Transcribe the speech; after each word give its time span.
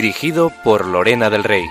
Dirigido 0.00 0.52
por 0.62 0.86
Lorena 0.86 1.28
del 1.28 1.42
Rey. 1.42 1.64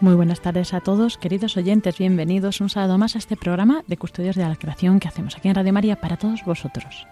Muy 0.00 0.14
buenas 0.14 0.40
tardes 0.40 0.72
a 0.72 0.80
todos, 0.80 1.18
queridos 1.18 1.58
oyentes, 1.58 1.98
bienvenidos 1.98 2.62
un 2.62 2.70
sábado 2.70 2.96
más 2.96 3.14
a 3.14 3.18
este 3.18 3.36
programa 3.36 3.84
de 3.86 3.98
Custodios 3.98 4.36
de 4.36 4.48
la 4.48 4.56
Creación 4.56 5.00
que 5.00 5.08
hacemos 5.08 5.36
aquí 5.36 5.48
en 5.48 5.54
Radio 5.54 5.74
María 5.74 5.96
para 5.96 6.16
todos 6.16 6.42
vosotros. 6.46 7.06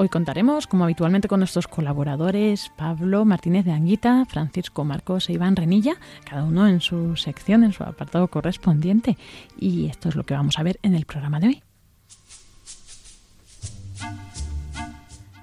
Hoy 0.00 0.08
contaremos, 0.08 0.68
como 0.68 0.84
habitualmente, 0.84 1.26
con 1.26 1.40
nuestros 1.40 1.66
colaboradores 1.66 2.70
Pablo 2.76 3.24
Martínez 3.24 3.64
de 3.64 3.72
Anguita, 3.72 4.24
Francisco 4.26 4.84
Marcos 4.84 5.28
e 5.28 5.32
Iván 5.32 5.56
Renilla, 5.56 5.96
cada 6.24 6.44
uno 6.44 6.68
en 6.68 6.80
su 6.80 7.16
sección, 7.16 7.64
en 7.64 7.72
su 7.72 7.82
apartado 7.82 8.28
correspondiente. 8.28 9.18
Y 9.58 9.86
esto 9.86 10.08
es 10.08 10.14
lo 10.14 10.22
que 10.22 10.34
vamos 10.34 10.56
a 10.56 10.62
ver 10.62 10.78
en 10.84 10.94
el 10.94 11.04
programa 11.04 11.40
de 11.40 11.48
hoy. 11.48 11.62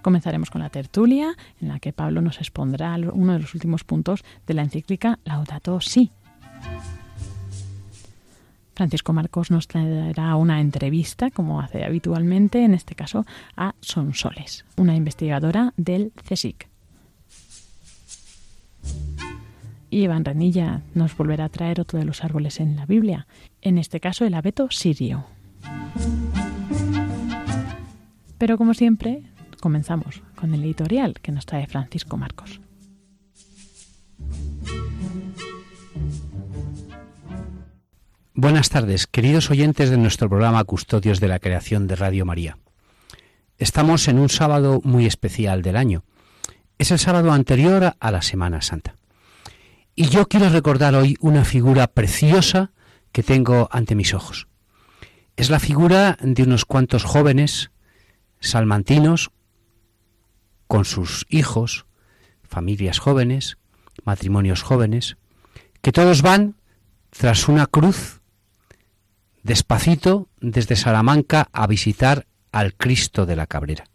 Comenzaremos 0.01 0.49
con 0.49 0.61
la 0.61 0.69
tertulia, 0.69 1.35
en 1.59 1.67
la 1.67 1.79
que 1.79 1.91
Pablo 1.91 2.21
nos 2.21 2.37
expondrá 2.37 2.95
uno 3.11 3.33
de 3.33 3.39
los 3.39 3.53
últimos 3.55 3.83
puntos 3.83 4.23
de 4.47 4.53
la 4.53 4.61
encíclica 4.61 5.19
Laudato 5.25 5.81
Si. 5.81 6.13
Francisco 8.75 9.13
Marcos 9.13 9.51
nos 9.51 9.67
traerá 9.67 10.35
una 10.35 10.59
entrevista, 10.59 11.31
como 11.31 11.61
hace 11.61 11.85
habitualmente, 11.85 12.63
en 12.63 12.73
este 12.73 12.93
caso 12.93 13.25
a 13.55 13.73
Sonsoles, 13.79 14.65
una 14.75 14.95
investigadora 14.95 15.73
del 15.77 16.11
CSIC. 16.27 16.67
Y 19.89 20.03
Iván 20.03 20.25
Renilla 20.25 20.81
nos 20.93 21.15
volverá 21.15 21.45
a 21.45 21.49
traer 21.49 21.79
otro 21.79 21.97
de 21.99 22.05
los 22.05 22.23
árboles 22.23 22.59
en 22.59 22.75
la 22.75 22.85
Biblia, 22.85 23.27
en 23.61 23.77
este 23.77 24.01
caso 24.01 24.25
el 24.25 24.33
abeto 24.33 24.69
sirio. 24.69 25.25
Pero 28.37 28.57
como 28.57 28.73
siempre, 28.73 29.23
comenzamos 29.61 30.21
con 30.35 30.53
el 30.53 30.63
editorial 30.63 31.13
que 31.21 31.31
nos 31.31 31.45
trae 31.45 31.65
Francisco 31.67 32.17
Marcos. 32.17 32.59
Buenas 38.37 38.67
tardes, 38.67 39.07
queridos 39.07 39.49
oyentes 39.49 39.89
de 39.89 39.95
nuestro 39.95 40.27
programa 40.27 40.61
Custodios 40.65 41.21
de 41.21 41.29
la 41.29 41.39
Creación 41.39 41.87
de 41.87 41.95
Radio 41.95 42.25
María. 42.25 42.57
Estamos 43.57 44.09
en 44.09 44.19
un 44.19 44.27
sábado 44.27 44.81
muy 44.83 45.05
especial 45.05 45.61
del 45.61 45.77
año. 45.77 46.03
Es 46.77 46.91
el 46.91 46.99
sábado 46.99 47.31
anterior 47.31 47.95
a 47.97 48.11
la 48.11 48.21
Semana 48.21 48.61
Santa. 48.61 48.97
Y 49.95 50.09
yo 50.09 50.27
quiero 50.27 50.49
recordar 50.49 50.95
hoy 50.95 51.15
una 51.21 51.45
figura 51.45 51.87
preciosa 51.87 52.73
que 53.13 53.23
tengo 53.23 53.69
ante 53.71 53.95
mis 53.95 54.13
ojos. 54.13 54.49
Es 55.37 55.49
la 55.49 55.61
figura 55.61 56.17
de 56.19 56.43
unos 56.43 56.65
cuantos 56.65 57.05
jóvenes 57.05 57.71
salmantinos 58.41 59.31
con 60.67 60.83
sus 60.83 61.25
hijos, 61.29 61.85
familias 62.43 62.99
jóvenes, 62.99 63.57
matrimonios 64.03 64.61
jóvenes, 64.61 65.15
que 65.81 65.93
todos 65.93 66.21
van 66.21 66.57
tras 67.11 67.47
una 67.47 67.65
cruz 67.65 68.19
despacito 69.45 70.27
desde 70.41 70.75
Salamanca 70.75 71.49
a 71.53 71.67
visitar 71.67 72.25
al 72.51 72.73
Cristo 72.73 73.27
de 73.27 73.35
la 73.35 73.45
Cabrera. 73.45 73.85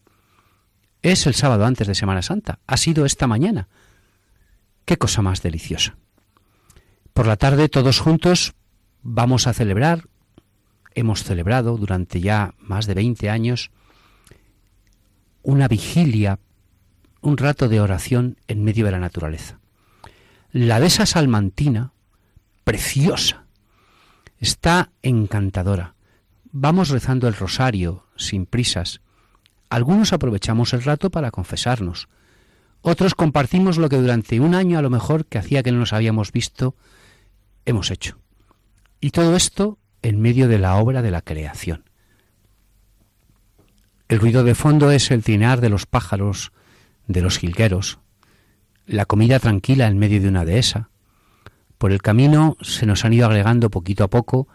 Es 1.03 1.27
el 1.27 1.34
sábado 1.34 1.66
antes 1.66 1.88
de 1.88 1.97
Semana 1.97 2.22
Santa, 2.22 2.61
ha 2.69 2.77
sido 2.77 3.05
esta 3.05 3.27
mañana. 3.27 3.69
Qué 4.84 4.97
cosa 4.97 5.22
más 5.22 5.43
deliciosa. 5.43 5.97
Por 7.12 7.27
la 7.27 7.37
tarde 7.37 7.69
todos 7.69 7.99
juntos 7.99 8.55
vamos 9.03 9.49
a 9.49 9.53
celebrar, 9.53 10.05
hemos 10.94 11.25
celebrado 11.25 11.77
durante 11.77 12.21
ya 12.21 12.55
más 12.59 12.87
de 12.87 12.94
20 12.94 13.28
años, 13.28 13.72
una 15.43 15.67
vigilia 15.67 16.38
un 17.22 17.37
rato 17.37 17.69
de 17.69 17.81
oración 17.81 18.38
en 18.47 18.62
medio 18.62 18.87
de 18.87 18.93
la 18.93 19.00
naturaleza. 19.00 19.59
La 20.53 20.78
dehesa 20.78 21.06
salmantina, 21.06 21.93
preciosa, 22.65 23.47
está 24.41 24.91
encantadora. 25.03 25.95
Vamos 26.51 26.89
rezando 26.89 27.28
el 27.28 27.34
rosario, 27.34 28.06
sin 28.17 28.47
prisas. 28.47 29.01
Algunos 29.69 30.12
aprovechamos 30.12 30.73
el 30.73 30.83
rato 30.83 31.11
para 31.11 31.31
confesarnos. 31.31 32.09
Otros 32.83 33.15
compartimos 33.15 33.79
lo 33.79 33.89
que 33.89 33.99
durante 33.99 34.41
un 34.41 34.55
año 34.55 34.79
a 34.79 34.83
lo 34.83 34.91
mejor 34.91 35.27
que 35.27 35.39
hacía 35.39 35.62
que 35.62 35.71
no 35.71 35.79
nos 35.79 35.93
habíamos 35.93 36.33
visto, 36.33 36.75
hemos 37.67 37.91
hecho. 37.91 38.19
Y 39.00 39.11
todo 39.11 39.37
esto 39.37 39.79
en 40.03 40.21
medio 40.21 40.49
de 40.49 40.59
la 40.59 40.77
obra 40.77 41.03
de 41.03 41.11
la 41.11 41.21
creación. 41.21 41.84
El 44.09 44.19
ruido 44.19 44.43
de 44.43 44.55
fondo 44.55 44.91
es 44.91 45.11
el 45.11 45.23
trinar 45.23 45.61
de 45.61 45.69
los 45.69 45.87
pájaros, 45.87 46.53
de 47.06 47.21
los 47.21 47.39
jilgueros, 47.39 47.99
la 48.87 49.05
comida 49.05 49.39
tranquila 49.39 49.87
en 49.87 49.99
medio 49.99 50.21
de 50.21 50.29
una 50.29 50.45
dehesa. 50.45 50.91
Por 51.81 51.93
el 51.93 52.03
camino 52.03 52.59
se 52.61 52.85
nos 52.85 53.07
han 53.07 53.15
ido 53.15 53.25
agregando 53.25 53.71
poquito 53.71 54.05
a 54.05 54.09
poco 54.09 54.47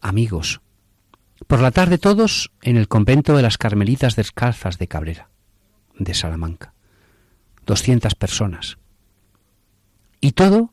amigos. 0.00 0.62
Por 1.46 1.60
la 1.60 1.70
tarde 1.70 1.98
todos 1.98 2.50
en 2.62 2.78
el 2.78 2.88
convento 2.88 3.36
de 3.36 3.42
las 3.42 3.58
Carmelitas 3.58 4.16
Descalzas 4.16 4.78
de 4.78 4.88
Cabrera, 4.88 5.28
de 5.98 6.14
Salamanca. 6.14 6.72
Doscientas 7.66 8.14
personas. 8.14 8.78
Y 10.22 10.32
todo 10.32 10.72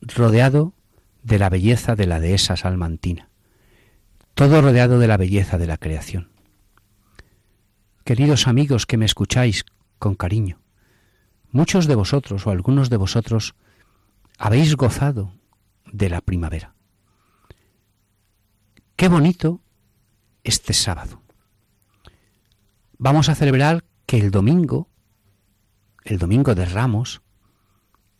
rodeado 0.00 0.72
de 1.22 1.38
la 1.38 1.50
belleza 1.50 1.94
de 1.94 2.08
la 2.08 2.18
dehesa 2.18 2.56
salmantina. 2.56 3.28
Todo 4.34 4.60
rodeado 4.60 4.98
de 4.98 5.06
la 5.06 5.18
belleza 5.18 5.56
de 5.56 5.68
la 5.68 5.76
creación. 5.76 6.30
Queridos 8.02 8.48
amigos 8.48 8.86
que 8.86 8.96
me 8.96 9.06
escucháis 9.06 9.66
con 10.00 10.16
cariño. 10.16 10.58
Muchos 11.52 11.86
de 11.86 11.94
vosotros 11.94 12.44
o 12.48 12.50
algunos 12.50 12.90
de 12.90 12.96
vosotros 12.96 13.54
habéis 14.38 14.76
gozado 14.76 15.32
de 15.92 16.08
la 16.08 16.20
primavera. 16.20 16.74
Qué 18.96 19.08
bonito 19.08 19.60
este 20.44 20.72
sábado. 20.72 21.22
Vamos 22.98 23.28
a 23.28 23.34
celebrar 23.34 23.84
que 24.06 24.18
el 24.18 24.30
domingo, 24.30 24.88
el 26.04 26.18
domingo 26.18 26.54
de 26.54 26.66
Ramos, 26.66 27.22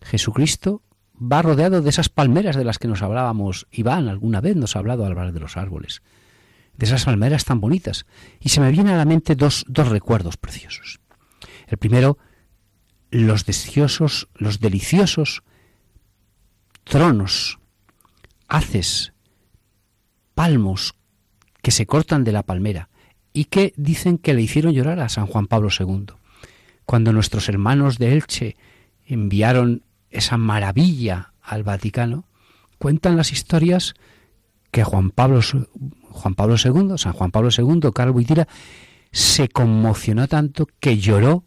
Jesucristo 0.01 0.83
va 1.21 1.43
rodeado 1.43 1.83
de 1.83 1.91
esas 1.91 2.09
palmeras 2.09 2.56
de 2.56 2.65
las 2.65 2.78
que 2.78 2.89
nos 2.89 3.03
hablábamos. 3.03 3.67
Iván 3.71 4.09
alguna 4.09 4.41
vez 4.41 4.56
nos 4.56 4.75
ha 4.75 4.81
hablado 4.81 5.05
al 5.05 5.12
hablar 5.12 5.33
de 5.33 5.41
los 5.41 5.56
árboles, 5.56 6.03
de 6.77 6.87
esas 6.87 7.05
palmeras 7.05 7.45
tan 7.45 7.61
bonitas. 7.61 8.06
Y 8.41 8.49
se 8.49 8.61
me 8.61 8.72
vienen 8.72 8.95
a 8.95 8.99
la 8.99 9.05
mente 9.05 9.37
dos, 9.37 9.65
dos 9.69 9.89
recuerdos 9.89 10.37
preciosos. 10.37 11.01
El 11.69 11.78
primero, 11.78 12.19
los 13.11 13.45
deliciosos, 13.45 14.28
los 14.34 14.59
deliciosos 14.61 15.43
tronos, 16.84 17.59
haces, 18.49 19.13
palmos 20.34 20.95
que 21.63 21.71
se 21.71 21.87
cortan 21.87 22.25
de 22.25 22.33
la 22.33 22.43
palmera 22.43 22.89
y 23.33 23.45
que 23.45 23.73
dicen 23.77 24.19
que 24.19 24.34
le 24.34 24.43
hicieron 24.43 24.73
llorar 24.73 25.01
a 25.01 25.09
San 25.09 25.27
Juan 25.27 25.47
Pablo 25.47 25.69
II. 25.77 26.07
Cuando 26.84 27.13
nuestros 27.13 27.49
hermanos 27.49 27.99
de 27.99 28.13
Elche 28.13 28.57
enviaron 29.07 29.83
esa 30.11 30.37
maravilla 30.37 31.33
al 31.43 31.63
Vaticano, 31.63 32.27
cuentan 32.79 33.17
las 33.17 33.33
historias 33.33 33.95
que 34.71 34.84
Juan 34.84 35.11
Pablo, 35.11 35.41
Juan 36.11 36.34
Pablo 36.34 36.57
II, 36.63 36.95
San 36.97 37.13
Juan 37.13 37.31
Pablo 37.31 37.51
II, 37.57 37.91
Carlos 37.95 38.15
Buitira, 38.15 38.49
se 39.13 39.49
conmocionó 39.49 40.27
tanto 40.29 40.67
que 40.81 40.99
lloró 40.99 41.45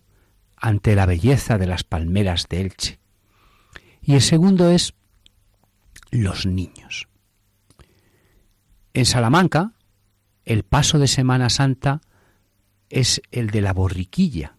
ante 0.56 0.96
la 0.96 1.06
belleza 1.06 1.58
de 1.58 1.68
las 1.68 1.84
palmeras 1.84 2.48
de 2.50 2.62
Elche. 2.62 3.00
Y 4.02 4.14
el 4.14 4.22
segundo 4.22 4.70
es 4.70 4.94
los 6.16 6.46
niños. 6.46 7.08
En 8.94 9.06
Salamanca, 9.06 9.74
el 10.46 10.64
paso 10.64 11.00
de 11.00 11.08
Semana 11.08 11.50
Santa 11.50 12.02
es 12.90 13.22
el 13.32 13.50
de 13.50 13.62
la 13.62 13.74
borriquilla. 13.74 14.56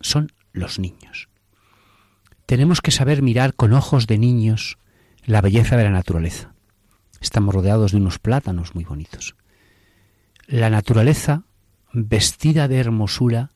Son 0.00 0.32
los 0.52 0.78
niños. 0.78 1.28
tenemos 2.46 2.80
que 2.80 2.90
saber 2.90 3.22
mirar 3.22 3.54
con 3.54 3.72
ojos 3.72 4.08
de 4.08 4.18
niños 4.18 4.76
la 5.24 5.40
belleza 5.40 5.76
de 5.76 5.84
la 5.84 5.90
naturaleza. 5.90 6.52
Estamos 7.20 7.54
rodeados 7.54 7.92
de 7.92 7.98
unos 7.98 8.18
plátanos 8.18 8.74
muy 8.74 8.82
bonitos. 8.82 9.36
La 10.46 10.68
naturaleza, 10.68 11.44
vestida 11.92 12.66
de 12.66 12.78
hermosura, 12.78 13.50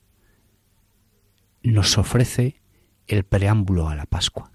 nos 1.65 1.99
ofrece 1.99 2.61
el 3.09 3.25
preámbulo 3.25 3.89
a 3.89 3.97
la 3.97 4.07
Pascua. 4.07 4.54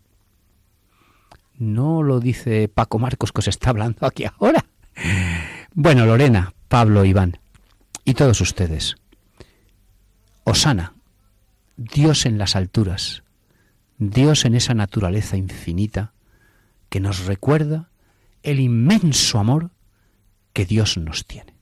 No 1.60 2.04
lo 2.04 2.22
dice 2.22 2.70
Paco 2.70 3.00
Marcos 3.00 3.34
que 3.34 3.40
os 3.40 3.48
está 3.50 3.70
hablando 3.70 4.08
aquí 4.08 4.24
ahora. 4.26 4.66
Bueno, 5.74 6.06
Lorena, 6.06 6.54
Pablo, 6.70 7.04
Iván 7.04 7.38
y 8.06 8.14
todos 8.14 8.40
ustedes. 8.42 8.96
Osana, 10.46 10.94
Dios 11.76 12.26
en 12.26 12.38
las 12.38 12.56
alturas, 12.56 13.24
Dios 13.98 14.46
en 14.46 14.56
esa 14.56 14.74
naturaleza 14.74 15.36
infinita 15.36 16.14
que 16.90 17.02
nos 17.02 17.26
recuerda 17.26 17.90
el 18.42 18.62
inmenso 18.62 19.38
amor 19.38 19.72
que 20.54 20.66
Dios 20.66 20.98
nos 20.98 21.26
tiene. 21.26 21.59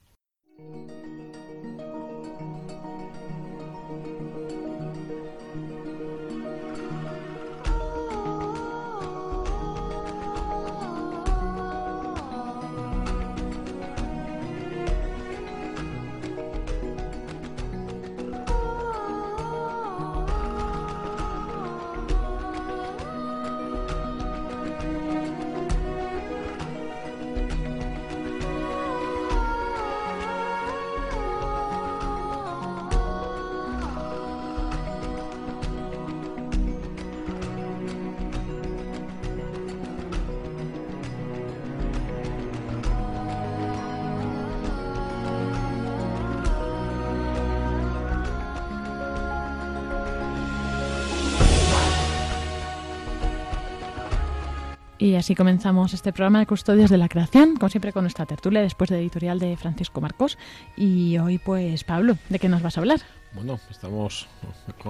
Así 55.28 55.34
comenzamos 55.34 55.92
este 55.92 56.10
programa 56.10 56.38
de 56.38 56.46
Custodios 56.46 56.88
de 56.88 56.96
la 56.96 57.06
Creación, 57.06 57.56
como 57.56 57.68
siempre 57.68 57.92
con 57.92 58.02
nuestra 58.02 58.24
tertulia 58.24 58.62
después 58.62 58.88
de 58.88 58.98
editorial 58.98 59.38
de 59.38 59.58
Francisco 59.58 60.00
Marcos. 60.00 60.38
Y 60.74 61.18
hoy, 61.18 61.36
pues, 61.36 61.84
Pablo, 61.84 62.16
¿de 62.30 62.38
qué 62.38 62.48
nos 62.48 62.62
vas 62.62 62.78
a 62.78 62.80
hablar? 62.80 63.00
Bueno, 63.34 63.60
estamos 63.70 64.26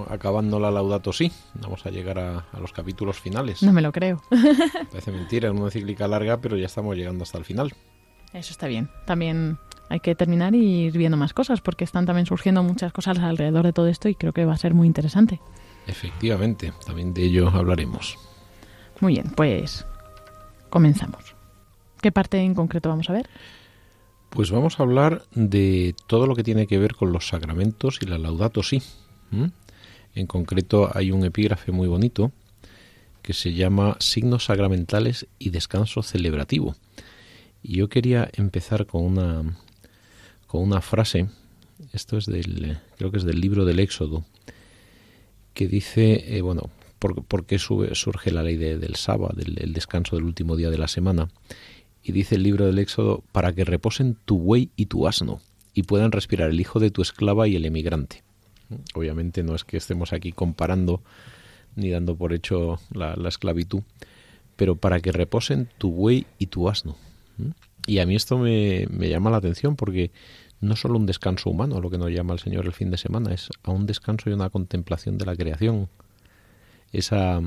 acabando 0.09 0.57
la 0.57 0.71
Laudato 0.71 1.11
Si. 1.11 1.29
Vamos 1.55 1.85
a 1.85 1.89
llegar 1.89 2.19
a, 2.19 2.45
los 2.57 2.71
capítulos 2.71 3.19
finales. 3.19 3.61
No 3.63 3.73
me 3.73 3.81
lo 3.81 3.91
creo. 3.91 4.23
Parece 4.91 5.11
mentira, 5.11 5.49
es 5.49 5.59
una 5.59 5.71
cíclica 5.71 6.07
larga, 6.07 6.39
pero 6.39 6.55
ya 6.55 6.67
estamos 6.67 6.95
llegando 6.95 7.23
hasta 7.23 7.37
el 7.37 7.43
final. 7.43 7.73
Eso 8.31 8.53
está 8.53 8.67
bien. 8.67 8.89
También 9.05 9.57
hay 9.89 9.99
que 9.99 10.15
terminar 10.15 10.55
y 10.55 10.85
ir 10.85 10.97
viendo 10.97 11.17
más 11.17 11.33
cosas, 11.33 11.59
porque 11.59 11.83
están 11.83 12.05
también 12.05 12.27
surgiendo 12.27 12.63
muchas 12.63 12.93
cosas 12.93 13.19
alrededor 13.19 13.65
de 13.65 13.73
todo 13.73 13.89
esto 13.89 14.07
y 14.07 14.15
creo 14.15 14.31
que 14.31 14.45
va 14.45 14.53
a 14.53 14.57
ser 14.57 14.73
muy 14.73 14.87
interesante. 14.87 15.41
Efectivamente, 15.85 16.71
también 16.85 17.13
de 17.13 17.23
ello 17.23 17.49
hablaremos. 17.49 18.17
Muy 19.01 19.15
bien, 19.15 19.31
pues 19.35 19.85
Comenzamos. 20.69 21.35
¿Qué 22.01 22.11
parte 22.11 22.37
en 22.39 22.53
concreto 22.53 22.89
vamos 22.89 23.09
a 23.09 23.13
ver? 23.13 23.27
Pues 24.29 24.51
vamos 24.51 24.79
a 24.79 24.83
hablar 24.83 25.23
de 25.33 25.95
todo 26.07 26.27
lo 26.27 26.35
que 26.35 26.43
tiene 26.43 26.67
que 26.67 26.77
ver 26.77 26.95
con 26.95 27.11
los 27.11 27.27
sacramentos 27.27 27.99
y 28.01 28.05
la 28.05 28.17
laudato 28.17 28.63
si. 28.63 28.81
En 30.15 30.27
concreto 30.27 30.89
hay 30.93 31.11
un 31.11 31.25
epígrafe 31.25 31.71
muy 31.71 31.87
bonito 31.87 32.31
que 33.21 33.33
se 33.33 33.53
llama 33.53 33.97
Signos 33.99 34.45
sacramentales 34.45 35.27
y 35.39 35.49
descanso 35.49 36.03
celebrativo. 36.03 36.75
Y 37.61 37.77
yo 37.77 37.89
quería 37.89 38.29
empezar 38.33 38.85
con 38.85 39.03
una 39.03 39.43
con 40.47 40.63
una 40.63 40.81
frase, 40.81 41.27
esto 41.93 42.17
es 42.17 42.25
del 42.25 42.79
creo 42.97 43.11
que 43.11 43.17
es 43.17 43.23
del 43.23 43.39
libro 43.39 43.65
del 43.65 43.79
Éxodo, 43.79 44.25
que 45.53 45.67
dice, 45.67 46.35
eh, 46.35 46.41
bueno, 46.41 46.71
por, 46.99 47.45
qué 47.45 47.57
surge 47.57 48.31
la 48.31 48.43
ley 48.43 48.57
del 48.57 48.95
sábado, 48.95 49.33
del 49.35 49.73
descanso 49.73 50.15
del 50.15 50.25
último 50.25 50.55
día 50.55 50.69
de 50.69 50.77
la 50.77 50.87
semana. 50.87 51.29
Y 52.03 52.11
dice 52.11 52.35
el 52.35 52.43
libro 52.43 52.65
del 52.65 52.79
Éxodo, 52.79 53.23
para 53.31 53.53
que 53.53 53.65
reposen 53.65 54.17
tu 54.25 54.39
buey 54.39 54.69
y 54.75 54.85
tu 54.85 55.07
asno, 55.07 55.41
y 55.73 55.83
puedan 55.83 56.11
respirar 56.11 56.49
el 56.49 56.59
hijo 56.59 56.79
de 56.79 56.91
tu 56.91 57.01
esclava 57.01 57.47
y 57.47 57.55
el 57.55 57.65
emigrante. 57.65 58.23
Obviamente 58.93 59.43
no 59.43 59.55
es 59.55 59.63
que 59.63 59.77
estemos 59.77 60.13
aquí 60.13 60.31
comparando 60.31 61.01
ni 61.75 61.89
dando 61.89 62.15
por 62.15 62.33
hecho 62.33 62.79
la, 62.91 63.15
esclavitud, 63.27 63.81
pero 64.55 64.75
para 64.75 64.99
que 64.99 65.11
reposen 65.11 65.69
tu 65.77 65.91
buey 65.91 66.25
y 66.37 66.47
tu 66.47 66.69
asno. 66.69 66.95
Y 67.87 67.99
a 67.99 68.05
mí 68.05 68.15
esto 68.15 68.37
me, 68.37 68.85
me, 68.89 69.09
llama 69.09 69.29
la 69.29 69.37
atención 69.37 69.75
porque 69.75 70.11
no 70.61 70.75
solo 70.75 70.97
un 70.97 71.05
descanso 71.05 71.49
humano, 71.49 71.79
lo 71.79 71.89
que 71.89 71.97
nos 71.97 72.11
llama 72.11 72.33
el 72.33 72.39
Señor 72.39 72.65
el 72.65 72.73
fin 72.73 72.91
de 72.91 72.97
semana, 72.97 73.33
es 73.33 73.49
a 73.63 73.71
un 73.71 73.85
descanso 73.85 74.29
y 74.29 74.33
una 74.33 74.49
contemplación 74.49 75.17
de 75.17 75.25
la 75.25 75.35
creación, 75.35 75.87
esa, 76.91 77.41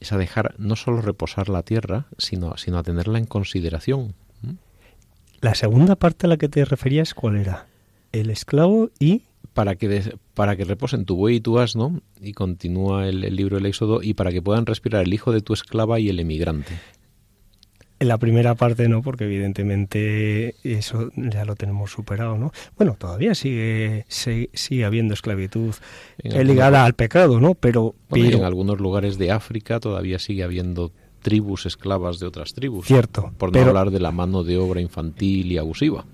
esa 0.00 0.18
dejar 0.18 0.54
no 0.58 0.76
solo 0.76 1.00
reposar 1.00 1.48
la 1.48 1.62
tierra, 1.62 2.06
sino, 2.18 2.56
sino 2.56 2.78
a 2.78 2.82
tenerla 2.82 3.18
en 3.18 3.26
consideración. 3.26 4.14
La 5.40 5.54
segunda 5.54 5.96
parte 5.96 6.26
a 6.26 6.28
la 6.28 6.38
que 6.38 6.48
te 6.48 6.64
referías, 6.64 7.12
¿cuál 7.12 7.36
era? 7.36 7.66
El 8.12 8.30
esclavo 8.30 8.90
y... 8.98 9.22
Para 9.52 9.76
que, 9.76 10.16
para 10.32 10.56
que 10.56 10.64
reposen 10.64 11.04
tu 11.04 11.16
buey 11.16 11.36
y 11.36 11.40
tu 11.40 11.58
asno, 11.58 12.00
y 12.20 12.32
continúa 12.32 13.06
el, 13.06 13.22
el 13.24 13.36
libro 13.36 13.56
del 13.56 13.66
Éxodo, 13.66 14.02
y 14.02 14.14
para 14.14 14.32
que 14.32 14.42
puedan 14.42 14.66
respirar 14.66 15.04
el 15.04 15.12
hijo 15.12 15.32
de 15.32 15.42
tu 15.42 15.52
esclava 15.52 16.00
y 16.00 16.08
el 16.08 16.18
emigrante. 16.18 16.72
En 18.04 18.08
la 18.08 18.18
primera 18.18 18.54
parte 18.54 18.86
no, 18.86 19.00
porque 19.00 19.24
evidentemente 19.24 20.56
eso 20.62 21.08
ya 21.16 21.46
lo 21.46 21.56
tenemos 21.56 21.90
superado, 21.90 22.36
¿no? 22.36 22.52
Bueno, 22.76 22.96
todavía 22.98 23.34
sigue, 23.34 24.04
sigue, 24.08 24.84
habiendo 24.84 25.14
esclavitud 25.14 25.74
ligada 26.22 26.84
al 26.84 26.92
pecado, 26.92 27.40
¿no? 27.40 27.54
Pero, 27.54 27.94
en 28.10 28.44
algunos 28.44 28.78
lugares 28.78 29.16
de 29.16 29.30
África 29.30 29.80
todavía 29.80 30.18
sigue 30.18 30.44
habiendo 30.44 30.92
tribus 31.22 31.64
esclavas 31.64 32.18
de 32.18 32.26
otras 32.26 32.52
tribus. 32.52 32.88
Cierto. 32.88 33.32
Por 33.38 33.56
no 33.56 33.62
hablar 33.62 33.90
de 33.90 34.00
la 34.00 34.12
mano 34.12 34.44
de 34.44 34.58
obra 34.58 34.82
infantil 34.82 35.50
y 35.50 35.56
abusiva. 35.56 36.04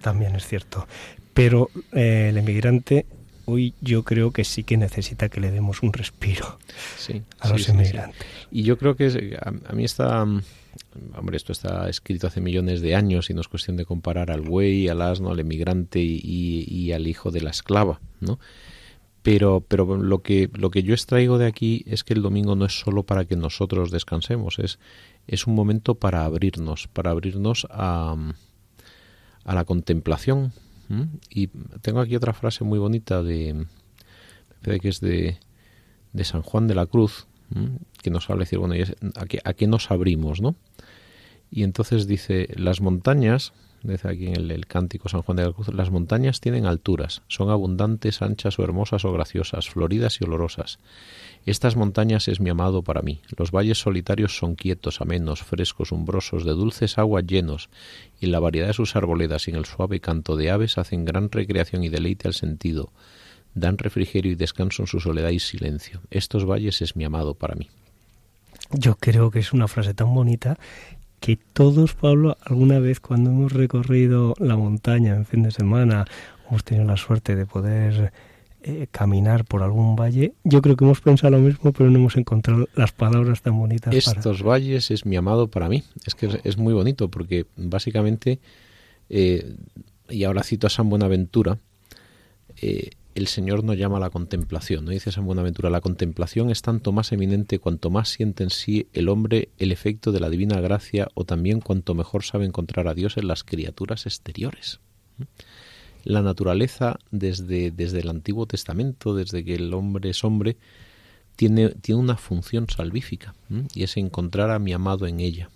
También 0.00 0.36
es 0.36 0.46
cierto. 0.46 0.86
Pero 1.34 1.68
eh, 1.92 2.28
el 2.30 2.38
emigrante 2.38 3.06
hoy 3.44 3.74
yo 3.80 4.04
creo 4.04 4.30
que 4.30 4.44
sí 4.44 4.62
que 4.62 4.76
necesita 4.76 5.28
que 5.28 5.40
le 5.40 5.50
demos 5.50 5.82
un 5.82 5.92
respiro 5.92 6.60
a 7.40 7.48
los 7.48 7.68
emigrantes. 7.68 8.24
y 8.52 8.62
yo 8.62 8.78
creo 8.78 8.94
que 8.94 9.36
a, 9.42 9.72
mí 9.72 9.82
está 9.82 10.24
hombre, 11.16 11.36
esto 11.36 11.52
está 11.52 11.88
escrito 11.88 12.26
hace 12.26 12.40
millones 12.40 12.80
de 12.80 12.94
años 12.94 13.30
y 13.30 13.34
no 13.34 13.40
es 13.40 13.48
cuestión 13.48 13.76
de 13.76 13.84
comparar 13.84 14.30
al 14.30 14.42
buey, 14.42 14.88
al 14.88 15.02
asno, 15.02 15.30
al 15.30 15.40
emigrante 15.40 16.00
y, 16.00 16.92
al 16.92 17.06
hijo 17.06 17.30
de 17.30 17.40
la 17.40 17.50
esclava, 17.50 18.00
¿no? 18.20 18.38
Pero, 19.22 19.62
pero 19.66 19.98
lo 19.98 20.22
que 20.22 20.48
lo 20.54 20.70
que 20.70 20.82
yo 20.82 20.94
extraigo 20.94 21.36
de 21.36 21.46
aquí 21.46 21.84
es 21.86 22.04
que 22.04 22.14
el 22.14 22.22
domingo 22.22 22.56
no 22.56 22.64
es 22.64 22.80
solo 22.80 23.02
para 23.02 23.26
que 23.26 23.36
nosotros 23.36 23.90
descansemos, 23.90 24.58
es, 24.58 24.78
es 25.26 25.46
un 25.46 25.54
momento 25.54 25.94
para 25.96 26.24
abrirnos, 26.24 26.88
para 26.88 27.10
abrirnos 27.10 27.66
a, 27.70 28.16
a 29.44 29.54
la 29.54 29.64
contemplación. 29.64 30.52
Y 31.28 31.48
tengo 31.82 32.00
aquí 32.00 32.16
otra 32.16 32.32
frase 32.32 32.64
muy 32.64 32.78
bonita 32.78 33.22
de, 33.22 33.66
que 34.62 34.88
es 34.88 35.00
de, 35.00 35.38
de 36.12 36.24
San 36.24 36.42
Juan 36.42 36.66
de 36.66 36.74
la 36.74 36.86
Cruz, 36.86 37.28
que 38.02 38.10
nos 38.10 38.30
habla 38.30 38.44
decir, 38.44 38.58
bueno, 38.58 38.74
¿a 39.16 39.26
qué, 39.26 39.40
¿a 39.44 39.52
qué 39.54 39.66
nos 39.66 39.90
abrimos, 39.90 40.40
no? 40.40 40.56
Y 41.50 41.64
entonces 41.64 42.06
dice, 42.06 42.48
las 42.56 42.80
montañas, 42.80 43.52
dice 43.82 44.08
aquí 44.08 44.28
en 44.28 44.50
el, 44.50 44.66
cántico 44.66 45.08
San 45.08 45.22
Juan 45.22 45.36
de 45.36 45.46
la 45.46 45.52
Cruz, 45.52 45.68
las 45.74 45.90
montañas 45.90 46.40
tienen 46.40 46.64
alturas, 46.66 47.22
son 47.26 47.50
abundantes, 47.50 48.22
anchas 48.22 48.58
o 48.58 48.62
hermosas 48.62 49.04
o 49.04 49.12
graciosas, 49.12 49.68
floridas 49.68 50.20
y 50.20 50.24
olorosas. 50.24 50.78
Estas 51.46 51.74
montañas 51.74 52.28
es 52.28 52.38
mi 52.38 52.50
amado 52.50 52.82
para 52.82 53.02
mí. 53.02 53.20
Los 53.36 53.50
valles 53.50 53.78
solitarios 53.78 54.36
son 54.36 54.54
quietos, 54.54 55.00
amenos, 55.00 55.42
frescos, 55.42 55.90
umbrosos, 55.90 56.44
de 56.44 56.52
dulces 56.52 56.98
aguas 56.98 57.26
llenos, 57.26 57.68
y 58.20 58.26
la 58.26 58.38
variedad 58.38 58.68
de 58.68 58.74
sus 58.74 58.94
arboledas 58.94 59.48
y 59.48 59.50
en 59.50 59.56
el 59.56 59.64
suave 59.64 60.00
canto 60.00 60.36
de 60.36 60.50
aves 60.50 60.78
hacen 60.78 61.04
gran 61.04 61.30
recreación 61.30 61.82
y 61.82 61.88
deleite 61.88 62.28
al 62.28 62.34
sentido. 62.34 62.92
Dan 63.54 63.78
refrigerio 63.78 64.32
y 64.32 64.36
descanso 64.36 64.82
en 64.82 64.86
su 64.86 65.00
soledad 65.00 65.30
y 65.30 65.40
silencio. 65.40 66.00
Estos 66.10 66.44
valles 66.44 66.82
es 66.82 66.96
mi 66.96 67.04
amado 67.04 67.34
para 67.34 67.54
mí. 67.54 67.68
Yo 68.72 68.94
creo 68.96 69.30
que 69.30 69.40
es 69.40 69.52
una 69.52 69.68
frase 69.68 69.94
tan 69.94 70.14
bonita 70.14 70.58
que 71.18 71.36
todos, 71.36 71.94
Pablo, 71.94 72.36
alguna 72.42 72.78
vez 72.78 73.00
cuando 73.00 73.30
hemos 73.30 73.52
recorrido 73.52 74.34
la 74.38 74.56
montaña 74.56 75.14
en 75.14 75.26
fin 75.26 75.42
de 75.42 75.50
semana, 75.50 76.06
hemos 76.48 76.64
tenido 76.64 76.86
la 76.86 76.96
suerte 76.96 77.36
de 77.36 77.46
poder 77.46 78.12
eh, 78.62 78.88
caminar 78.90 79.46
por 79.46 79.62
algún 79.62 79.96
valle, 79.96 80.34
yo 80.44 80.60
creo 80.60 80.76
que 80.76 80.84
hemos 80.84 81.00
pensado 81.00 81.30
lo 81.30 81.38
mismo, 81.38 81.72
pero 81.72 81.88
no 81.90 81.98
hemos 81.98 82.18
encontrado 82.18 82.68
las 82.74 82.92
palabras 82.92 83.40
tan 83.40 83.58
bonitas. 83.58 83.94
Estos 83.94 84.42
valles 84.42 84.90
es 84.90 85.06
mi 85.06 85.16
amado 85.16 85.48
para 85.48 85.70
mí. 85.70 85.82
Es 86.04 86.14
que 86.14 86.40
es, 86.44 86.58
muy 86.58 86.74
bonito 86.74 87.08
porque 87.08 87.46
básicamente, 87.56 88.38
eh, 89.08 89.56
y 90.10 90.24
ahora 90.24 90.42
cito 90.42 90.66
a 90.66 90.70
San 90.70 90.90
Buenaventura, 90.90 91.56
eh, 92.60 92.90
el 93.14 93.26
Señor 93.26 93.64
nos 93.64 93.76
llama 93.76 93.96
a 93.96 94.00
la 94.00 94.10
contemplación. 94.10 94.84
¿no? 94.84 94.90
Dice 94.92 95.12
San 95.12 95.26
Buenaventura, 95.26 95.70
la 95.70 95.80
contemplación 95.80 96.50
es 96.50 96.62
tanto 96.62 96.92
más 96.92 97.12
eminente 97.12 97.58
cuanto 97.58 97.90
más 97.90 98.08
siente 98.08 98.44
en 98.44 98.50
sí 98.50 98.86
el 98.92 99.08
hombre 99.08 99.48
el 99.58 99.72
efecto 99.72 100.12
de 100.12 100.20
la 100.20 100.30
divina 100.30 100.60
gracia 100.60 101.08
o 101.14 101.24
también 101.24 101.60
cuanto 101.60 101.94
mejor 101.94 102.24
sabe 102.24 102.46
encontrar 102.46 102.88
a 102.88 102.94
Dios 102.94 103.16
en 103.16 103.28
las 103.28 103.44
criaturas 103.44 104.06
exteriores. 104.06 104.80
La 106.04 106.22
naturaleza 106.22 106.98
desde, 107.10 107.70
desde 107.70 108.00
el 108.00 108.08
Antiguo 108.08 108.46
Testamento, 108.46 109.14
desde 109.14 109.44
que 109.44 109.56
el 109.56 109.74
hombre 109.74 110.10
es 110.10 110.24
hombre, 110.24 110.56
tiene, 111.36 111.70
tiene 111.70 112.00
una 112.00 112.16
función 112.16 112.66
salvífica 112.68 113.34
y 113.74 113.82
es 113.82 113.96
encontrar 113.96 114.50
a 114.50 114.58
mi 114.58 114.72
amado 114.72 115.06
en 115.06 115.20
ella. 115.20 115.50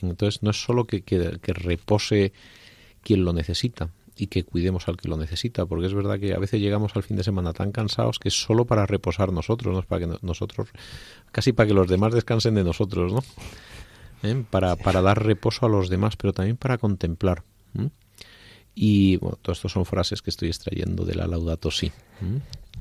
Entonces 0.00 0.42
no 0.42 0.50
es 0.50 0.62
solo 0.62 0.86
que, 0.86 1.02
que, 1.02 1.38
que 1.42 1.52
repose 1.52 2.32
quien 3.02 3.24
lo 3.24 3.32
necesita, 3.32 3.90
y 4.18 4.26
que 4.26 4.42
cuidemos 4.42 4.88
al 4.88 4.96
que 4.96 5.08
lo 5.08 5.16
necesita, 5.16 5.64
porque 5.64 5.86
es 5.86 5.94
verdad 5.94 6.18
que 6.18 6.34
a 6.34 6.38
veces 6.38 6.60
llegamos 6.60 6.96
al 6.96 7.04
fin 7.04 7.16
de 7.16 7.22
semana 7.22 7.52
tan 7.52 7.70
cansados 7.70 8.18
que 8.18 8.28
es 8.28 8.34
solo 8.34 8.64
para 8.64 8.84
reposar 8.84 9.32
nosotros, 9.32 9.72
no 9.72 9.80
es 9.80 9.86
para 9.86 10.06
que 10.06 10.18
nosotros, 10.22 10.68
casi 11.30 11.52
para 11.52 11.68
que 11.68 11.74
los 11.74 11.88
demás 11.88 12.12
descansen 12.12 12.56
de 12.56 12.64
nosotros, 12.64 13.12
¿no? 13.12 13.22
¿Eh? 14.24 14.44
Para, 14.50 14.74
para 14.74 15.00
dar 15.00 15.24
reposo 15.24 15.66
a 15.66 15.68
los 15.68 15.88
demás, 15.88 16.16
pero 16.16 16.32
también 16.32 16.56
para 16.56 16.78
contemplar. 16.78 17.44
Y 18.74 19.16
bueno, 19.16 19.36
todo 19.42 19.52
esto 19.52 19.68
son 19.68 19.84
frases 19.84 20.22
que 20.22 20.30
estoy 20.30 20.48
extrayendo 20.48 21.04
de 21.04 21.16
la 21.16 21.26
Laudato 21.26 21.70
Si. 21.70 21.90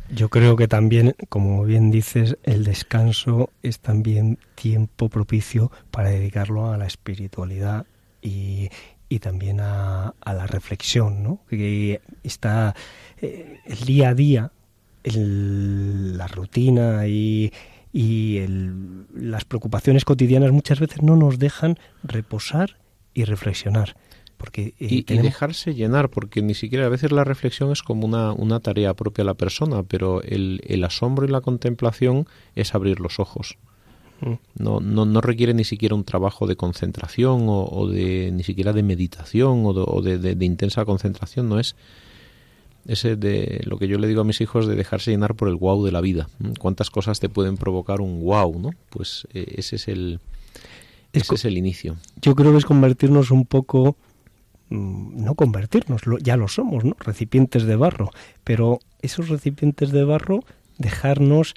Yo 0.10 0.30
creo 0.30 0.56
que 0.56 0.68
también, 0.68 1.16
como 1.30 1.64
bien 1.64 1.90
dices, 1.90 2.38
el 2.44 2.64
descanso 2.64 3.50
es 3.64 3.80
también 3.80 4.38
tiempo 4.54 5.10
propicio 5.10 5.72
para 5.90 6.10
dedicarlo 6.10 6.72
a 6.72 6.78
la 6.78 6.86
espiritualidad 6.86 7.88
y, 8.22 8.70
y 9.10 9.20
también 9.20 9.60
a, 9.62 10.14
la 10.26 10.48
reflexión, 10.48 11.24
¿no? 11.24 11.42
Que 11.50 12.02
está 12.24 12.76
eh, 13.22 13.60
el 13.66 13.80
día 13.86 14.10
a 14.10 14.14
día, 14.14 14.52
la 15.04 16.28
rutina 16.28 17.08
y, 17.08 17.52
las 19.14 19.46
preocupaciones 19.46 20.06
cotidianas 20.06 20.52
muchas 20.52 20.80
veces 20.80 21.02
no 21.02 21.16
nos 21.16 21.40
dejan 21.40 21.78
reposar 22.04 22.78
y 23.16 23.24
reflexionar. 23.24 23.96
Porque, 24.38 24.76
eh, 24.80 24.88
y, 24.90 25.04
dejarse 25.04 25.74
llenar, 25.74 26.10
porque 26.10 26.44
ni 26.44 26.54
siquiera 26.54 26.86
a 26.86 26.90
veces 26.90 27.12
la 27.12 27.24
reflexión 27.24 27.72
es 27.72 27.82
como 27.82 28.06
una, 28.06 28.34
una 28.34 28.60
tarea 28.60 28.94
propia 28.94 29.24
de 29.24 29.28
la 29.28 29.34
persona, 29.34 29.82
pero 29.82 30.22
el, 30.22 30.62
el 30.68 30.84
asombro 30.84 31.26
y 31.26 31.30
la 31.30 31.42
contemplación 31.42 32.28
es 32.54 32.76
abrir 32.76 33.00
los 33.00 33.20
ojos. 33.20 33.58
No, 34.58 34.80
no, 34.80 35.06
no, 35.06 35.22
requiere 35.22 35.54
ni 35.54 35.64
siquiera 35.64 35.96
un 35.96 36.04
trabajo 36.04 36.48
de 36.48 36.56
concentración 36.56 37.46
o, 37.48 37.88
de 37.88 38.32
ni 38.32 38.44
siquiera 38.44 38.74
de 38.74 38.84
meditación 38.84 39.64
o, 39.66 40.02
de, 40.02 40.46
intensa 40.46 40.86
concentración, 40.86 41.50
no 41.50 41.60
es 41.60 41.76
ese 42.88 43.16
de 43.16 43.62
lo 43.66 43.78
que 43.78 43.88
yo 43.88 43.98
le 43.98 44.08
digo 44.08 44.22
a 44.22 44.24
mis 44.24 44.40
hijos 44.40 44.66
de 44.66 44.76
dejarse 44.76 45.12
llenar 45.12 45.36
por 45.36 45.50
el 45.50 45.56
wow 45.56 45.84
de 45.84 45.92
la 45.92 46.02
vida. 46.02 46.30
¿Cuántas 46.60 46.90
cosas 46.90 47.20
te 47.20 47.28
pueden 47.28 47.58
provocar 47.58 48.00
un 48.00 48.24
wow, 48.24 48.58
no? 48.60 48.70
Pues 48.90 49.28
eh, 49.34 49.56
ese 49.58 49.76
es 49.76 49.88
el 49.90 50.20
ese 51.12 51.36
es 51.36 51.46
el 51.46 51.58
inicio. 51.58 51.98
Yo 52.22 52.34
creo 52.36 52.52
que 52.52 52.60
es 52.60 52.66
convertirnos 52.66 53.32
un 53.32 53.46
poco 53.46 53.98
mm, 54.70 55.24
no 55.24 55.36
convertirnos, 55.36 56.02
ya 56.22 56.38
lo 56.38 56.48
somos, 56.48 56.86
¿no? 56.86 56.96
Recipientes 57.00 57.64
de 57.64 57.76
barro, 57.76 58.12
pero 58.44 58.80
esos 59.02 59.30
recipientes 59.30 59.92
de 59.92 60.06
barro 60.06 60.40
dejarnos 60.78 61.56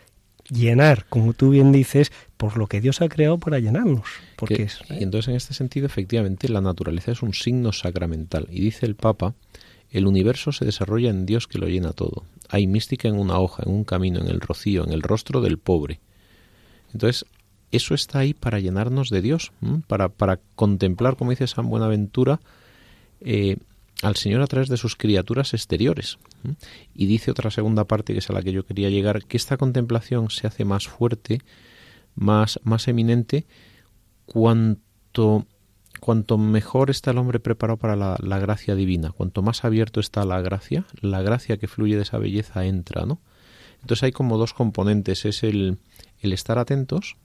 llenar, 0.51 1.07
como 1.09 1.33
tú 1.33 1.51
bien 1.51 1.73
dices, 1.73 2.13
por 2.37 2.57
lo 2.57 2.67
que 2.67 2.81
Dios 2.81 3.01
ha 3.01 3.09
creado 3.09 3.39
para 3.39 3.59
llenarnos. 3.59 4.07
Porque 4.37 4.69
Y 4.91 5.03
entonces, 5.03 5.29
en 5.29 5.37
este 5.37 5.55
sentido, 5.55 5.87
efectivamente, 5.87 6.49
la 6.49 6.61
naturaleza 6.61 7.13
es 7.13 7.23
un 7.23 7.35
signo 7.35 7.73
sacramental. 7.73 8.47
Y 8.51 8.61
dice 8.61 8.87
el 8.87 8.95
Papa, 8.95 9.35
el 9.91 10.07
universo 10.07 10.53
se 10.53 10.65
desarrolla 10.65 11.11
en 11.11 11.27
Dios 11.27 11.47
que 11.47 11.59
lo 11.59 11.69
llena 11.69 11.93
todo. 11.93 12.25
Hay 12.49 12.67
mística 12.67 13.09
en 13.09 13.19
una 13.19 13.39
hoja, 13.39 13.63
en 13.65 13.73
un 13.73 13.85
camino, 13.85 14.21
en 14.21 14.29
el 14.29 14.41
rocío, 14.41 14.85
en 14.85 14.93
el 14.93 15.03
rostro 15.03 15.41
del 15.41 15.59
pobre. 15.59 16.01
Entonces, 16.93 17.27
eso 17.73 17.95
está 17.95 18.21
ahí 18.21 18.35
para 18.35 18.59
llenarnos 18.59 19.11
de 19.11 19.23
Dios, 19.23 19.53
para, 19.87 20.09
para 20.09 20.41
contemplar, 20.57 21.17
como 21.17 21.31
dice 21.31 21.47
San 21.47 21.69
Buenaventura, 21.69 22.41
eh, 23.21 23.59
al 24.03 24.17
Señor 24.17 24.41
a 24.43 24.47
través 24.47 24.69
de 24.69 24.77
sus 24.77 24.97
criaturas 24.97 25.53
exteriores. 25.53 26.19
Y 26.95 27.07
dice 27.07 27.31
otra 27.31 27.51
segunda 27.51 27.85
parte, 27.85 28.13
que 28.13 28.21
es 28.21 28.31
a 28.31 28.33
la 28.33 28.43
que 28.43 28.53
yo 28.53 28.65
quería 28.65 28.89
llegar, 28.89 29.25
que 29.25 29.37
esta 29.37 29.57
contemplación 29.57 30.31
se 30.31 30.47
hace 30.47 30.65
más 30.65 30.89
fuerte, 30.89 31.41
más, 32.15 32.61
más 32.65 32.89
eminente, 32.89 33.47
cuanto, 34.27 35.47
cuanto 36.01 36.39
mejor 36.39 36.91
está 36.91 37.11
el 37.11 37.19
hombre 37.19 37.41
preparado 37.41 37.77
para 37.77 37.97
la, 37.97 38.17
la, 38.23 38.39
gracia 38.39 38.75
divina, 38.75 39.11
cuanto 39.11 39.43
más 39.43 39.65
abierto 39.65 40.01
está 40.01 40.25
la 40.25 40.41
gracia, 40.41 40.87
la 41.01 41.21
gracia 41.23 41.59
que 41.59 41.69
fluye 41.69 41.97
de 41.97 42.03
esa 42.03 42.19
belleza 42.19 42.65
entra, 42.65 43.05
¿no? 43.05 43.21
Entonces 43.83 44.05
hay 44.05 44.13
como 44.13 44.39
dos 44.39 44.53
componentes, 44.53 45.25
es 45.25 45.43
el, 45.43 45.79
el 46.21 46.33
estar 46.33 46.59
atentos, 46.59 47.17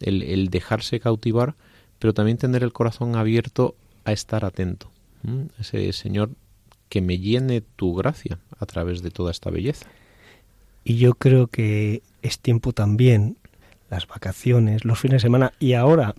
el, 0.00 0.22
el 0.22 0.48
dejarse 0.48 1.00
cautivar, 1.00 1.54
pero 1.98 2.14
también 2.14 2.36
tener 2.36 2.62
el 2.62 2.72
corazón 2.72 3.16
abierto 3.16 3.74
a 4.04 4.12
estar 4.12 4.44
atento. 4.44 4.90
Ese 5.58 5.92
Señor 5.92 6.30
que 6.88 7.00
me 7.00 7.18
llene 7.18 7.62
tu 7.62 7.94
gracia 7.94 8.38
a 8.58 8.66
través 8.66 9.02
de 9.02 9.10
toda 9.10 9.30
esta 9.30 9.50
belleza. 9.50 9.86
Y 10.84 10.96
yo 10.96 11.14
creo 11.14 11.46
que 11.46 12.02
es 12.22 12.38
tiempo 12.38 12.72
también, 12.72 13.36
las 13.88 14.06
vacaciones, 14.06 14.84
los 14.84 14.98
fines 14.98 15.16
de 15.16 15.26
semana 15.26 15.52
y 15.58 15.74
ahora 15.74 16.14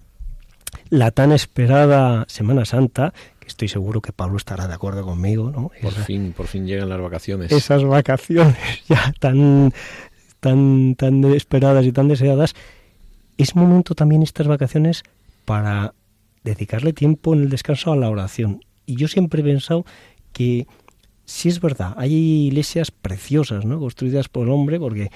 la 0.89 1.11
tan 1.11 1.31
esperada 1.31 2.25
Semana 2.27 2.65
Santa, 2.65 3.13
que 3.39 3.47
estoy 3.47 3.67
seguro 3.67 4.01
que 4.01 4.13
Pablo 4.13 4.37
estará 4.37 4.67
de 4.67 4.73
acuerdo 4.73 5.03
conmigo, 5.03 5.51
¿no? 5.51 5.71
Por 5.81 5.93
fin, 5.93 6.33
por 6.35 6.47
fin 6.47 6.65
llegan 6.65 6.89
las 6.89 7.01
vacaciones. 7.01 7.51
Esas 7.51 7.83
vacaciones 7.83 8.57
ya 8.87 9.13
tan, 9.19 9.73
tan, 10.39 10.95
tan 10.95 11.23
esperadas 11.25 11.85
y 11.85 11.91
tan 11.91 12.07
deseadas. 12.07 12.55
Es 13.37 13.55
momento 13.55 13.95
también 13.95 14.23
estas 14.23 14.47
vacaciones 14.47 15.03
para 15.45 15.93
dedicarle 16.43 16.93
tiempo 16.93 17.33
en 17.33 17.41
el 17.41 17.49
descanso 17.49 17.91
a 17.91 17.95
la 17.95 18.09
oración 18.09 18.61
y 18.85 18.95
yo 18.95 19.07
siempre 19.07 19.41
he 19.41 19.43
pensado 19.43 19.85
que 20.31 20.67
sí 21.25 21.49
es 21.49 21.59
verdad, 21.59 21.93
hay 21.97 22.13
iglesias 22.47 22.91
preciosas, 22.91 23.65
¿no? 23.65 23.79
Construidas 23.79 24.29
por 24.29 24.47
el 24.47 24.53
hombre, 24.53 24.79
porque 24.79 25.09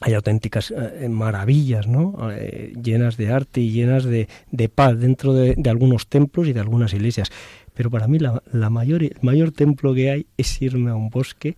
hay 0.00 0.14
auténticas 0.14 0.72
eh, 0.76 1.08
maravillas, 1.08 1.86
¿no? 1.86 2.30
Eh, 2.32 2.72
llenas 2.82 3.16
de 3.16 3.32
arte 3.32 3.60
y 3.60 3.70
llenas 3.70 4.04
de, 4.04 4.28
paz 4.74 4.98
dentro 4.98 5.32
de, 5.32 5.56
algunos 5.68 6.08
templos 6.08 6.48
y 6.48 6.52
de 6.52 6.60
algunas 6.60 6.92
iglesias. 6.92 7.30
Pero 7.74 7.90
para 7.90 8.06
mí 8.06 8.18
la, 8.18 8.70
mayor, 8.70 9.02
el 9.02 9.16
mayor 9.22 9.50
templo 9.52 9.94
que 9.94 10.10
hay 10.10 10.26
es 10.36 10.60
irme 10.60 10.90
a 10.90 10.94
un 10.94 11.10
bosque 11.10 11.56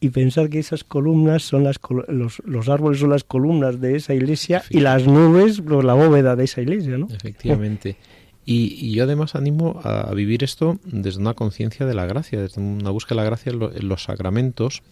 y 0.00 0.08
pensar 0.08 0.48
que 0.48 0.58
esas 0.58 0.82
columnas 0.82 1.42
son 1.42 1.62
las 1.62 1.76
los, 2.08 2.40
los 2.44 2.68
árboles 2.68 2.98
son 2.98 3.10
las 3.10 3.22
columnas 3.22 3.80
de 3.80 3.96
esa 3.96 4.14
iglesia 4.14 4.64
y 4.68 4.80
las 4.80 5.06
nubes 5.06 5.60
pues, 5.60 5.84
la 5.84 5.94
bóveda 5.94 6.34
de 6.34 6.44
esa 6.44 6.60
iglesia, 6.60 6.98
¿no? 6.98 7.06
Efectivamente. 7.08 7.96
Y, 8.44 8.92
yo 8.92 9.04
además 9.04 9.36
animo 9.36 9.80
a, 9.84 10.12
vivir 10.14 10.42
esto 10.42 10.78
desde 10.84 11.20
una 11.20 11.34
conciencia 11.34 11.86
de 11.86 11.94
la 11.94 12.06
gracia, 12.06 12.40
desde 12.40 12.60
una 12.60 12.90
búsqueda 12.90 13.16
de 13.16 13.24
la 13.24 13.30
gracia 13.30 13.52
en, 13.52 13.88
los 13.88 14.04
sacramentos, 14.04 14.82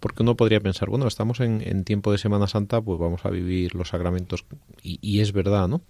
porque 0.00 0.22
uno 0.22 0.36
podría 0.36 0.60
pensar, 0.60 0.88
bueno, 0.88 1.06
estamos 1.06 1.40
en, 1.40 1.84
tiempo 1.84 2.10
de 2.10 2.18
Semana 2.18 2.48
Santa, 2.48 2.80
pues 2.80 2.98
vamos 2.98 3.24
a 3.24 3.30
vivir 3.30 3.74
los 3.74 3.90
sacramentos, 3.90 4.44
y, 4.82 5.20
es 5.20 5.32
verdad, 5.32 5.68
¿no? 5.68 5.80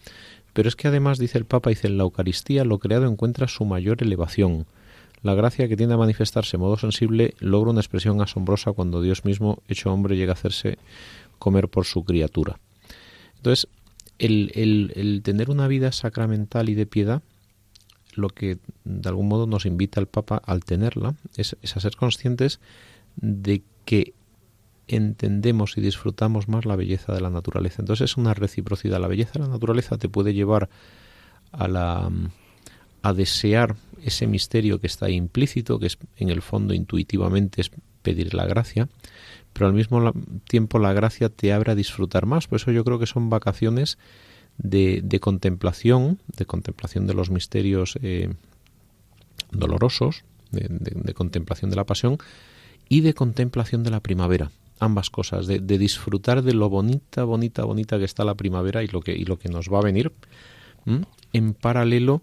Pero 0.53 0.69
es 0.69 0.77
que 0.77 0.89
además, 0.89 1.19
dice 1.19 1.39
el 1.39 1.45
Papa, 1.45 1.71
dice, 1.71 1.87
en 1.87 1.99
la 1.99 2.05
Eucaristía 2.05 2.65
lo 2.65 2.79
creado 2.79 3.07
encuentra 3.07 3.49
su 3.49 3.65
mayor 3.65 4.03
elevación. 4.03 4.67
La 5.23 5.35
gracia 5.35 5.69
que 5.69 5.77
tiende 5.77 5.95
a 5.95 5.99
manifestarse 5.99 6.57
en 6.57 6.61
modo 6.61 6.77
sensible 6.77 7.35
logra 7.41 7.71
una 7.71 7.81
expresión 7.81 8.21
asombrosa 8.21 8.73
cuando 8.73 9.03
Dios 9.03 9.25
mismo, 9.25 9.63
hecho 9.67 9.93
hombre, 9.93 10.17
llega 10.17 10.33
a 10.33 10.35
hacerse 10.35 10.79
comer 11.39 11.69
por 11.69 11.85
su 11.85 12.05
criatura. 12.05 12.59
Entonces, 13.37 13.69
el, 14.19 14.51
el, 14.55 14.93
el, 14.97 15.23
tener 15.23 15.51
una 15.51 15.69
vida 15.69 15.93
sacramental 15.93 16.69
y 16.69 16.75
de 16.75 16.87
piedad, 16.87 17.23
lo 18.15 18.29
que 18.29 18.59
de 18.85 19.09
algún 19.09 19.29
modo 19.29 19.47
nos 19.47 19.67
invita 19.67 20.01
el 20.01 20.07
Papa 20.07 20.41
al 20.45 20.65
tenerla, 20.65 21.15
es, 21.37 21.57
a 21.75 21.81
ser 21.81 21.97
conscientes 21.97 22.61
de 23.17 23.63
que 23.85 24.15
entendemos 24.89 25.77
y 25.77 25.81
disfrutamos 25.81 26.49
más 26.49 26.65
la 26.65 26.77
belleza 26.77 27.13
de 27.13 27.21
la 27.21 27.31
naturaleza. 27.31 27.83
Entonces 27.83 28.11
es 28.11 28.17
una 28.17 28.35
reciprocidad. 28.35 29.01
La 29.01 29.09
belleza 29.09 29.33
de 29.35 29.41
la 29.41 29.49
naturaleza 29.49 29.99
te 29.99 30.09
puede 30.09 30.33
llevar 30.33 30.69
a 31.53 31.69
la 31.69 32.11
a 33.03 33.13
desear 33.13 33.77
ese 34.03 34.27
misterio 34.27 34.81
que 34.81 34.89
está 34.89 35.09
implícito, 35.09 35.79
que 35.79 35.87
es 35.87 35.99
en 36.17 36.29
el 36.29 36.43
fondo 36.43 36.75
intuitivamente 36.75 37.61
es 37.61 37.71
pedir 38.07 38.35
la 38.35 38.47
gracia, 38.47 38.89
pero 39.53 39.67
al 39.67 39.73
mismo 39.73 40.13
tiempo 40.47 40.79
la 40.79 40.93
gracia 40.93 41.29
te 41.29 41.53
abre 41.53 41.73
a 41.73 41.75
disfrutar 41.75 42.25
más. 42.25 42.47
Por 42.47 42.61
eso 42.61 42.71
yo 42.71 42.85
creo 42.85 43.01
que 43.01 43.07
son 43.07 43.31
vacaciones 43.31 43.99
de, 44.59 45.19
contemplación, 45.21 46.21
de 46.37 46.47
contemplación 46.47 47.09
de 47.09 47.15
los 47.15 47.31
misterios 47.31 47.99
eh, 48.03 48.33
dolorosos, 49.51 50.23
de, 50.53 51.15
contemplación 51.15 51.69
de 51.71 51.77
la 51.77 51.85
pasión, 51.85 52.19
y 52.89 53.01
de 53.01 53.13
contemplación 53.13 53.83
de 53.83 53.91
la 53.91 53.99
primavera. 53.99 54.53
Ambas 54.79 55.11
cosas, 55.11 55.49
de, 55.49 55.59
disfrutar 55.59 56.43
de 56.43 56.55
lo 56.55 56.69
bonita, 56.69 57.25
bonita, 57.25 57.65
bonita 57.65 57.99
que 57.99 58.05
está 58.05 58.25
la 58.25 58.37
primavera 58.37 58.85
y 58.85 58.87
lo 58.87 59.01
que, 59.01 59.17
y 59.17 59.25
lo 59.25 59.37
que 59.37 59.49
nos 59.49 59.69
va 59.69 59.81
a 59.81 59.83
venir, 59.83 60.13
en 61.33 61.55
paralelo 61.55 62.23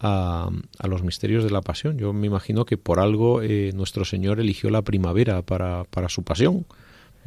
a, 0.00 0.50
los 0.84 1.02
misterios 1.02 1.44
de 1.44 1.50
la 1.50 1.60
pasión. 1.60 1.98
Yo 1.98 2.12
me 2.12 2.26
imagino 2.26 2.64
que 2.64 2.76
por 2.76 2.98
algo 2.98 3.42
eh, 3.42 3.72
nuestro 3.74 4.04
Señor 4.04 4.40
eligió 4.40 4.70
la 4.70 4.82
primavera 4.82 5.42
para, 5.42 5.84
para 5.84 6.08
su 6.08 6.22
pasión. 6.22 6.66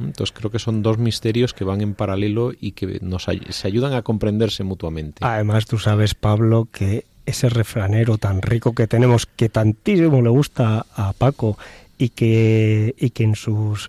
Entonces 0.00 0.34
creo 0.36 0.50
que 0.50 0.58
son 0.58 0.82
dos 0.82 0.98
misterios 0.98 1.54
que 1.54 1.62
van 1.62 1.80
en 1.80 1.94
paralelo 1.94 2.52
y 2.58 2.72
que 2.72 2.98
nos 3.00 3.26
se 3.48 3.68
ayudan 3.68 3.92
a 3.92 4.02
comprenderse 4.02 4.64
mutuamente. 4.64 5.18
Además, 5.20 5.66
tú 5.66 5.78
sabes, 5.78 6.14
Pablo, 6.14 6.68
que 6.72 7.04
ese 7.26 7.48
refranero 7.48 8.18
tan 8.18 8.42
rico 8.42 8.74
que 8.74 8.88
tenemos, 8.88 9.26
que 9.26 9.48
tantísimo 9.48 10.20
le 10.20 10.30
gusta 10.30 10.84
a 10.96 11.12
Paco 11.12 11.56
y 11.96 12.08
que, 12.08 12.94
y 12.98 13.10
que 13.10 13.22
en 13.22 13.36
sus 13.36 13.88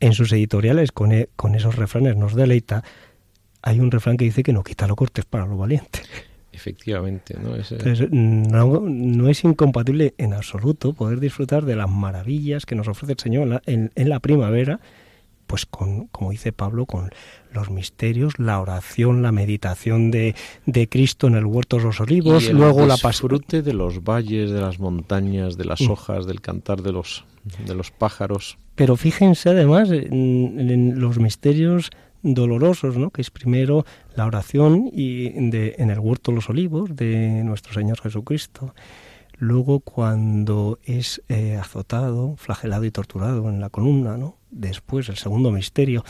en 0.00 0.14
sus 0.14 0.32
editoriales 0.32 0.90
con, 0.90 1.12
e, 1.12 1.28
con 1.36 1.54
esos 1.54 1.76
refranes 1.76 2.16
nos 2.16 2.34
deleita, 2.34 2.82
hay 3.62 3.78
un 3.78 3.92
refrán 3.92 4.16
que 4.16 4.24
dice 4.24 4.42
que 4.42 4.52
no 4.52 4.64
quita 4.64 4.88
lo 4.88 4.96
cortes 4.96 5.24
para 5.24 5.46
lo 5.46 5.56
valiente. 5.56 6.00
Efectivamente, 6.62 7.34
¿no? 7.42 8.80
no, 8.86 9.28
es 9.28 9.42
incompatible 9.42 10.14
en 10.16 10.32
absoluto 10.32 10.92
poder 10.92 11.18
disfrutar 11.18 11.64
de 11.64 11.74
las 11.74 11.90
maravillas 11.90 12.66
que 12.66 12.76
nos 12.76 12.86
ofrece 12.86 13.14
el 13.14 13.18
Señor 13.18 13.62
en, 13.66 13.90
la 13.96 14.20
primavera, 14.20 14.78
pues 15.48 15.66
con, 15.66 16.06
como 16.06 16.30
dice 16.30 16.52
Pablo, 16.52 16.86
con 16.86 17.10
los 17.52 17.68
misterios, 17.68 18.38
la 18.38 18.60
oración, 18.60 19.22
la 19.22 19.32
meditación 19.32 20.12
de, 20.12 20.36
de 20.64 20.88
Cristo 20.88 21.26
en 21.26 21.34
el 21.34 21.46
huerto 21.46 21.78
de 21.78 21.82
los 21.82 22.00
olivos, 22.00 22.48
luego 22.52 22.86
la 22.86 22.94
disfrute 22.94 23.62
de 23.62 23.74
los 23.74 24.04
valles, 24.04 24.52
de 24.52 24.60
las 24.60 24.78
montañas, 24.78 25.56
de 25.56 25.64
las 25.64 25.80
mm. 25.80 25.90
hojas, 25.90 26.26
del 26.26 26.40
cantar 26.40 26.82
de 26.82 26.92
los, 26.92 27.24
de 27.66 27.74
los 27.74 27.90
pájaros. 27.90 28.56
Pero 28.76 28.94
fíjense 28.94 29.50
además 29.50 29.90
en 29.90 31.00
los 31.00 31.18
misterios 31.18 31.90
dolorosos, 32.22 32.96
¿no? 32.96 33.10
que 33.10 33.20
es 33.20 33.30
primero 33.30 33.84
la 34.14 34.26
oración 34.26 34.88
y 34.92 35.26
en 35.36 35.90
el 35.90 35.98
huerto 35.98 36.30
de 36.30 36.36
los 36.36 36.48
olivos 36.48 36.94
de 36.94 37.42
nuestro 37.44 37.72
Señor 37.74 38.00
Jesucristo. 38.00 38.74
Luego 39.38 39.80
cuando 39.80 40.78
es 40.84 41.22
eh, 41.28 41.56
azotado, 41.56 42.36
flagelado 42.36 42.84
y 42.84 42.92
torturado 42.92 43.48
en 43.48 43.60
la 43.60 43.70
columna, 43.70 44.16
¿no? 44.16 44.36
Después 44.52 45.08
el 45.08 45.16
segundo 45.16 45.50
misterio. 45.50 46.04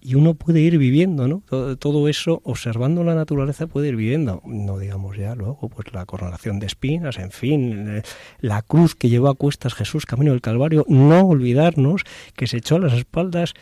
Y 0.00 0.14
uno 0.14 0.34
puede 0.34 0.60
ir 0.60 0.78
viviendo, 0.78 1.26
¿no? 1.26 1.42
Todo, 1.80 2.06
eso, 2.06 2.40
observando 2.44 3.02
la 3.02 3.16
naturaleza, 3.16 3.66
puede 3.66 3.88
ir 3.88 3.96
viviendo. 3.96 4.40
No 4.44 4.78
digamos 4.78 5.16
ya 5.16 5.34
luego, 5.34 5.68
pues 5.68 5.92
la 5.92 6.06
coronación 6.06 6.60
de 6.60 6.66
espinas, 6.66 7.18
en 7.18 7.32
fin, 7.32 7.88
eh, 7.88 8.02
la 8.38 8.62
cruz 8.62 8.94
que 8.94 9.08
llevó 9.08 9.30
a 9.30 9.34
cuestas 9.34 9.74
Jesús 9.74 10.06
camino 10.06 10.30
del 10.30 10.40
Calvario. 10.40 10.84
No 10.86 11.26
olvidarnos 11.26 12.02
que 12.36 12.46
se 12.46 12.58
echó 12.58 12.76
a 12.76 12.80
las 12.80 12.92
espaldas 12.92 13.54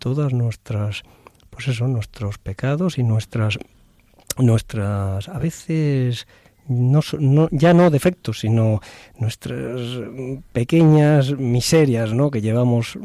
todas 0.00 0.32
nuestras 0.32 1.04
pues 1.54 1.68
eso, 1.68 1.86
nuestros 1.88 2.38
pecados 2.38 2.98
y 2.98 3.02
nuestras, 3.02 3.58
nuestras 4.38 5.28
a 5.28 5.38
veces 5.38 6.26
no, 6.68 7.00
no, 7.18 7.48
ya 7.50 7.74
no 7.74 7.90
defectos, 7.90 8.40
sino 8.40 8.80
nuestras 9.18 9.80
pequeñas 10.52 11.36
miserias 11.36 12.12
¿no? 12.12 12.30
que 12.30 12.40
llevamos 12.40 12.98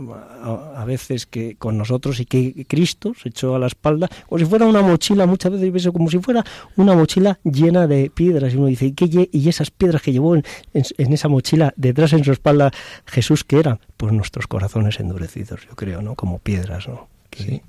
a, 0.75 0.83
veces 0.85 1.25
que 1.25 1.55
con 1.55 1.77
nosotros 1.77 2.19
y 2.19 2.25
que 2.25 2.65
Cristo 2.67 3.13
se 3.21 3.29
echó 3.29 3.55
a 3.55 3.59
la 3.59 3.67
espalda, 3.67 4.09
como 4.27 4.39
si 4.39 4.45
fuera 4.45 4.65
una 4.65 4.81
mochila, 4.81 5.25
muchas 5.25 5.51
veces 5.51 5.91
como 5.91 6.09
si 6.09 6.19
fuera 6.19 6.43
una 6.77 6.95
mochila 6.95 7.39
llena 7.43 7.85
de 7.85 8.09
piedras. 8.09 8.53
Y 8.53 8.57
uno 8.57 8.67
dice, 8.67 8.93
¿y, 9.31 9.49
esas 9.49 9.71
piedras 9.71 10.01
que 10.01 10.11
llevó 10.11 10.35
en, 10.35 10.43
en, 10.73 11.13
esa 11.13 11.27
mochila 11.27 11.73
detrás 11.75 12.13
en 12.13 12.23
su 12.23 12.31
espalda 12.31 12.71
Jesús, 13.05 13.43
que 13.43 13.59
eran? 13.59 13.79
Pues 13.97 14.13
nuestros 14.13 14.47
corazones 14.47 14.99
endurecidos, 14.99 15.67
yo 15.67 15.75
creo, 15.75 16.01
¿no? 16.01 16.15
como 16.15 16.39
piedras. 16.39 16.87
¿no? 16.87 17.07
sí. 17.31 17.61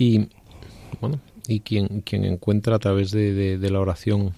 Y 0.00 0.30
bueno, 1.02 1.20
y 1.46 1.60
quien, 1.60 2.00
quien 2.00 2.24
encuentra 2.24 2.76
a 2.76 2.78
través 2.78 3.10
de, 3.10 3.58
la 3.70 3.80
oración 3.80 4.32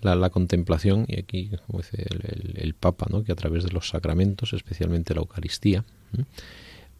la, 0.00 0.30
contemplación, 0.30 1.06
y 1.06 1.20
aquí 1.20 1.48
como 1.68 1.78
dice 1.78 2.04
el, 2.56 2.74
Papa, 2.74 3.06
¿no? 3.08 3.22
que 3.22 3.30
a 3.30 3.36
través 3.36 3.62
de 3.62 3.70
los 3.70 3.88
sacramentos, 3.88 4.52
especialmente 4.52 5.14
la 5.14 5.20
Eucaristía, 5.20 5.84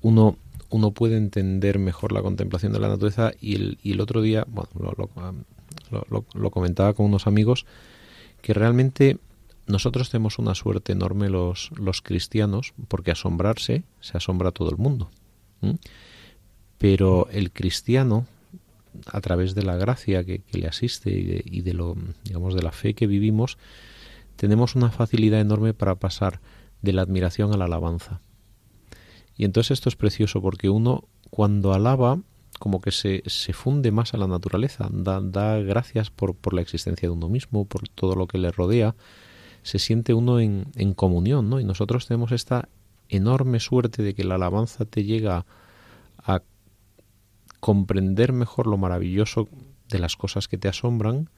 uno, 0.02 0.36
uno 0.70 0.92
puede 0.92 1.16
entender 1.16 1.80
mejor 1.80 2.12
la 2.12 2.22
contemplación 2.22 2.72
de 2.72 2.78
la 2.78 2.86
naturaleza 2.86 3.32
y 3.40 3.56
el, 3.56 3.78
el 3.82 4.00
otro 4.00 4.22
día, 4.22 4.46
bueno, 4.46 4.70
lo, 5.90 6.24
lo, 6.32 6.50
comentaba 6.52 6.94
con 6.94 7.06
unos 7.06 7.26
amigos, 7.26 7.66
que 8.40 8.54
realmente 8.54 9.18
nosotros 9.66 10.10
tenemos 10.10 10.38
una 10.38 10.54
suerte 10.54 10.92
enorme 10.92 11.28
los, 11.28 11.72
los 11.76 12.02
cristianos, 12.02 12.72
porque 12.86 13.10
asombrarse 13.10 13.82
se 14.00 14.16
asombra 14.16 14.52
todo 14.52 14.70
el 14.70 14.76
mundo 14.76 15.10
pero 16.82 17.28
el 17.30 17.52
cristiano 17.52 18.26
a 19.06 19.20
través 19.20 19.54
de 19.54 19.62
la 19.62 19.76
gracia 19.76 20.24
que, 20.24 20.42
le 20.50 20.66
asiste 20.66 21.10
y 21.44 21.60
de, 21.60 21.74
lo 21.74 21.96
digamos 22.24 22.56
de 22.56 22.62
la 22.62 22.72
fe 22.72 22.94
que 22.94 23.06
vivimos 23.06 23.56
tenemos 24.34 24.74
una 24.74 24.90
facilidad 24.90 25.40
enorme 25.40 25.74
para 25.74 25.94
pasar 25.94 26.40
de 26.82 26.92
la 26.92 27.02
admiración 27.02 27.52
a 27.52 27.56
la 27.56 27.66
alabanza 27.66 28.20
y 29.36 29.44
entonces 29.44 29.70
esto 29.70 29.90
es 29.90 29.94
precioso 29.94 30.42
porque 30.42 30.70
uno 30.70 31.04
cuando 31.30 31.72
alaba 31.72 32.18
como 32.58 32.80
que 32.80 32.90
se, 32.90 33.22
se 33.26 33.52
funde 33.52 33.92
más 33.92 34.12
a 34.12 34.16
la 34.16 34.26
naturaleza 34.26 34.88
da, 34.90 35.20
da 35.20 35.58
gracias 35.58 36.10
por, 36.10 36.34
por, 36.34 36.52
la 36.52 36.62
existencia 36.62 37.08
de 37.08 37.14
uno 37.14 37.28
mismo 37.28 37.64
por 37.64 37.88
todo 37.88 38.16
lo 38.16 38.26
que 38.26 38.38
le 38.38 38.50
rodea 38.50 38.96
se 39.62 39.78
siente 39.78 40.14
uno 40.14 40.40
en, 40.40 40.66
en 40.74 40.94
comunión 40.94 41.48
¿no? 41.48 41.60
y 41.60 41.64
nosotros 41.64 42.08
tenemos 42.08 42.32
esta 42.32 42.68
enorme 43.08 43.60
suerte 43.60 44.02
de 44.02 44.14
que 44.14 44.24
la 44.24 44.34
alabanza 44.34 44.84
te 44.84 45.04
llega 45.04 45.46
comprender 47.62 48.32
mejor 48.32 48.66
lo 48.66 48.76
maravilloso 48.76 49.48
de 49.88 50.00
las 50.00 50.16
cosas 50.16 50.48
que 50.48 50.58
te 50.58 50.66
asombran 50.66 51.30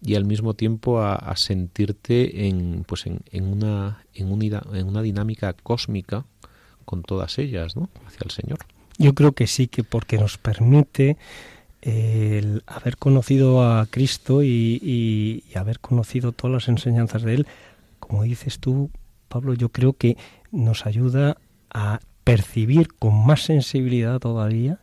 y 0.00 0.14
al 0.14 0.24
mismo 0.24 0.54
tiempo 0.54 1.02
a, 1.02 1.36
sentirte 1.36 2.48
en 2.48 2.82
pues 2.88 3.04
en, 3.04 3.20
una 3.44 4.06
en, 4.14 4.28
en 4.72 4.86
una 4.88 5.02
dinámica 5.02 5.52
cósmica 5.52 6.24
con 6.86 7.02
todas 7.02 7.38
ellas 7.38 7.76
¿no? 7.76 7.90
hacia 8.06 8.20
el 8.24 8.30
Señor. 8.30 8.60
Yo 8.96 9.14
creo 9.14 9.32
que 9.32 9.46
sí, 9.46 9.68
que 9.68 9.84
porque 9.84 10.16
nos 10.16 10.38
permite 10.38 11.18
el 11.82 12.62
haber 12.66 12.96
conocido 12.96 13.62
a 13.62 13.84
Cristo 13.84 14.42
y, 14.42 14.80
y, 14.82 15.44
haber 15.58 15.78
conocido 15.78 16.32
todas 16.32 16.54
las 16.54 16.68
enseñanzas 16.68 17.20
de 17.20 17.34
Él, 17.34 17.46
como 18.00 18.22
dices 18.22 18.60
tú, 18.60 18.90
Pablo, 19.28 19.52
yo 19.52 19.68
creo 19.68 19.92
que 19.92 20.16
nos 20.52 20.86
ayuda 20.86 21.36
a 21.68 22.00
percibir 22.24 22.94
con 22.94 23.26
más 23.26 23.42
sensibilidad 23.42 24.20
todavía 24.20 24.80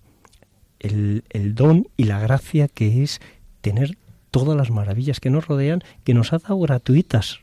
el, 0.80 1.24
don 1.56 1.88
y 1.98 2.06
la 2.06 2.20
gracia 2.20 2.68
que 2.68 3.04
es 3.04 3.22
tener 3.62 3.98
todas 4.32 4.58
las 4.58 4.70
maravillas 4.70 5.20
que 5.20 5.30
nos 5.30 5.48
rodean, 5.48 5.84
que 6.04 6.14
nos 6.14 6.34
ha 6.34 6.40
dado 6.40 6.60
gratuitas 6.60 7.40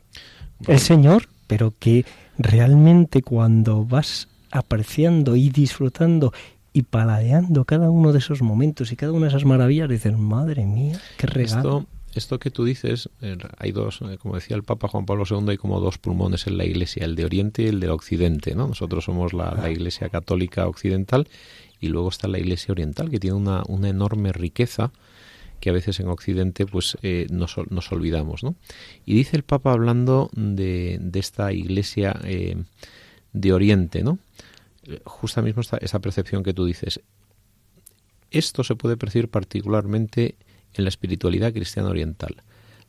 el 0.67 0.79
Señor, 0.79 1.27
pero 1.47 1.73
que 1.77 2.05
realmente 2.37 3.21
cuando 3.21 3.85
vas 3.85 4.27
apreciando 4.51 5.35
y 5.35 5.49
disfrutando 5.49 6.31
y 6.71 6.83
paladeando 6.83 7.65
cada 7.65 7.89
uno 7.89 8.13
de 8.13 8.19
esos 8.19 8.41
momentos 8.41 8.91
y 8.91 8.95
cada 8.95 9.11
una 9.11 9.23
de 9.25 9.29
esas 9.29 9.45
maravillas, 9.45 9.89
dices, 9.89 10.17
madre 10.17 10.65
mía, 10.65 10.99
qué 11.17 11.27
regalo. 11.27 11.79
Esto, 11.79 11.87
esto 12.15 12.39
que 12.39 12.51
tú 12.51 12.63
dices, 12.63 13.09
eh, 13.21 13.37
hay 13.57 13.71
dos, 13.71 14.01
eh, 14.01 14.17
como 14.19 14.35
decía 14.35 14.55
el 14.55 14.63
Papa 14.63 14.87
Juan 14.87 15.05
Pablo 15.05 15.23
II, 15.29 15.49
hay 15.49 15.57
como 15.57 15.79
dos 15.79 15.97
pulmones 15.97 16.47
en 16.47 16.57
la 16.57 16.65
Iglesia, 16.65 17.05
el 17.05 17.15
de 17.15 17.25
Oriente 17.25 17.63
y 17.63 17.67
el 17.67 17.79
de 17.79 17.89
Occidente, 17.89 18.55
¿no? 18.55 18.67
Nosotros 18.67 19.03
somos 19.03 19.33
la, 19.33 19.53
la 19.53 19.69
Iglesia 19.69 20.09
católica 20.09 20.67
occidental 20.67 21.27
y 21.83 21.89
luego 21.89 22.07
está 22.07 22.29
la 22.29 22.39
Iglesia 22.39 22.71
Oriental, 22.71 23.09
que 23.09 23.19
tiene 23.19 23.35
una, 23.35 23.61
una 23.67 23.89
enorme 23.89 24.31
riqueza 24.31 24.93
que 25.59 25.69
a 25.69 25.73
veces 25.73 25.99
en 25.99 26.07
Occidente 26.07 26.65
pues 26.65 26.97
eh, 27.01 27.27
nos, 27.29 27.57
nos, 27.69 27.91
olvidamos. 27.91 28.41
¿no? 28.41 28.55
Y 29.05 29.15
dice 29.15 29.35
el 29.35 29.43
Papa 29.43 29.73
hablando 29.73 30.29
de, 30.33 30.97
de 31.01 31.19
esta 31.19 31.51
Iglesia 31.51 32.17
eh, 32.23 32.55
de 33.33 33.51
Oriente, 33.51 34.01
¿no? 34.01 34.17
justa 35.03 35.41
mismo 35.41 35.59
esta, 35.61 35.75
esa 35.75 35.99
percepción 35.99 36.41
que 36.41 36.53
tú 36.53 36.63
dices. 36.63 37.01
Esto 38.31 38.63
se 38.63 38.75
puede 38.75 38.95
percibir 38.95 39.27
particularmente 39.27 40.35
en 40.73 40.85
la 40.85 40.89
espiritualidad 40.89 41.51
cristiana 41.51 41.89
oriental. 41.89 42.43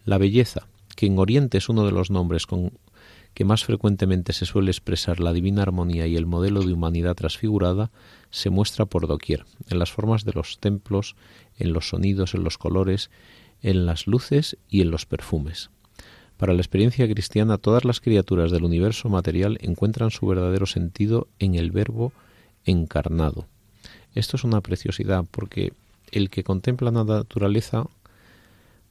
La 0.05 0.19
belleza, 0.19 0.69
que 0.95 1.07
en 1.07 1.19
Oriente 1.19 1.59
es 1.59 1.69
uno 1.69 1.85
de 1.85 1.91
los 1.91 2.13
nombres 2.13 2.47
con 2.47 2.79
que 3.35 3.45
más 3.45 3.65
frecuentemente 3.65 4.33
se 4.33 4.47
suele 4.47 4.71
expresar 4.71 5.21
la 5.21 5.33
divina 5.33 5.63
armonía 5.63 6.07
y 6.07 6.17
el 6.17 6.27
modelo 6.27 6.63
de 6.63 6.73
humanidad 6.73 7.17
transfigurada, 7.17 7.91
se 8.31 8.51
muestra 8.51 8.87
por 8.87 9.07
doquier, 9.07 9.45
en 9.69 9.79
las 9.79 9.91
formas 9.91 10.25
de 10.25 10.33
los 10.33 10.59
templos, 10.59 11.17
en 11.59 11.73
los 11.73 11.89
sonidos, 11.89 12.35
en 12.35 12.45
los 12.45 12.59
colores, 12.59 13.11
en 13.61 13.87
las 13.87 14.07
luces 14.07 14.57
y 14.69 14.83
en 14.83 14.91
los 14.91 15.05
perfumes. 15.07 15.71
Para 16.37 16.53
la 16.53 16.61
experiencia 16.61 17.09
cristiana, 17.09 17.59
todas 17.59 17.85
las 17.85 18.01
criaturas 18.01 18.51
del 18.51 18.65
universo 18.65 19.09
material 19.09 19.59
encuentran 19.61 20.11
su 20.11 20.27
verdadero 20.27 20.67
sentido 20.67 21.29
en 21.39 21.55
el 21.55 21.71
Verbo 21.71 22.13
encarnado. 22.65 23.47
Esto 24.15 24.37
es 24.37 24.45
una 24.45 24.61
preciosidad 24.61 25.25
porque 25.31 25.73
el 26.11 26.31
que 26.31 26.45
contempla 26.45 26.91
la 26.91 27.05
naturaleza 27.05 27.87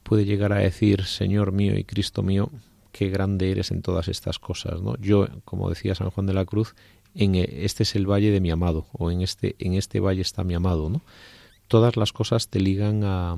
puede 0.04 0.26
llegar 0.26 0.52
a 0.54 0.58
decir, 0.58 1.04
Señor 1.04 1.52
mío 1.52 1.78
y 1.78 1.84
Cristo 1.84 2.24
mío, 2.24 2.50
qué 2.94 3.10
grande 3.10 3.52
eres 3.52 3.72
en 3.72 3.82
todas 3.82 4.08
estas 4.08 4.40
cosas, 4.40 4.82
¿no? 4.82 4.96
Yo, 4.98 5.28
como 5.44 5.70
decía 5.70 5.96
San 5.96 6.12
Juan 6.12 6.28
de 6.28 6.34
la 6.34 6.46
Cruz, 6.46 6.76
en 7.16 7.36
e, 7.36 7.66
este 7.66 7.84
es 7.84 7.96
el 7.96 8.10
valle 8.10 8.32
de 8.32 8.40
mi 8.40 8.52
amado, 8.52 8.86
o 8.94 9.12
en 9.12 9.22
este, 9.22 9.56
en 9.60 9.74
este 9.74 10.00
valle 10.00 10.22
está 10.22 10.46
mi 10.46 10.54
amado, 10.54 10.90
¿no? 10.90 11.02
Todas 11.68 11.98
las 11.98 12.14
cosas 12.14 12.48
te 12.48 12.60
ligan 12.60 13.04
a, 13.04 13.38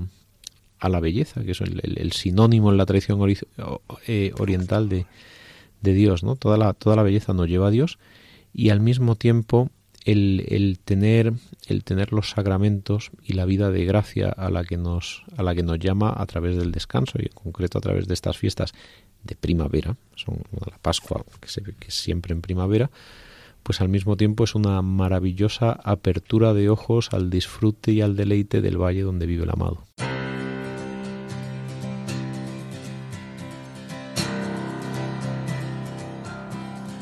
a 0.80 0.90
la 0.90 1.00
belleza, 1.00 1.44
que 1.44 1.52
es 1.52 1.62
el, 1.62 2.12
sinónimo 2.12 2.70
en 2.70 2.78
la 2.78 2.86
tradición 2.86 3.20
eh, 4.08 4.34
oriental 4.38 4.90
de, 4.90 5.06
de, 5.82 5.94
Dios, 5.94 6.24
¿no? 6.24 6.36
Toda 6.36 6.58
la, 6.58 6.74
toda 6.74 6.98
la 6.98 7.04
belleza 7.04 7.34
nos 7.34 7.48
lleva 7.48 7.68
a 7.68 7.72
Dios 7.72 7.98
y 8.54 8.70
al 8.70 8.82
mismo 8.82 9.16
tiempo 9.16 9.70
el, 10.04 10.46
el, 10.50 10.80
tener 10.80 11.34
el 11.68 11.84
tener 11.84 12.12
los 12.14 12.30
sacramentos 12.30 13.12
y 13.24 13.34
la 13.34 13.46
vida 13.46 13.72
de 13.72 13.86
gracia 13.86 14.30
a 14.30 14.50
la 14.52 14.64
que 14.64 14.78
nos 14.78 15.24
a 15.36 15.42
la 15.42 15.56
que 15.56 15.64
nos 15.64 15.80
llama 15.80 16.14
a 16.16 16.26
través 16.28 16.58
del 16.58 16.72
descanso 16.72 17.18
y 17.20 17.26
en 17.26 17.34
concreto 17.34 17.80
a 17.80 17.82
través 17.82 18.08
de 18.08 18.14
estas 18.14 18.38
fiestas 18.38 18.74
de 19.26 19.36
primavera 19.36 19.96
son 20.16 20.38
la 20.70 20.78
Pascua 20.78 21.24
que, 21.40 21.48
se, 21.50 21.62
que 21.62 21.88
es 21.88 21.94
siempre 21.94 22.34
en 22.34 22.42
primavera 22.42 22.90
pues 23.66 23.82
al 23.82 23.90
mismo 23.90 24.16
tiempo 24.16 24.44
es 24.44 24.54
una 24.54 24.80
maravillosa 24.84 25.72
apertura 25.72 26.54
de 26.54 26.70
ojos 26.70 27.10
al 27.14 27.32
disfrute 27.32 27.94
y 27.94 28.02
al 28.02 28.16
deleite 28.16 28.62
del 28.62 28.78
valle 28.78 29.02
donde 29.02 29.26
vive 29.26 29.44
el 29.44 29.50
amado. 29.50 29.84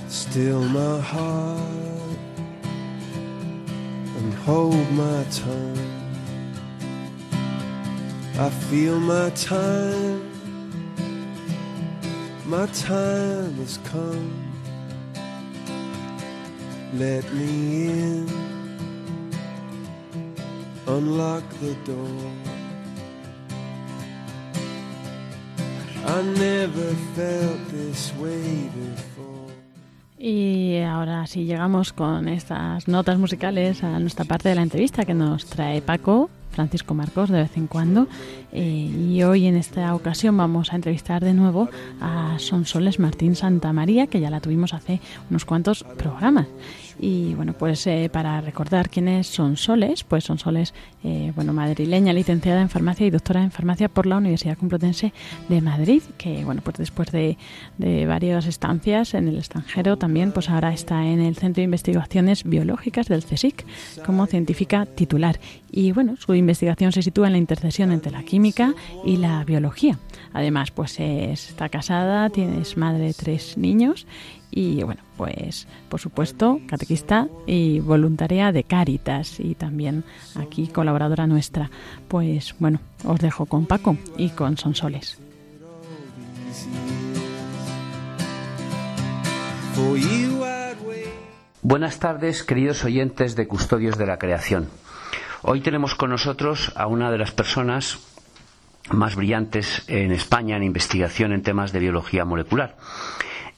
Still 0.09 0.61
my 0.69 1.01
heart 1.01 1.59
and 4.17 4.33
hold 4.47 4.89
my 4.93 5.25
tongue. 5.25 6.03
I 8.39 8.49
feel 8.69 9.01
my 9.01 9.29
my 12.45 12.65
time 12.67 13.53
has 13.59 13.79
come. 13.91 14.31
Let 16.93 17.23
me 17.33 17.89
in, 17.89 18.27
unlock 20.87 21.43
the 21.61 21.73
door. 21.85 22.31
I 26.05 26.21
never 26.21 26.93
felt 27.15 27.59
this 27.71 28.13
way 28.19 28.69
before. 28.75 29.23
Y 30.17 30.77
ahora 30.79 31.27
sí 31.27 31.45
llegamos 31.45 31.91
con 31.91 32.27
estas 32.27 32.87
notas 32.87 33.17
musicales 33.17 33.83
a 33.83 33.99
nuestra 33.99 34.23
parte 34.25 34.49
de 34.49 34.55
la 34.55 34.61
entrevista 34.61 35.03
que 35.03 35.13
nos 35.13 35.45
trae 35.45 35.81
Paco 35.81 36.29
Francisco 36.53 36.93
Marcos 36.93 37.29
de 37.29 37.41
vez 37.41 37.57
en 37.57 37.67
cuando. 37.67 38.07
Eh, 38.51 39.09
y 39.09 39.23
hoy 39.23 39.47
en 39.47 39.55
esta 39.55 39.93
ocasión 39.95 40.37
vamos 40.37 40.71
a 40.71 40.75
entrevistar 40.75 41.23
de 41.23 41.33
nuevo 41.33 41.69
a 41.99 42.35
Sonsoles 42.39 42.99
Martín 42.99 43.35
Santa 43.35 43.73
María, 43.73 44.07
que 44.07 44.19
ya 44.19 44.29
la 44.29 44.39
tuvimos 44.39 44.73
hace 44.73 45.01
unos 45.29 45.45
cuantos 45.45 45.83
programas. 45.97 46.47
Y 46.99 47.33
bueno, 47.33 47.53
pues 47.53 47.85
eh, 47.87 48.09
para 48.11 48.39
recordar 48.41 48.89
quiénes 48.89 49.27
son 49.27 49.57
Soles, 49.57 50.03
pues 50.03 50.23
son 50.23 50.37
Soles, 50.37 50.73
eh, 51.03 51.31
bueno, 51.35 51.53
madrileña, 51.53 52.13
licenciada 52.13 52.61
en 52.61 52.69
farmacia 52.69 53.05
y 53.05 53.09
doctora 53.09 53.43
en 53.43 53.51
farmacia 53.51 53.89
por 53.89 54.05
la 54.05 54.17
Universidad 54.17 54.57
Complutense 54.57 55.13
de 55.49 55.61
Madrid, 55.61 56.01
que 56.17 56.45
bueno, 56.45 56.61
pues 56.63 56.77
después 56.77 57.11
de, 57.11 57.37
de 57.77 58.05
varias 58.05 58.45
estancias 58.45 59.13
en 59.13 59.27
el 59.27 59.37
extranjero 59.37 59.97
también, 59.97 60.31
pues 60.31 60.49
ahora 60.49 60.73
está 60.73 61.05
en 61.05 61.19
el 61.19 61.35
Centro 61.35 61.61
de 61.61 61.65
Investigaciones 61.65 62.43
Biológicas 62.43 63.07
del 63.07 63.23
CSIC 63.23 63.65
como 64.05 64.25
científica 64.25 64.85
titular. 64.85 65.39
Y 65.71 65.91
bueno, 65.91 66.15
su 66.17 66.35
investigación 66.35 66.91
se 66.91 67.01
sitúa 67.01 67.27
en 67.27 67.33
la 67.33 67.39
intercesión 67.39 67.91
entre 67.91 68.11
la 68.11 68.23
química 68.23 68.75
y 69.03 69.17
la 69.17 69.43
biología. 69.43 69.97
Además, 70.31 70.71
pues 70.71 70.99
está 70.99 71.69
casada, 71.69 72.29
tienes 72.29 72.77
madre 72.77 73.05
de 73.05 73.13
tres 73.13 73.57
niños 73.57 74.05
y 74.55 74.83
bueno, 74.83 75.01
pues 75.17 75.67
por 75.89 75.99
supuesto, 75.99 76.59
catequista 76.67 77.27
y 77.47 77.79
voluntaria 77.79 78.51
de 78.51 78.63
Cáritas 78.63 79.39
y 79.39 79.55
también 79.55 80.03
aquí 80.35 80.67
colaboradora 80.67 81.25
nuestra. 81.25 81.71
Pues 82.07 82.55
bueno, 82.59 82.79
os 83.03 83.19
dejo 83.19 83.45
con 83.47 83.65
Paco 83.65 83.97
y 84.17 84.29
con 84.29 84.57
Sonsoles. 84.57 85.17
Buenas 91.63 91.97
tardes, 91.97 92.43
queridos 92.43 92.83
oyentes 92.83 93.35
de 93.35 93.47
Custodios 93.47 93.97
de 93.97 94.05
la 94.05 94.19
Creación. 94.19 94.69
Hoy 95.41 95.61
tenemos 95.61 95.95
con 95.95 96.11
nosotros 96.11 96.71
a 96.75 96.85
una 96.85 97.09
de 97.09 97.17
las 97.17 97.31
personas 97.31 97.99
más 98.91 99.15
brillantes 99.15 99.83
en 99.87 100.11
España 100.11 100.57
en 100.57 100.63
investigación 100.63 101.33
en 101.33 101.41
temas 101.41 101.71
de 101.71 101.79
biología 101.79 102.25
molecular 102.25 102.75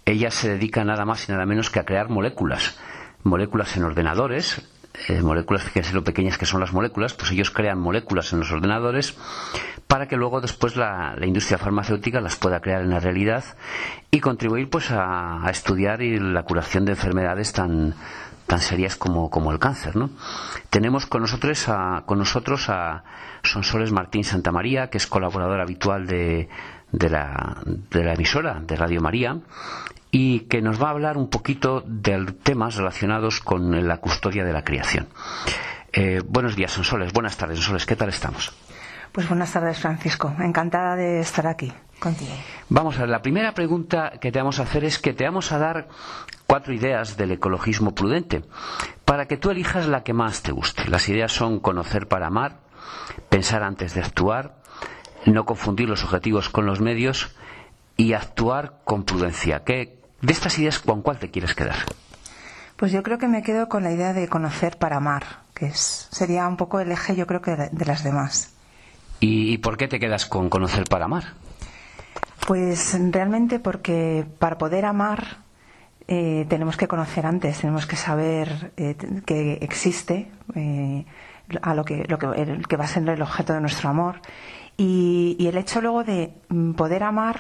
ella 0.06 0.32
se 0.32 0.50
dedica 0.50 0.84
nada 0.84 1.06
más 1.06 1.28
y 1.28 1.32
nada 1.32 1.46
menos 1.46 1.70
que 1.70 1.80
a 1.80 1.86
crear 1.86 2.10
moléculas, 2.10 2.78
moléculas 3.24 3.76
en 3.76 3.84
ordenadores, 3.84 4.62
eh, 5.08 5.22
moléculas, 5.22 5.64
fíjense 5.64 5.94
lo 5.94 6.04
pequeñas 6.04 6.38
que 6.38 6.46
son 6.46 6.62
las 6.62 6.74
moléculas, 6.74 7.14
pues 7.14 7.32
ellos 7.32 7.52
crean 7.52 7.80
moléculas 7.80 8.32
en 8.32 8.40
los 8.40 8.52
ordenadores 8.52 9.18
para 9.88 10.08
que 10.08 10.16
luego 10.16 10.42
después 10.42 10.76
la, 10.76 11.16
industria 11.22 11.58
farmacéutica 11.58 12.22
las 12.22 12.36
pueda 12.36 12.62
crear 12.62 12.82
en 12.82 12.92
la 12.92 13.00
realidad 13.00 13.44
y 14.12 14.20
contribuir 14.20 14.70
pues 14.70 14.92
a, 14.92 15.42
estudiar 15.50 16.02
la 16.02 16.44
curación 16.44 16.86
de 16.86 16.94
enfermedades 16.94 17.52
tan, 17.52 17.94
tan 18.48 18.60
serias 18.60 18.96
como, 18.96 19.30
como 19.30 19.52
el 19.52 19.60
cáncer. 19.60 19.94
Tenemos 20.70 21.06
con 21.06 21.22
nosotros 21.22 21.68
a, 21.68 22.04
con 22.06 22.20
nosotros 22.20 22.70
a 22.70 23.04
Sonsoles 23.44 23.92
Martín 23.92 24.24
Santamaría, 24.24 24.90
que 24.90 24.98
es 24.98 25.08
colaborador 25.08 25.60
habitual 25.60 26.08
de, 26.08 26.50
de, 26.98 27.10
la, 27.10 27.58
de 27.66 28.04
la 28.04 28.14
emisora 28.14 28.60
de 28.62 28.76
Radio 28.76 29.02
María 29.02 29.38
y 30.12 30.42
que 30.42 30.62
nos 30.62 30.82
va 30.82 30.88
a 30.88 30.92
hablar 30.92 31.18
un 31.18 31.30
poquito 31.30 31.84
de 31.86 32.26
temas 32.44 32.76
relacionados 32.76 33.42
con 33.42 33.88
la 33.88 33.98
custodia 33.98 34.46
de 34.46 34.54
la 34.54 34.64
creación. 34.64 35.08
Eh, 35.92 36.22
buenos 36.26 36.56
días, 36.56 36.72
Sonsoles. 36.72 37.12
Buenas 37.12 37.38
tardes, 37.38 37.58
Sonsoles. 37.58 37.86
¿Qué 37.86 37.96
tal 37.96 38.10
estamos? 38.10 38.54
Pues 39.12 39.28
buenas 39.28 39.52
tardes, 39.52 39.80
Francisco. 39.80 40.34
Encantada 40.40 40.96
de 40.96 41.20
estar 41.20 41.48
aquí 41.48 41.72
contigo. 42.00 42.32
Vamos 42.70 42.98
a 42.98 43.02
ver, 43.02 43.10
la 43.10 43.22
primera 43.22 43.54
pregunta 43.54 44.14
que 44.20 44.32
te 44.32 44.40
vamos 44.40 44.60
a 44.60 44.64
hacer 44.64 44.84
es 44.84 45.00
que 45.00 45.14
te 45.14 45.24
vamos 45.26 45.52
a 45.52 45.58
dar 45.58 45.88
cuatro 46.48 46.74
ideas 46.74 47.18
del 47.18 47.32
ecologismo 47.32 47.96
prudente 47.96 48.44
para 49.06 49.26
que 49.26 49.38
tú 49.38 49.52
elijas 49.52 49.88
la 49.88 50.04
que 50.04 50.14
más 50.14 50.44
te 50.44 50.52
guste. 50.52 50.90
Las 50.90 51.08
ideas 51.10 51.32
son 51.32 51.60
conocer 51.60 52.08
para 52.08 52.28
amar, 52.28 52.60
pensar 53.30 53.64
antes 53.64 53.94
de 53.94 54.02
actuar, 54.02 54.56
no 55.26 55.46
confundir 55.46 55.90
los 55.90 56.04
objetivos 56.04 56.50
con 56.50 56.66
los 56.66 56.82
medios 56.82 57.36
y 57.98 58.14
actuar 58.14 58.82
con 58.84 59.04
prudencia. 59.04 59.64
¿Qué, 59.64 60.00
de 60.22 60.34
estas 60.34 60.58
ideas, 60.60 60.80
¿con 60.80 61.02
cuál 61.02 61.20
te 61.20 61.32
quieres 61.32 61.56
quedar? 61.56 61.78
Pues 62.76 62.92
yo 62.92 63.04
creo 63.04 63.18
que 63.18 63.28
me 63.28 63.42
quedo 63.42 63.70
con 63.70 63.84
la 63.84 63.92
idea 63.92 64.14
de 64.14 64.28
conocer 64.28 64.78
para 64.78 64.98
amar, 64.98 65.44
que 65.54 65.68
es, 65.68 66.10
sería 66.12 66.48
un 66.48 66.58
poco 66.58 66.80
el 66.80 66.92
eje, 66.92 67.16
yo 67.16 67.26
creo 67.26 67.42
que 67.42 67.56
de, 67.56 67.86
las 67.86 68.04
demás. 68.04 68.54
¿Y 69.22 69.58
por 69.60 69.78
qué 69.78 69.88
te 69.88 70.00
quedas 70.00 70.26
con 70.26 70.50
conocer 70.50 70.84
para 70.90 71.06
amar? 71.06 71.24
Pues 72.46 72.98
realmente 73.12 73.60
porque 73.60 74.26
para 74.40 74.58
poder 74.58 74.86
amar 74.86 75.38
eh, 76.08 76.46
tenemos 76.50 76.76
que 76.76 76.88
conocer 76.88 77.26
antes, 77.26 77.62
tenemos 77.62 77.86
que 77.86 77.96
saber 77.96 78.74
eh, 78.76 78.96
que 79.26 79.54
existe 79.62 80.30
eh, 80.54 81.06
a 81.62 81.74
lo 81.74 81.86
que, 81.86 82.04
lo 82.08 82.20
que, 82.20 82.28
el, 82.42 82.68
que 82.68 82.76
va 82.78 82.84
a 82.84 82.88
ser 82.88 83.08
el 83.08 83.22
objeto 83.22 83.54
de 83.54 83.62
nuestro 83.62 83.90
amor. 83.90 84.20
Y, 84.78 85.48
el 85.48 85.58
hecho 85.58 85.82
luego 85.82 86.04
de 86.04 86.34
mm, 86.50 86.74
poder 86.74 87.04
amar 87.04 87.40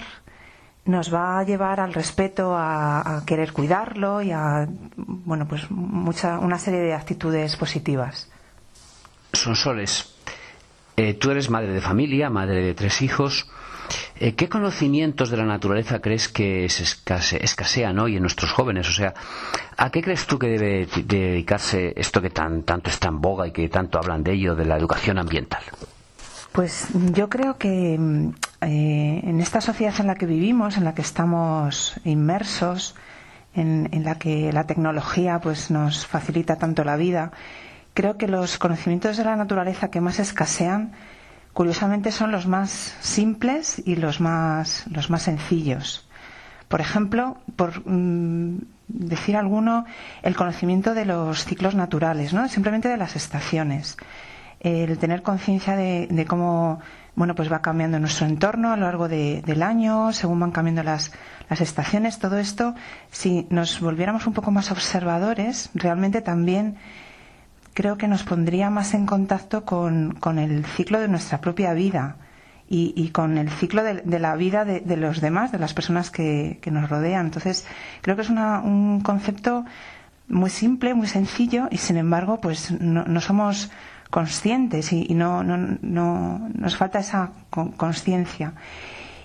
nos 0.85 1.13
va 1.13 1.39
a 1.39 1.43
llevar 1.43 1.79
al 1.79 1.93
respeto, 1.93 2.55
a, 2.55 3.23
querer 3.25 3.51
cuidarlo 3.51 4.21
y 4.21 4.31
a, 4.31 4.67
bueno, 4.95 5.47
pues 5.47 5.69
mucha, 5.71 6.37
una 6.39 6.59
serie 6.59 6.79
de 6.79 6.93
actitudes 6.93 7.55
positivas. 7.55 8.29
Sonsoles, 9.33 10.15
eh, 10.95 11.15
tú 11.15 11.31
eres 11.31 11.49
madre 11.49 11.73
de 11.73 11.81
familia, 11.81 12.29
madre 12.29 12.61
de 12.61 12.73
tres 12.75 13.01
hijos. 13.01 13.49
Eh, 14.19 14.35
¿Qué 14.35 14.47
conocimientos 14.47 15.29
de 15.29 15.37
la 15.37 15.45
naturaleza 15.45 15.99
crees 16.01 16.29
que 16.29 16.69
se 16.69 17.43
escasean 17.43 17.99
hoy 17.99 18.15
en 18.15 18.21
nuestros 18.21 18.51
jóvenes? 18.51 18.87
O 18.87 18.93
sea, 18.93 19.13
¿a 19.77 19.89
qué 19.89 20.01
crees 20.01 20.25
tú 20.25 20.39
que 20.39 20.47
debe 20.47 20.87
dedicarse 21.03 21.93
esto 21.97 22.21
que 22.21 22.29
tan, 22.29 22.63
tanto 22.63 22.89
está 22.89 23.09
en 23.09 23.19
boga 23.19 23.47
y 23.47 23.51
que 23.51 23.67
tanto 23.69 23.97
hablan 23.97 24.23
de 24.23 24.33
ello, 24.33 24.55
de 24.55 24.65
la 24.65 24.77
educación 24.77 25.17
ambiental? 25.17 25.63
Pues 26.55 26.87
yo 27.11 27.27
creo 27.27 27.57
que 27.57 27.97
mm, 27.99 28.29
eh, 28.61 29.21
en 29.25 29.41
esta 29.41 29.59
sociedad 29.59 29.93
en 29.99 30.07
la 30.07 30.15
que 30.15 30.25
vivimos, 30.25 30.77
en 30.77 30.85
la 30.85 30.95
que 30.95 31.01
estamos 31.01 31.99
inmersos, 32.05 32.95
en, 33.55 33.89
la 34.05 34.15
que 34.15 34.53
la 34.53 34.65
tecnología 34.65 35.41
pues 35.41 35.69
nos 35.69 36.07
facilita 36.07 36.55
tanto 36.55 36.85
la 36.85 36.95
vida, 36.95 37.31
creo 37.93 38.17
que 38.17 38.29
los 38.29 38.57
conocimientos 38.57 39.17
de 39.17 39.25
la 39.25 39.35
naturaleza 39.35 39.91
que 39.91 39.99
más 39.99 40.19
escasean, 40.19 40.93
curiosamente, 41.51 42.13
son 42.13 42.31
los 42.31 42.47
más 42.47 42.69
simples 43.01 43.81
y 43.85 43.97
los 43.97 44.21
más 44.21 44.85
los 44.87 45.09
más 45.09 45.23
sencillos. 45.23 46.07
Por 46.69 46.79
ejemplo, 46.79 47.37
por 47.57 47.85
mm, 47.85 48.59
decir 48.87 49.35
alguno, 49.35 49.83
el 50.23 50.37
conocimiento 50.37 50.93
de 50.93 51.03
los 51.03 51.43
ciclos 51.43 51.75
naturales, 51.75 52.33
¿no? 52.33 52.47
Simplemente 52.47 52.87
de 52.87 52.97
las 52.97 53.17
estaciones 53.17 53.97
el 54.65 54.97
tener 54.97 55.21
conciencia 55.21 55.75
de, 55.75 56.25
cómo 56.27 56.79
bueno, 57.15 57.35
pues 57.35 57.51
va 57.51 57.61
cambiando 57.61 57.99
nuestro 57.99 58.25
entorno 58.25 58.73
a 58.73 58.77
lo 58.77 58.85
largo 58.85 59.07
del 59.07 59.61
año, 59.61 60.11
según 60.11 60.39
van 60.39 60.51
cambiando 60.51 60.81
las, 60.81 61.11
las 61.49 61.61
estaciones, 61.61 62.17
todo 62.17 62.39
esto, 62.39 62.73
si 63.11 63.45
nos 63.51 63.79
volviéramos 63.79 64.25
un 64.25 64.33
poco 64.33 64.49
más 64.49 64.71
observadores, 64.71 65.69
realmente 65.75 66.21
también 66.21 66.77
creo 67.75 67.97
que 67.97 68.07
nos 68.07 68.23
pondría 68.23 68.71
más 68.71 68.95
en 68.95 69.05
contacto 69.05 69.65
con, 69.65 70.17
el 70.39 70.65
ciclo 70.65 70.99
de 70.99 71.09
nuestra 71.09 71.41
propia 71.41 71.73
vida 71.73 72.15
y, 72.67 73.09
con 73.09 73.37
el 73.37 73.51
ciclo 73.51 73.83
de, 73.83 74.19
la 74.19 74.35
vida 74.35 74.65
de, 74.65 74.97
los 74.97 75.21
demás, 75.21 75.51
de 75.51 75.59
las 75.59 75.75
personas 75.75 76.09
que, 76.09 76.59
nos 76.71 76.89
rodean. 76.89 77.27
Entonces, 77.27 77.67
creo 78.01 78.15
que 78.15 78.23
es 78.23 78.29
un 78.31 79.01
concepto 79.03 79.63
muy 80.27 80.49
simple, 80.49 80.95
muy 80.95 81.05
sencillo 81.05 81.67
y, 81.69 81.77
sin 81.77 81.97
embargo, 81.97 82.41
pues 82.41 82.71
no 82.71 83.21
somos 83.21 83.69
conscientes 84.09 84.93
y, 84.93 85.13
no, 85.13 85.43
no, 85.43 85.57
no, 85.81 86.49
nos 86.53 86.77
falta 86.77 86.99
esa 86.99 87.31
conciencia. 87.49 88.53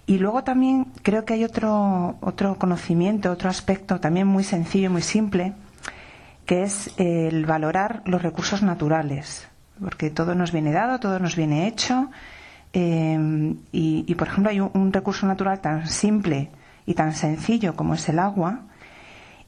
Y 0.06 0.18
luego 0.18 0.42
también 0.42 0.86
creo 1.02 1.24
que 1.24 1.34
hay 1.34 1.44
otro, 1.44 2.16
otro 2.20 2.56
conocimiento, 2.56 3.30
otro 3.30 3.48
aspecto 3.48 4.00
también 4.00 4.26
muy 4.26 4.42
sencillo 4.42 4.86
y 4.86 4.92
muy 4.92 5.02
simple, 5.02 5.52
que 6.46 6.64
es 6.64 6.92
el 6.96 7.46
valorar 7.46 8.02
los 8.06 8.20
recursos 8.20 8.62
naturales, 8.62 9.46
porque 9.80 10.10
todo 10.10 10.34
nos 10.34 10.50
viene 10.50 10.72
dado, 10.72 10.98
todo 10.98 11.20
nos 11.20 11.36
viene 11.36 11.68
hecho. 11.68 12.10
Eh, 12.72 13.54
y, 13.70 14.14
por 14.16 14.26
ejemplo, 14.26 14.50
hay 14.50 14.58
un, 14.58 14.92
recurso 14.92 15.26
natural 15.26 15.60
tan 15.60 15.86
simple 15.86 16.50
y 16.86 16.94
tan 16.94 17.14
sencillo 17.14 17.76
como 17.76 17.94
es 17.94 18.08
el 18.08 18.18
agua, 18.18 18.62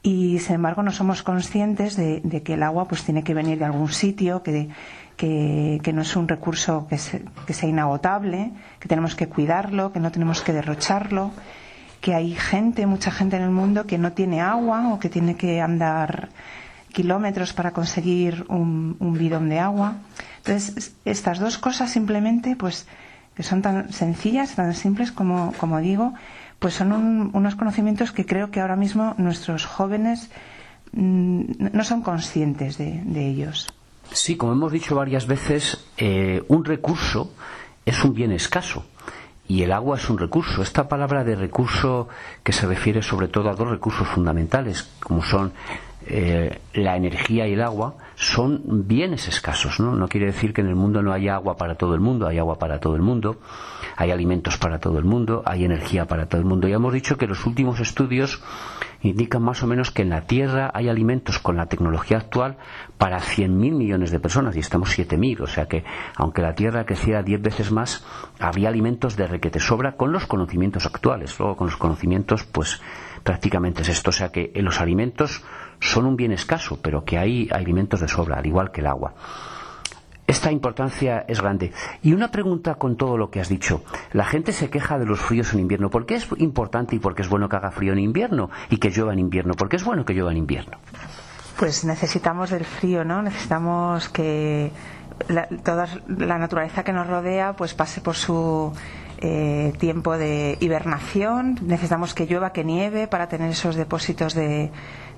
y 0.05 0.41
sin 0.41 0.57
embargo 0.57 0.83
no 0.83 0.91
somos 0.91 1.23
conscientes 1.23 1.97
de, 1.97 2.21
de, 2.23 2.43
que 2.43 2.55
el 2.55 2.63
agua 2.65 2.87
pues 2.87 3.05
tiene 3.05 3.23
que 3.23 3.35
venir 3.35 3.59
de 3.59 3.65
algún 3.65 3.89
sitio, 3.89 4.43
que, 4.43 4.69
que, 5.17 5.93
no 5.93 6.03
es 6.03 6.17
un 6.17 6.29
recurso 6.29 6.87
que, 6.89 6.99
sea 6.99 7.69
inagotable, 7.69 8.53
que 8.79 8.89
tenemos 8.89 9.15
que 9.15 9.29
cuidarlo, 9.29 9.93
que 9.93 10.01
no 10.01 10.11
tenemos 10.11 10.43
que 10.43 10.53
derrocharlo, 10.53 11.31
que 12.01 12.15
hay 12.15 12.35
gente, 12.35 12.87
mucha 12.87 13.11
gente 13.11 13.37
en 13.37 13.43
el 13.43 13.51
mundo 13.51 13.87
que 13.87 13.99
no 13.99 14.13
tiene 14.13 14.41
agua 14.41 14.93
o 14.93 14.99
que 14.99 15.09
tiene 15.09 15.37
que 15.37 15.61
andar 15.61 16.31
kilómetros 16.93 17.53
para 17.53 17.71
conseguir 17.71 18.45
un, 18.49 18.97
bidón 19.19 19.49
de 19.49 19.61
agua. 19.61 19.97
Entonces, 20.39 20.95
estas 21.05 21.39
dos 21.39 21.59
cosas 21.59 21.91
simplemente, 21.91 22.57
pues, 22.57 22.87
que 23.37 23.43
son 23.43 23.63
tan 23.63 23.93
sencillas, 23.93 24.55
tan 24.55 24.75
simples 24.75 25.13
como, 25.13 25.53
como 25.57 25.79
digo, 25.79 26.13
pues 26.59 26.75
son 26.75 27.31
unos 27.33 27.55
conocimientos 27.55 28.13
que 28.13 28.27
creo 28.27 28.51
que 28.51 28.61
ahora 28.61 28.77
mismo 28.77 29.15
nuestros 29.19 29.65
jóvenes 29.65 30.31
mm, 30.93 31.43
no 31.73 31.85
son 31.85 32.03
conscientes 32.03 32.77
de 32.79 33.27
ellos. 33.27 33.73
Sí, 34.15 34.37
como 34.37 34.53
hemos 34.53 34.73
dicho 34.73 34.95
varias 34.95 35.27
veces, 35.27 35.87
eh, 35.97 36.43
un 36.49 36.65
recurso 36.65 37.33
es 37.85 38.05
un 38.05 38.15
bien 38.15 38.33
escaso 38.33 38.85
y 39.49 39.63
el 39.63 39.73
agua 39.73 39.97
es 39.97 40.09
un 40.11 40.19
recurso. 40.19 40.63
Esta 40.63 40.89
palabra 40.89 41.25
de 41.25 41.35
recurso 41.35 42.09
que 42.43 42.53
se 42.53 42.67
refiere 42.67 43.03
sobre 43.03 43.29
todo 43.29 43.49
a 43.51 43.55
dos 43.55 43.69
recursos 43.69 44.07
fundamentales, 44.07 44.89
como 45.01 45.23
son 45.23 45.53
eh, 46.07 46.61
la 46.75 46.97
energía 46.97 47.47
y 47.49 47.55
el 47.55 47.63
agua, 47.63 47.95
son 48.15 48.61
bienes 48.87 49.29
escasos. 49.29 49.81
¿no? 49.81 49.95
no 49.95 50.09
quiere 50.09 50.27
decir 50.27 50.53
que 50.53 50.61
en 50.61 50.69
el 50.69 50.77
mundo 50.77 51.03
no 51.03 51.13
haya 51.13 51.35
agua 51.35 51.57
para 51.57 51.77
todo 51.77 51.95
el 51.95 52.01
mundo, 52.01 52.27
hay 52.27 52.39
agua 52.39 52.59
para 52.59 52.81
todo 52.81 52.97
el 52.97 53.03
mundo, 53.03 53.39
hay 53.97 54.11
alimentos 54.11 54.59
para 54.59 54.79
todo 54.79 54.99
el 54.99 55.05
mundo, 55.05 55.43
hay 55.47 55.65
energía 55.65 56.07
para 56.07 56.27
todo 56.27 56.41
el 56.41 56.47
mundo. 56.47 56.69
Ya 56.69 56.77
hemos 56.77 56.93
dicho 56.93 57.17
que 57.17 57.27
los 57.27 57.47
últimos 57.47 57.81
estudios 57.81 58.43
indican 59.03 59.43
más 59.43 59.63
o 59.63 59.67
menos 59.67 59.91
que 59.91 60.03
en 60.03 60.11
la 60.11 60.23
Tierra 60.23 60.71
hay 60.73 60.89
alimentos 60.89 61.39
con 61.39 61.57
la 61.57 61.67
tecnología 61.67 62.19
actual 62.19 62.57
para 62.99 63.19
100.000 63.19 63.49
millones 63.51 64.11
de 64.11 64.21
personas 64.21 64.57
y 64.57 64.61
estamos 64.61 64.97
7.000. 64.97 65.41
O 65.41 65.47
sea 65.47 65.67
que, 65.67 65.85
aunque 66.17 66.43
la 66.43 66.55
Tierra 66.55 66.87
creciera 66.87 67.23
10 67.23 67.43
veces 67.43 67.73
más, 67.73 68.05
habría 68.39 68.69
alimentos 68.69 69.17
de 69.17 69.27
requete 69.27 69.61
sobra 69.61 69.97
con 69.97 70.13
los 70.13 70.27
conocimientos 70.27 70.87
actuales. 70.87 71.39
Luego, 71.39 71.57
con 71.57 71.67
los 71.67 71.77
conocimientos, 71.77 72.45
pues 72.45 72.81
prácticamente 73.23 73.83
es 73.83 73.89
esto. 73.89 74.11
O 74.11 74.13
sea 74.13 74.31
que 74.31 74.53
los 74.57 74.81
alimentos 74.81 75.45
son 75.81 76.07
un 76.07 76.17
bien 76.17 76.33
escaso, 76.33 76.79
pero 76.81 77.05
que 77.05 77.19
hay 77.19 77.49
alimentos 77.53 78.01
de 78.01 78.09
sobra, 78.09 78.39
al 78.39 78.47
igual 78.47 78.71
que 78.71 78.81
el 78.81 78.87
agua. 78.87 79.15
Esta 80.33 80.51
importancia 80.51 81.27
es 81.29 81.43
grande. 81.43 81.73
Y 82.03 82.15
una 82.15 82.31
pregunta 82.31 82.77
con 82.77 82.97
todo 82.97 83.19
lo 83.19 83.31
que 83.31 83.39
has 83.39 83.51
dicho. 83.51 83.85
La 84.15 84.25
gente 84.25 84.55
se 84.55 84.71
queja 84.71 84.99
de 84.99 85.05
los 85.05 85.21
fríos 85.21 85.53
en 85.53 85.61
invierno. 85.61 85.91
¿Por 85.91 86.07
qué 86.07 86.15
es 86.15 86.27
importante 86.39 86.97
y 86.97 87.01
por 87.01 87.15
qué 87.15 87.21
es 87.21 87.29
bueno 87.29 87.51
que 87.51 87.57
haga 87.57 87.71
frío 87.71 87.93
en 87.93 87.99
invierno 87.99 88.49
y 88.71 88.79
que 88.79 88.89
llueva 88.89 89.13
en 89.13 89.19
invierno? 89.19 89.53
¿Por 89.53 89.69
qué 89.69 89.77
es 89.77 89.85
bueno 89.85 90.07
que 90.07 90.15
llueva 90.15 90.31
en 90.31 90.39
invierno? 90.39 90.79
Pues 91.59 91.85
necesitamos 91.85 92.49
del 92.49 92.65
frío, 92.65 93.05
¿no? 93.05 93.21
Necesitamos 93.21 94.09
que 94.09 94.73
la, 95.29 95.47
toda 95.47 95.89
la 96.07 96.39
naturaleza 96.39 96.85
que 96.85 96.93
nos 96.93 97.07
rodea 97.07 97.55
pues 97.55 97.75
pase 97.75 98.01
por 98.01 98.15
su 98.15 98.73
eh, 99.19 99.73
tiempo 99.79 100.19
de 100.19 100.57
hibernación. 100.61 101.59
Necesitamos 101.63 102.15
que 102.15 102.27
llueva, 102.27 102.53
que 102.53 102.65
nieve 102.65 103.07
para 103.07 103.29
tener 103.29 103.51
esos 103.51 103.77
depósitos 103.77 104.35
de, 104.35 104.71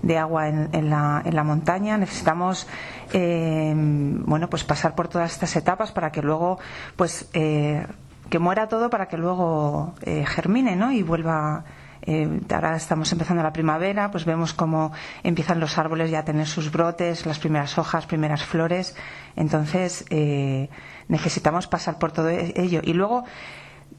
de 0.03 0.19
agua 0.19 0.49
en, 0.49 0.91
la, 0.91 1.23
en, 1.25 1.35
la, 1.35 1.45
montaña. 1.45 1.97
Necesitamos 1.97 2.67
eh, 3.13 3.73
bueno 3.75 4.51
pues 4.51 4.65
pasar 4.65 4.95
por 4.95 5.09
todas 5.09 5.33
estas 5.33 5.57
etapas 5.57 5.93
para 5.93 6.13
que 6.13 6.23
luego 6.23 6.59
pues 6.97 7.29
eh, 7.33 7.87
que 8.29 8.39
muera 8.39 8.69
todo 8.69 8.91
para 8.91 9.07
que 9.07 9.17
luego 9.17 9.95
germine 10.05 10.77
¿no? 10.77 10.93
y 10.93 11.03
vuelva 11.03 11.65
eh, 12.07 12.41
ahora 12.53 12.77
estamos 12.77 13.11
empezando 13.13 13.43
la 13.43 13.53
primavera, 13.53 14.11
pues 14.11 14.25
vemos 14.25 14.53
cómo 14.53 14.93
empiezan 15.23 15.61
los 15.61 15.79
árboles 15.79 16.11
ya 16.11 16.21
a 16.21 16.25
tener 16.25 16.47
sus 16.47 16.71
brotes, 16.71 17.27
las 17.27 17.39
primeras 17.39 17.79
hojas, 17.79 18.07
primeras 18.07 18.45
flores. 18.45 18.95
Entonces, 19.37 20.05
eh, 20.11 20.69
necesitamos 21.09 21.67
pasar 21.67 21.99
por 21.99 22.13
todo 22.13 22.29
ello. 22.29 22.81
Y 22.83 22.93
luego, 22.93 23.25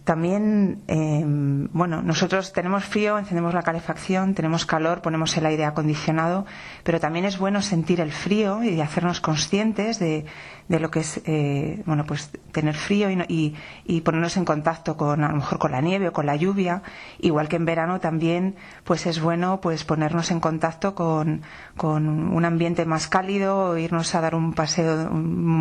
también, 0.04 0.84
em, 0.88 1.68
bueno, 1.74 2.04
nosotros 2.04 2.54
tenemos 2.54 2.86
frío, 2.86 3.18
encendemos 3.18 3.56
la 3.56 3.64
calefacción, 3.64 4.36
tenemos 4.36 4.66
calor, 4.68 5.02
ponemos 5.02 5.36
el 5.38 5.48
aire 5.48 5.66
acondicionado, 5.66 6.46
pero 6.84 7.00
también 7.00 7.26
es 7.26 7.40
bueno 7.40 7.64
sentir 7.64 8.00
el 8.02 8.12
frío 8.12 8.64
y 8.64 8.80
hacernos 8.82 9.20
conscientes 9.20 9.98
de, 9.98 10.26
de 10.68 10.80
lo 10.80 10.90
que 10.90 11.02
es 11.02 11.22
eh, 11.26 11.84
bueno 11.86 12.06
pues 12.06 12.32
tener 12.52 12.76
frío 12.76 13.10
y, 13.12 13.56
y, 13.86 14.02
ponernos 14.02 14.38
en 14.38 14.46
contacto 14.46 14.98
con 14.98 15.24
a 15.24 15.30
lo 15.30 15.36
mejor 15.36 15.60
con 15.60 15.72
la 15.72 15.82
nieve 15.82 16.08
o 16.08 16.14
con 16.14 16.26
la 16.26 16.36
lluvia. 16.36 16.82
Igual 17.20 17.48
que 17.48 17.58
en 17.58 17.66
verano 17.66 18.00
también 18.00 18.56
pues 18.84 19.06
es 19.06 19.22
bueno 19.22 19.62
pues 19.62 19.84
ponernos 19.84 20.32
en 20.32 20.40
contacto 20.40 20.96
con, 20.96 21.44
con 21.78 22.34
un 22.34 22.46
ambiente 22.46 22.86
más 22.86 23.08
cálido 23.08 23.78
irnos 23.78 24.16
a 24.16 24.22
dar 24.22 24.36
un 24.36 24.54
paseo 24.54 25.10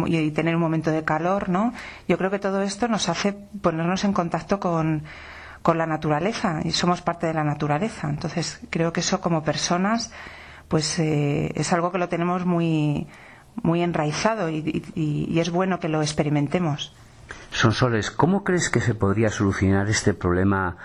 y 0.06 0.30
tener 0.30 0.54
un 0.54 0.62
momento 0.62 0.90
de 0.90 1.04
calor 1.04 1.48
no 1.48 1.72
yo 2.08 2.16
creo 2.18 2.30
que 2.30 2.38
todo 2.38 2.62
esto 2.62 2.88
nos 2.88 3.08
hace 3.08 3.32
ponernos 3.32 4.04
en 4.04 4.12
contacto 4.12 4.60
con 4.60 5.04
con 5.64 5.78
la 5.78 5.86
naturaleza 5.86 6.60
y 6.62 6.72
somos 6.72 7.00
parte 7.00 7.26
de 7.26 7.32
la 7.32 7.42
naturaleza. 7.42 8.10
Entonces 8.10 8.60
creo 8.68 8.92
que 8.92 9.00
eso 9.00 9.22
como 9.22 9.42
personas 9.42 10.12
pues 10.68 10.98
eh, 10.98 11.52
es 11.54 11.72
algo 11.72 11.90
que 11.90 11.96
lo 11.98 12.10
tenemos 12.10 12.44
muy 12.44 13.06
muy 13.62 13.82
enraizado 13.82 14.50
y, 14.50 15.38
es 15.38 15.50
bueno 15.50 15.80
que 15.80 15.88
lo 15.88 16.02
experimentemos. 16.02 16.92
Sonsoles, 17.50 18.10
¿cómo 18.10 18.42
crees 18.42 18.68
que 18.68 18.80
se 18.80 18.94
podría 18.94 19.30
solucionar 19.30 19.88
este 19.88 20.12
problema 20.12 20.76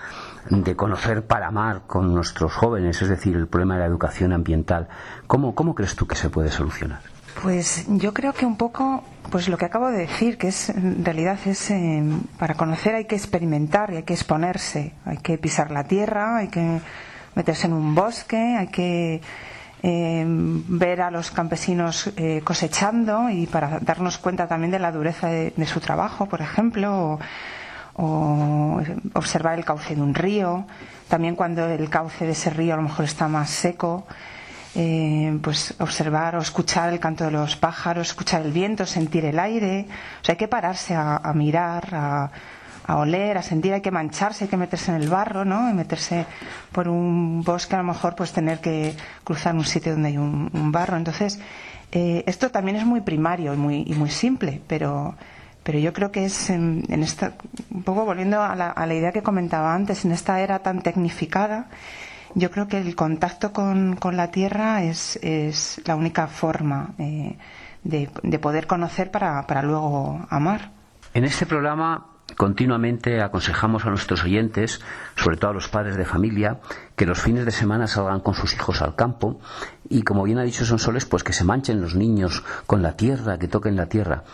de 0.48 0.76
conocer 0.76 1.26
para 1.26 1.48
amar 1.48 1.82
con 1.86 2.14
nuestros 2.14 2.52
jóvenes, 2.52 3.02
es 3.02 3.08
decir, 3.08 3.36
el 3.36 3.48
problema 3.48 3.74
de 3.74 3.80
la 3.80 3.86
educación 3.86 4.32
ambiental? 4.32 4.88
¿Cómo, 5.26 5.54
cómo 5.54 5.74
crees 5.74 5.96
tú 5.96 6.06
que 6.06 6.14
se 6.16 6.30
puede 6.30 6.50
solucionar? 6.50 7.00
Pues 7.42 7.86
yo 7.88 8.12
creo 8.12 8.32
que 8.34 8.44
un 8.44 8.56
poco, 8.56 9.02
pues 9.30 9.48
lo 9.48 9.56
que 9.56 9.64
acabo 9.64 9.88
de 9.88 9.98
decir, 9.98 10.36
que 10.36 10.48
es 10.48 10.68
en 10.68 11.04
realidad 11.04 11.38
es 11.46 11.70
eh, 11.70 12.02
para 12.38 12.54
conocer 12.54 12.94
hay 12.94 13.06
que 13.06 13.16
experimentar 13.16 13.92
y 13.92 13.96
hay 13.96 14.02
que 14.02 14.14
exponerse, 14.14 14.92
hay 15.04 15.18
que 15.18 15.38
pisar 15.38 15.70
la 15.70 15.84
tierra, 15.84 16.36
hay 16.36 16.48
que 16.48 16.80
meterse 17.34 17.66
en 17.66 17.72
un 17.72 17.94
bosque, 17.94 18.36
hay 18.36 18.68
que 18.68 19.22
eh, 19.82 20.24
ver 20.26 21.00
a 21.00 21.10
los 21.10 21.30
campesinos 21.30 22.10
eh, 22.16 22.42
cosechando 22.44 23.30
y 23.30 23.46
para 23.46 23.78
darnos 23.80 24.18
cuenta 24.18 24.46
también 24.46 24.70
de 24.70 24.78
la 24.78 24.92
dureza 24.92 25.28
de, 25.28 25.66
su 25.66 25.80
trabajo, 25.80 26.26
por 26.26 26.42
ejemplo, 26.42 27.18
o, 27.94 28.80
observar 29.14 29.58
el 29.58 29.64
cauce 29.64 29.94
de 29.94 30.02
un 30.02 30.14
río, 30.14 30.66
también 31.08 31.34
cuando 31.34 31.66
el 31.66 31.88
cauce 31.88 32.26
de 32.26 32.32
ese 32.32 32.50
río 32.50 32.74
a 32.74 32.76
lo 32.76 32.82
mejor 32.82 33.04
está 33.04 33.28
más 33.28 33.50
seco, 33.50 34.06
eh, 34.74 35.38
pues 35.42 35.74
observar 35.80 36.36
o 36.36 36.40
escuchar 36.40 36.92
el 36.92 37.00
canto 37.00 37.24
de 37.24 37.30
los 37.32 37.56
pájaros, 37.56 38.08
escuchar 38.08 38.42
el 38.42 38.52
viento, 38.52 38.86
sentir 38.86 39.24
el 39.24 39.38
aire, 39.38 39.86
o 40.20 40.24
sea, 40.24 40.34
hay 40.34 40.38
que 40.38 40.48
pararse 40.48 40.94
a 40.94 41.32
mirar, 41.34 41.88
a, 41.92 42.30
a 42.86 42.96
oler, 42.96 43.36
a 43.38 43.42
sentir, 43.42 43.72
hay 43.72 43.80
que 43.80 43.90
mancharse, 43.90 44.44
hay 44.44 44.50
que 44.50 44.56
meterse 44.56 44.90
en 44.90 45.02
el 45.02 45.08
barro, 45.08 45.44
¿no? 45.44 45.70
Y 45.70 45.74
meterse 45.74 46.26
por 46.72 46.88
un 46.88 47.42
bosque, 47.42 47.74
a 47.74 47.78
lo 47.78 47.84
mejor, 47.84 48.14
pues 48.14 48.32
tener 48.32 48.60
que 48.60 48.94
cruzar 49.24 49.54
un 49.54 49.64
sitio 49.64 49.92
donde 49.92 50.08
hay 50.08 50.18
un, 50.18 50.72
barro. 50.72 50.96
Entonces, 50.96 51.40
eh, 51.92 52.24
esto 52.26 52.50
también 52.50 52.76
es 52.76 52.86
muy 52.86 53.00
primario 53.00 53.54
y 53.54 53.56
muy, 53.56 53.84
y 53.86 53.94
muy 53.94 54.10
simple, 54.10 54.60
pero, 54.66 55.14
pero 55.62 55.78
yo 55.78 55.92
creo 55.92 56.10
que 56.10 56.24
es 56.24 56.50
en, 56.50 56.84
esta, 56.90 57.34
un 57.70 57.82
poco 57.82 58.04
volviendo 58.04 58.42
a 58.42 58.54
la, 58.54 58.70
a 58.70 58.86
la, 58.86 58.94
idea 58.94 59.12
que 59.12 59.22
comentaba 59.22 59.74
antes, 59.74 60.04
en 60.04 60.12
esta 60.12 60.40
era 60.40 60.60
tan 60.60 60.82
tecnificada, 60.82 61.68
yo 62.34 62.50
creo 62.50 62.68
que 62.68 62.78
el 62.78 62.94
contacto 62.94 63.52
con, 63.52 63.96
con 63.96 64.16
la 64.16 64.30
tierra 64.30 64.84
es, 64.84 65.18
es 65.22 65.80
la 65.84 65.96
única 65.96 66.28
forma 66.28 66.94
eh, 66.98 67.36
de, 67.82 68.08
de, 68.22 68.38
poder 68.38 68.66
conocer 68.66 69.10
para, 69.10 69.46
para 69.46 69.62
luego 69.62 70.26
amar. 70.30 70.70
En 71.12 71.24
este 71.24 71.44
programa 71.46 72.06
Continuamente 72.36 73.20
aconsejamos 73.22 73.84
a 73.84 73.90
nuestros 73.90 74.24
oyentes, 74.24 74.80
sobre 75.16 75.36
todo 75.36 75.50
a 75.50 75.54
los 75.54 75.68
padres 75.68 75.96
de 75.96 76.04
familia, 76.04 76.60
que 76.96 77.06
los 77.06 77.20
fines 77.20 77.44
de 77.44 77.50
semana 77.50 77.86
salgan 77.86 78.20
con 78.20 78.34
sus 78.34 78.54
hijos 78.54 78.82
al 78.82 78.94
campo 78.94 79.40
y, 79.88 80.02
como 80.02 80.24
bien 80.24 80.38
ha 80.38 80.42
dicho 80.42 80.64
Sonsoles, 80.64 81.06
pues 81.06 81.24
que 81.24 81.32
se 81.32 81.44
manchen 81.44 81.80
los 81.80 81.94
niños 81.94 82.44
con 82.66 82.82
la 82.82 82.96
tierra, 82.96 83.38
que 83.38 83.48
toquen 83.48 83.76
la 83.76 83.86
tierra. 83.86 84.24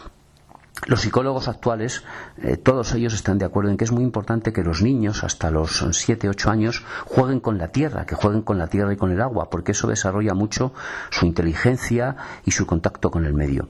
Los 0.84 1.00
psicólogos 1.00 1.48
actuales, 1.48 2.04
eh, 2.36 2.58
todos 2.58 2.92
ellos 2.92 3.14
están 3.14 3.38
de 3.38 3.46
acuerdo 3.46 3.70
en 3.70 3.78
que 3.78 3.84
es 3.84 3.92
muy 3.92 4.04
importante 4.04 4.52
que 4.52 4.62
los 4.62 4.82
niños, 4.82 5.24
hasta 5.24 5.50
los 5.50 5.86
7, 5.90 6.28
8 6.28 6.50
años, 6.50 6.84
jueguen 7.06 7.40
con 7.40 7.56
la 7.56 7.68
tierra, 7.68 8.04
que 8.04 8.14
jueguen 8.14 8.42
con 8.42 8.58
la 8.58 8.68
tierra 8.68 8.92
y 8.92 8.96
con 8.96 9.10
el 9.10 9.22
agua, 9.22 9.48
porque 9.48 9.72
eso 9.72 9.88
desarrolla 9.88 10.34
mucho 10.34 10.74
su 11.10 11.24
inteligencia 11.24 12.16
y 12.44 12.50
su 12.50 12.66
contacto 12.66 13.10
con 13.10 13.24
el 13.24 13.32
medio. 13.32 13.68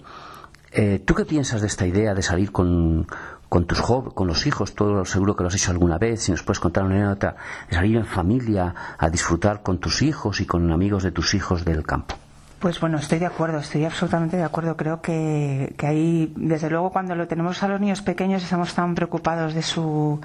Eh, 0.73 1.01
¿Tú 1.03 1.15
qué 1.15 1.25
piensas 1.25 1.63
de 1.63 1.69
esta 1.69 1.87
idea 1.87 2.13
de 2.13 2.23
salir 2.23 2.53
con, 2.53 3.07
con 3.49 3.67
tus 3.67 3.81
con 3.81 4.27
los 4.27 4.47
hijos, 4.47 4.75
todo 4.75 5.05
seguro 5.05 5.37
que 5.37 5.43
lo 5.43 5.49
has 5.49 5.55
hecho 5.55 5.71
alguna 5.71 5.99
vez, 5.99 6.23
si 6.23 6.33
nos 6.33 6.43
puedes 6.43 6.61
contar 6.61 6.85
una 6.85 6.97
anécdota, 6.97 7.37
de 7.69 7.77
salir 7.77 7.97
en 7.97 8.07
familia 8.07 8.75
a 8.99 9.09
disfrutar 9.11 9.63
con 9.63 9.79
tus 9.79 10.03
hijos 10.03 10.41
y 10.41 10.47
con 10.47 10.71
amigos 10.73 11.03
de 11.03 11.13
tus 11.13 11.35
hijos 11.35 11.65
del 11.65 11.85
campo. 11.85 12.17
Pues 12.59 12.81
bueno, 12.81 12.99
estoy 12.99 13.19
de 13.19 13.27
acuerdo, 13.27 13.59
estoy 13.59 13.85
absolutamente 13.85 14.37
de 14.37 14.43
acuerdo. 14.43 14.77
Creo 14.77 15.03
que, 15.03 15.75
que 15.77 15.87
ahí, 15.87 16.33
desde 16.37 16.71
luego, 16.71 16.91
cuando 16.91 17.15
lo 17.15 17.29
tenemos 17.29 17.63
a 17.63 17.69
los 17.69 17.81
niños 17.81 18.01
pequeños, 18.01 18.43
estamos 18.43 18.75
tan 18.75 18.95
preocupados 18.95 19.55
de 19.55 19.63
su, 19.63 20.21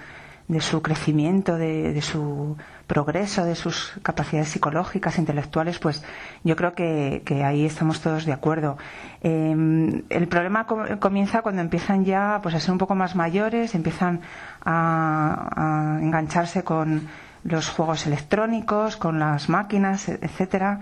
de 0.48 0.62
su 0.62 0.82
crecimiento, 0.82 1.58
de, 1.58 1.94
de 1.94 2.02
su 2.02 2.58
progreso, 2.92 3.46
de 3.46 3.56
sus 3.56 3.94
capacidades 4.04 4.50
psicológicas, 4.50 5.18
intelectuales, 5.18 5.80
pues 5.80 6.04
yo 6.44 6.58
creo 6.58 6.74
que, 6.74 7.24
ahí 7.46 7.66
estamos 7.66 8.02
todos 8.02 8.26
de 8.26 8.34
acuerdo. 8.34 8.78
Em, 9.24 10.04
el 10.10 10.28
problema 10.28 10.68
comienza 11.00 11.42
cuando 11.42 11.62
empiezan 11.62 12.04
ya 12.04 12.42
pues, 12.44 12.54
a 12.54 12.60
ser 12.60 12.74
un 12.74 12.80
poco 12.80 12.94
más 12.94 13.16
mayores, 13.16 13.76
empiezan 13.76 14.20
a, 14.66 16.00
engancharse 16.02 16.66
con 16.66 17.08
los 17.46 17.70
juegos 17.70 18.06
electrónicos, 18.08 18.98
con 18.98 19.20
las 19.20 19.48
máquinas, 19.48 20.10
etcétera. 20.10 20.82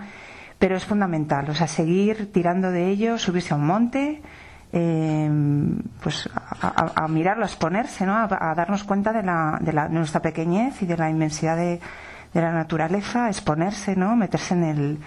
Pero 0.58 0.74
es 0.76 0.84
fundamental, 0.84 1.48
o 1.48 1.54
sea, 1.54 1.68
seguir 1.68 2.32
tirando 2.32 2.72
de 2.72 2.88
ellos, 2.88 3.22
subirse 3.22 3.54
a 3.54 3.56
un 3.56 3.66
monte, 3.66 4.20
em, 4.72 5.78
pues 6.02 6.28
a, 6.60 7.08
mirarlo, 7.08 7.44
a 7.44 7.46
exponerse, 7.46 8.06
¿no? 8.06 8.16
a, 8.16 8.54
darnos 8.54 8.84
cuenta 8.84 9.12
de, 9.12 9.22
la, 9.22 9.58
de, 9.60 9.72
la, 9.72 9.88
de, 9.88 9.94
nuestra 9.94 10.20
pequeñez 10.20 10.82
y 10.82 10.86
de 10.86 10.96
la 10.96 11.10
inmensidad 11.10 11.56
de, 11.56 11.80
la 12.32 12.52
naturaleza, 12.52 13.28
exponerse, 13.28 13.96
¿no? 13.96 14.14
meterse 14.14 14.54
en, 14.54 14.62
el, 14.62 14.98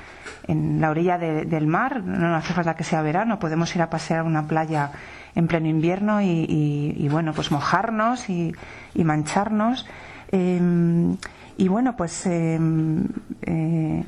en 0.47 0.82
la 0.82 0.89
orilla 0.89 1.17
del 1.17 1.67
mar, 1.67 2.04
no 2.04 2.36
hace 2.36 2.54
falta 2.54 2.76
que 2.76 2.84
sea 2.84 3.02
verano, 3.02 3.39
podemos 3.39 3.73
ir 3.76 3.82
a 3.82 3.89
pasear 3.89 4.19
a 4.19 4.23
una 4.23 4.45
playa 4.45 4.91
en 5.36 5.47
pleno 5.47 5.67
invierno 5.67 6.21
y, 6.21 7.08
bueno, 7.10 7.34
pues 7.34 7.52
mojarnos 7.52 8.30
y, 8.30 8.54
mancharnos. 8.95 9.88
Em, 10.32 11.17
y 11.58 11.67
bueno, 11.67 11.95
pues 11.95 12.26
em, 12.26 13.08
eh, 13.41 14.04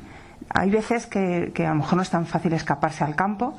hay 0.50 0.70
veces 0.70 1.06
que, 1.06 1.52
a 1.58 1.68
lo 1.70 1.76
mejor 1.76 1.96
no 1.96 2.02
es 2.02 2.10
tan 2.10 2.26
fácil 2.26 2.52
escaparse 2.52 3.04
al 3.04 3.14
campo, 3.14 3.56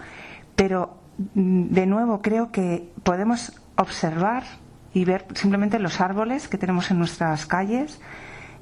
pero 0.55 0.97
de 1.17 1.85
nuevo 1.85 2.21
creo 2.21 2.51
que 2.51 2.91
podemos 3.03 3.59
observar 3.75 4.43
y 4.93 5.05
ver 5.05 5.25
simplemente 5.33 5.79
los 5.79 6.01
árboles 6.01 6.47
que 6.47 6.57
tenemos 6.57 6.91
en 6.91 6.99
nuestras 6.99 7.45
calles, 7.45 7.99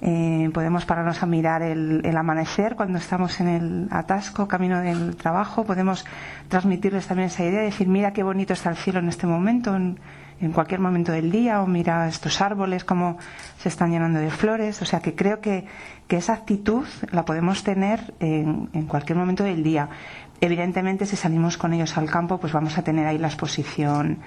eh, 0.02 0.50
podemos 0.54 0.86
pararnos 0.86 1.24
a 1.24 1.26
mirar 1.26 1.62
el, 1.62 2.16
amanecer 2.18 2.76
cuando 2.76 2.98
estamos 2.98 3.40
en 3.40 3.48
el 3.48 3.88
atasco, 3.92 4.48
camino 4.48 4.82
del 4.82 5.16
trabajo. 5.16 5.64
Podemos 5.64 6.06
transmitirles 6.50 7.08
también 7.08 7.28
esa 7.28 7.44
idea 7.44 7.60
de 7.60 7.66
decir, 7.66 7.88
mira 7.88 8.12
qué 8.12 8.24
bonito 8.24 8.54
está 8.54 8.70
el 8.70 8.76
cielo 8.76 9.00
en 9.00 9.10
este 9.10 9.26
momento, 9.28 9.76
en, 9.76 9.98
cualquier 10.54 10.80
momento 10.80 11.12
del 11.12 11.32
día, 11.32 11.62
o 11.62 11.66
mira 11.66 12.08
estos 12.08 12.40
árboles, 12.42 12.84
cómo 12.84 13.18
se 13.58 13.70
están 13.70 13.92
llenando 13.92 14.20
de 14.20 14.30
flores. 14.30 14.82
O 14.82 14.86
sea 14.86 15.00
que 15.00 15.16
creo 15.16 15.40
que, 15.40 15.66
esa 16.10 16.34
actitud 16.34 16.86
la 17.12 17.26
podemos 17.26 17.64
tener 17.64 18.14
en, 18.20 18.86
cualquier 18.88 19.18
momento 19.18 19.44
del 19.44 19.64
día. 19.64 19.90
Evidentemente, 20.42 21.06
si 21.06 21.16
salimos 21.16 21.58
con 21.58 21.74
ellos 21.74 21.98
al 21.98 22.10
campo, 22.10 22.38
pues 22.38 22.54
vamos 22.54 22.78
a 22.78 22.84
tener 22.84 23.08
ahí 23.08 23.18
la 23.18 23.28
exposición 23.28 24.20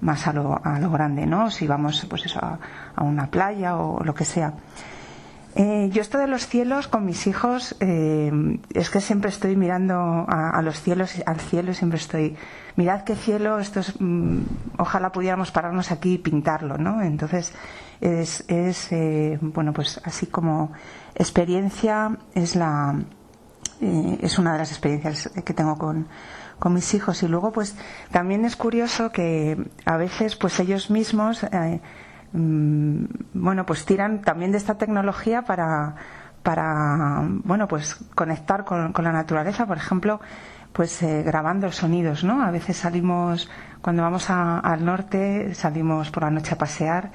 más 0.00 0.26
a 0.26 0.32
lo, 0.32 0.60
a 0.64 0.78
lo 0.78 0.90
grande, 0.90 1.26
¿no? 1.26 1.50
Si 1.50 1.66
vamos, 1.66 2.06
pues 2.08 2.26
eso, 2.26 2.38
a, 2.40 3.02
una 3.02 3.30
playa 3.30 3.76
o 3.76 4.02
lo 4.04 4.14
que 4.14 4.24
sea. 4.24 4.54
Eh, 5.56 5.88
yo 5.92 6.02
esto 6.02 6.18
de 6.18 6.28
los 6.28 6.46
cielos 6.46 6.86
con 6.86 7.04
mis 7.04 7.26
hijos 7.26 7.74
eh, 7.80 8.30
es 8.74 8.90
que 8.90 9.00
siempre 9.00 9.30
estoy 9.30 9.56
mirando 9.56 10.24
a, 10.28 10.60
los 10.62 10.80
cielos, 10.80 11.20
al 11.26 11.40
cielo, 11.40 11.74
siempre 11.74 11.98
estoy, 11.98 12.36
mirad 12.76 13.02
qué 13.02 13.16
cielo, 13.16 13.58
esto 13.58 13.80
es, 13.80 13.94
mm, 13.98 14.42
ojalá 14.76 15.10
pudiéramos 15.10 15.50
pararnos 15.50 15.90
aquí 15.90 16.14
y 16.14 16.18
pintarlo, 16.18 16.78
¿no? 16.78 17.02
Entonces 17.02 17.52
es, 18.00 18.44
es 18.46 18.92
eh, 18.92 19.38
bueno, 19.40 19.72
pues 19.72 20.00
así 20.04 20.26
como 20.26 20.70
experiencia 21.16 22.16
es 22.34 22.54
la, 22.54 22.94
es 23.80 24.38
una 24.38 24.52
de 24.52 24.58
las 24.58 24.70
experiencias 24.70 25.30
que 25.44 25.54
tengo 25.54 25.76
con, 25.78 26.08
con 26.58 26.74
mis 26.74 26.92
hijos 26.94 27.22
y 27.22 27.28
luego 27.28 27.52
pues 27.52 27.76
también 28.10 28.44
es 28.44 28.56
curioso 28.56 29.10
que 29.12 29.56
a 29.84 29.96
veces 29.96 30.36
pues 30.36 30.58
ellos 30.60 30.90
mismos 30.90 31.44
Mm, 32.32 33.04
bueno, 33.32 33.64
pues 33.64 33.84
tiran 33.86 34.20
también 34.22 34.52
de 34.52 34.58
esta 34.58 34.76
tecnología 34.76 35.42
para, 35.42 35.94
para 36.42 37.22
bueno, 37.44 37.68
pues 37.68 37.96
conectar 38.14 38.64
con, 38.64 38.92
la 39.02 39.12
naturaleza, 39.12 39.66
por 39.66 39.76
ejemplo, 39.78 40.20
pues 40.72 41.02
eh, 41.02 41.22
grabando 41.24 41.72
sonidos, 41.72 42.24
¿no? 42.24 42.42
A 42.42 42.50
veces 42.50 42.76
salimos, 42.76 43.50
cuando 43.80 44.02
vamos 44.02 44.28
al 44.30 44.84
norte, 44.84 45.54
salimos 45.54 46.10
por 46.10 46.24
la 46.24 46.30
noche 46.30 46.54
a 46.54 46.58
pasear 46.58 47.10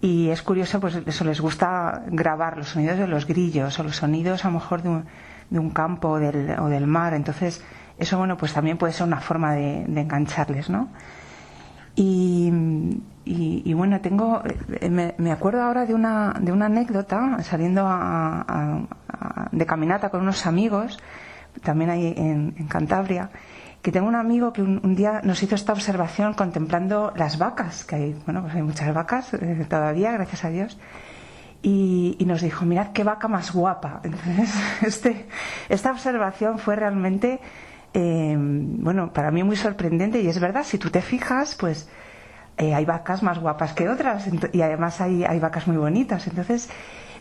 y 0.00 0.30
es 0.30 0.42
curioso, 0.42 0.80
pues 0.80 0.96
eso 1.06 1.24
les 1.24 1.40
gusta 1.40 2.02
grabar 2.06 2.56
los 2.58 2.68
sonidos 2.70 2.98
de 2.98 3.06
los 3.06 3.26
grillos 3.26 3.78
o 3.78 3.82
los 3.82 3.96
sonidos 3.96 4.44
a 4.44 4.48
lo 4.48 4.54
mejor 4.54 4.82
de 4.82 4.88
un, 4.88 5.06
de 5.50 5.58
un 5.58 5.70
campo 5.70 6.10
o 6.10 6.18
del, 6.18 6.56
o 6.58 6.68
del 6.68 6.86
mar. 6.86 7.14
Entonces, 7.14 7.62
eso, 7.98 8.18
bueno, 8.18 8.36
pues 8.36 8.52
también 8.52 8.76
puede 8.76 8.92
ser 8.92 9.06
una 9.06 9.20
forma 9.20 9.54
de, 9.54 9.84
engancharles, 9.84 10.68
¿no? 10.68 10.88
Y, 11.96 12.50
y, 13.24 13.72
bueno, 13.72 14.00
tengo, 14.00 14.42
eh, 14.80 15.14
me, 15.16 15.32
acuerdo 15.32 15.62
ahora 15.62 15.86
de 15.86 15.94
una, 15.94 16.34
de 16.40 16.50
una 16.50 16.66
anécdota 16.66 17.38
saliendo 17.42 17.88
de 19.52 19.66
caminata 19.66 20.10
con 20.10 20.22
unos 20.22 20.44
amigos, 20.46 20.98
también 21.62 21.90
ahí 21.90 22.12
en, 22.16 22.52
Cantabria, 22.68 23.30
que 23.80 23.92
tengo 23.92 24.08
un 24.08 24.16
amigo 24.16 24.52
que 24.52 24.62
un, 24.62 24.96
día 24.96 25.20
nos 25.22 25.42
hizo 25.42 25.54
esta 25.54 25.72
observación 25.72 26.34
contemplando 26.34 27.12
las 27.14 27.38
vacas, 27.38 27.84
que 27.84 27.94
hay, 27.94 28.22
bueno, 28.24 28.42
pues 28.42 28.54
hay 28.54 28.62
muchas 28.62 28.92
vacas 28.92 29.32
eh, 29.34 29.64
todavía, 29.68 30.10
gracias 30.12 30.44
a 30.44 30.48
Dios. 30.48 30.78
Y, 31.66 32.22
nos 32.26 32.42
dijo, 32.42 32.66
mirad 32.66 32.92
qué 32.92 33.04
vaca 33.04 33.26
más 33.26 33.52
guapa. 33.52 34.00
Entonces, 34.04 34.54
este, 34.82 35.26
esta 35.70 35.92
observación 35.92 36.58
fue 36.58 36.76
realmente, 36.76 37.40
eh, 37.94 38.36
bueno, 38.38 39.12
para 39.14 39.30
mí 39.30 39.42
muy 39.42 39.56
sorprendente 39.56 40.20
y 40.20 40.28
es 40.28 40.38
verdad, 40.38 40.64
si 40.64 40.76
tú 40.76 40.90
te 40.90 41.00
fijas, 41.00 41.54
pues 41.54 41.88
eh, 42.58 42.74
hay 42.74 42.84
vacas 42.84 43.22
más 43.22 43.38
guapas 43.38 43.72
que 43.72 43.88
otras 43.88 44.28
y 44.52 44.60
además 44.60 45.00
hay, 45.00 45.24
hay 45.24 45.40
vacas 45.40 45.66
muy 45.66 45.78
bonitas. 45.78 46.26
Entonces, 46.26 46.68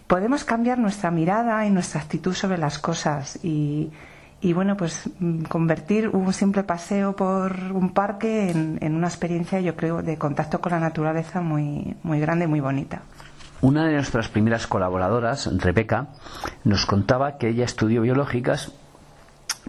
podemos 0.08 0.44
cambiar 0.44 0.78
nuestra 0.78 1.10
mirada 1.10 1.66
y 1.66 1.72
nuestra 1.72 2.02
actitud 2.02 2.34
sobre 2.34 2.58
las 2.58 2.80
cosas 2.80 3.40
y, 3.44 3.92
y 4.42 4.52
bueno, 4.52 4.76
pues 4.76 5.10
mm, 5.20 5.44
convertir 5.44 6.10
un 6.10 6.34
simple 6.34 6.64
paseo 6.64 7.16
por 7.16 7.56
un 7.72 7.94
parque 7.94 8.52
en, 8.52 8.78
en, 8.82 8.94
una 8.94 9.08
experiencia, 9.08 9.62
yo 9.62 9.78
creo, 9.78 10.02
de 10.04 10.18
contacto 10.18 10.60
con 10.60 10.74
la 10.74 10.82
naturaleza 10.82 11.40
muy, 11.40 11.96
muy 12.04 12.20
grande 12.20 12.44
y 12.44 12.50
muy 12.50 12.60
bonita. 12.60 13.04
Una 13.64 13.86
de 13.86 13.94
nuestras 13.94 14.28
primeras 14.28 14.68
colaboradoras, 14.68 15.50
Rebeca, 15.58 16.10
nos 16.66 16.86
contaba 16.86 17.38
que 17.38 17.48
ella 17.48 17.64
estudió 17.64 18.02
biológicas 18.02 18.74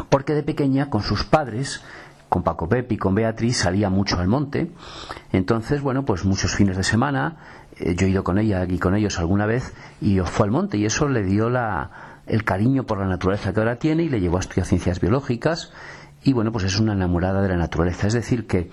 porque 0.09 0.35
de 0.35 0.43
pequeña 0.43 0.91
con 0.91 1.01
sus 1.01 1.23
padres 1.23 1.81
con 2.29 2.43
Paco 2.43 2.69
Pepi 2.69 2.97
y 2.97 2.99
con 2.99 3.15
Beatriz 3.15 3.59
salía 3.59 3.91
mucho 3.91 4.19
al 4.19 4.27
monte. 4.27 4.73
Entonces, 5.31 5.81
bueno, 5.81 6.05
pues 6.05 6.25
muchos 6.25 6.57
fines 6.57 6.77
de 6.77 6.83
semana, 6.83 7.37
eh, 7.79 7.95
yo 7.95 8.09
he 8.09 8.11
ido 8.11 8.25
con 8.25 8.39
ella 8.39 8.67
y 8.69 8.81
con 8.81 8.97
ellos 8.97 9.21
alguna 9.21 9.47
vez 9.47 9.73
y 10.01 10.19
fue 10.19 10.47
al 10.47 10.51
monte 10.51 10.77
y 10.77 10.87
eso 10.87 11.09
le 11.09 11.23
dio 11.23 11.49
la, 11.49 12.21
el 12.27 12.43
cariño 12.43 12.83
por 12.83 12.99
la 12.99 13.07
naturaleza 13.07 13.53
que 13.53 13.61
ahora 13.61 13.77
tiene 13.77 14.03
y 14.03 14.09
le 14.09 14.21
llevó 14.21 14.39
a 14.39 14.41
estudiar 14.41 14.67
ciencias 14.67 14.99
biológicas 14.99 15.71
y 16.25 16.33
bueno, 16.33 16.51
pues 16.51 16.65
es 16.65 16.81
una 16.81 16.95
enamorada 16.95 17.43
de 17.43 17.49
la 17.49 17.57
naturaleza. 17.57 18.09
Es 18.09 18.15
decir, 18.15 18.49
que 18.49 18.71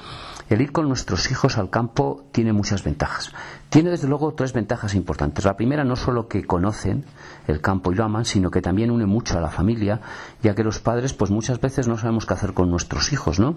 el 0.54 0.62
ir 0.62 0.72
con 0.74 0.88
nuestros 0.88 1.32
hijos 1.32 1.58
al 1.58 1.70
campo 1.70 2.26
tiene 2.34 2.52
muchas 2.52 2.84
ventajas. 2.84 3.32
Tiene 3.70 3.90
desde 3.90 4.10
luego 4.10 4.34
tres 4.34 4.52
ventajas 4.52 4.96
importantes. 4.96 5.46
La 5.46 5.56
primera, 5.56 5.86
no 5.86 5.96
solo 5.96 6.28
que 6.28 6.44
conocen 6.44 7.06
el 7.48 7.62
campo 7.62 7.92
y 7.92 7.96
lo 7.96 8.04
aman, 8.04 8.26
sino 8.26 8.52
que 8.52 8.62
también 8.62 8.92
une 8.92 9.06
mucho 9.06 9.38
a 9.38 9.42
la 9.42 9.50
familia, 9.50 10.02
ya 10.44 10.54
que 10.54 10.64
los 10.64 10.80
padres, 10.80 11.14
pues 11.14 11.32
muchas 11.32 11.62
veces 11.62 11.88
no 11.88 11.98
sabemos 11.98 12.26
qué 12.26 12.34
hacer 12.34 12.54
con 12.54 12.70
nuestros 12.70 13.14
hijos, 13.14 13.40
¿no? 13.40 13.56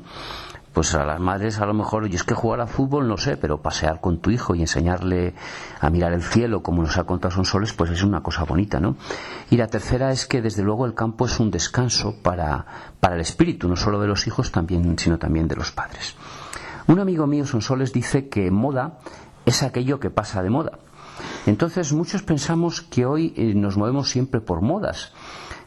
Pues 0.73 0.95
a 0.95 1.05
las 1.05 1.19
madres 1.19 1.61
a 1.61 1.67
lo 1.67 1.75
mejor, 1.75 2.05
oye, 2.05 2.15
es 2.15 2.23
que 2.23 2.35
jugar 2.35 2.61
a 2.61 2.69
fútbol 2.69 3.09
no 3.09 3.17
sé, 3.17 3.37
pero 3.37 3.61
pasear 3.61 4.01
con 4.01 4.19
tu 4.19 4.31
hijo 4.31 4.55
y 4.55 4.61
enseñarle 4.61 5.35
a 5.81 5.91
mirar 5.91 6.13
el 6.13 6.23
cielo, 6.23 6.63
como 6.63 6.83
nos 6.83 6.97
ha 6.97 7.05
contado 7.05 7.35
Son 7.35 7.45
Soles, 7.45 7.73
pues 7.73 7.91
es 7.91 8.05
una 8.05 8.23
cosa 8.23 8.45
bonita, 8.45 8.79
¿no? 8.79 8.97
Y 9.51 9.57
la 9.57 9.67
tercera 9.67 10.13
es 10.13 10.27
que 10.27 10.43
desde 10.43 10.63
luego 10.63 10.87
el 10.87 10.95
campo 10.95 11.27
es 11.27 11.41
un 11.41 11.51
descanso 11.51 12.23
para, 12.23 12.67
para 13.01 13.17
el 13.17 13.21
espíritu, 13.21 13.69
no 13.69 13.75
solo 13.75 14.01
de 14.01 14.07
los 14.07 14.29
hijos, 14.29 14.53
también, 14.53 14.97
sino 14.97 15.19
también 15.19 15.49
de 15.49 15.57
los 15.57 15.73
padres. 15.73 16.17
Un 16.87 17.01
amigo 17.01 17.27
mío, 17.27 17.47
Sonsoles, 17.47 17.93
dice 17.93 18.29
que 18.29 18.51
moda 18.51 18.99
es 19.47 19.63
aquello 19.63 20.01
que 20.01 20.11
pasa 20.11 20.43
de 20.43 20.51
moda. 20.51 20.79
Entonces 21.47 21.93
muchos 21.93 22.23
pensamos 22.23 22.83
que 22.83 23.07
hoy 23.07 23.33
eh, 23.37 23.55
nos 23.55 23.77
movemos 23.77 24.11
siempre 24.11 24.41
por 24.41 24.61
modas, 24.61 25.13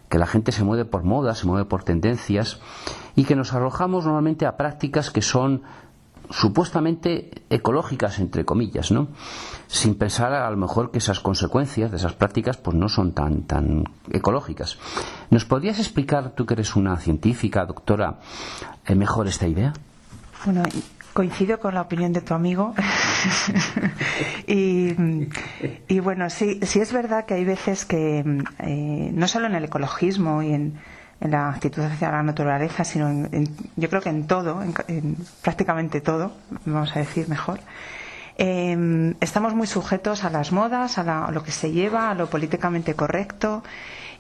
que 0.10 0.20
la 0.20 0.28
gente 0.28 0.52
se 0.52 0.64
mueve 0.64 0.86
por 0.86 1.04
modas, 1.04 1.40
se 1.40 1.48
mueve 1.48 1.66
por 1.66 1.84
tendencias 1.84 2.60
y 3.16 3.26
que 3.26 3.36
nos 3.36 3.54
arrojamos 3.54 4.06
normalmente 4.06 4.46
a 4.46 4.58
prácticas 4.58 5.10
que 5.10 5.22
son 5.22 5.64
supuestamente 6.30 7.32
ecológicas 7.50 8.20
entre 8.20 8.46
comillas, 8.46 8.92
¿no? 8.92 9.08
Sin 9.68 9.96
pensar 9.96 10.34
a 10.34 10.50
lo 10.52 10.58
mejor 10.58 10.92
que 10.92 10.98
esas 10.98 11.20
consecuencias 11.20 11.90
de 11.90 11.98
esas 11.98 12.14
prácticas 12.14 12.58
pues 12.58 12.76
no 12.76 12.90
son 12.90 13.14
tan 13.14 13.44
tan 13.44 13.86
ecológicas. 14.12 14.78
¿Nos 15.30 15.46
podrías 15.46 15.80
explicar 15.80 16.32
tú 16.36 16.46
que 16.46 16.54
eres 16.56 16.76
una 16.76 16.98
científica, 16.98 17.66
doctora, 17.66 18.20
eh, 18.86 18.96
mejor 18.96 19.28
esta 19.28 19.48
idea? 19.48 19.74
Bueno, 20.46 20.64
coincido 21.18 21.60
con 21.60 21.74
la 21.74 21.82
opinión 21.82 22.14
de 22.14 22.22
tu 22.22 22.36
amigo. 22.36 22.76
y, 24.48 24.94
bueno, 26.00 26.30
sí, 26.30 26.60
sí 26.62 26.80
es 26.80 26.94
verdad 26.94 27.26
que 27.26 27.34
hay 27.34 27.44
veces 27.44 27.86
que, 27.86 28.20
eh, 28.60 29.10
no 29.12 29.28
solo 29.28 29.48
en 29.48 29.56
el 29.56 29.64
ecologismo 29.64 30.44
y 30.44 30.54
en, 30.54 30.80
la 31.20 31.50
actitud 31.50 31.82
hacia 31.82 32.12
la 32.12 32.22
naturaleza, 32.22 32.84
sino 32.84 33.10
en, 33.10 33.50
yo 33.76 33.90
creo 33.90 34.00
que 34.00 34.10
en 34.10 34.28
todo, 34.28 34.62
en, 34.62 35.18
prácticamente 35.42 36.02
todo, 36.02 36.34
vamos 36.66 36.96
a 36.96 37.00
decir 37.00 37.28
mejor, 37.28 37.62
em, 38.38 39.16
estamos 39.20 39.56
muy 39.56 39.66
sujetos 39.66 40.24
a 40.24 40.30
las 40.30 40.52
modas, 40.52 41.00
a, 41.00 41.32
lo 41.32 41.42
que 41.42 41.50
se 41.50 41.72
lleva, 41.72 42.12
a 42.12 42.14
lo 42.14 42.30
políticamente 42.30 42.94
correcto 42.94 43.64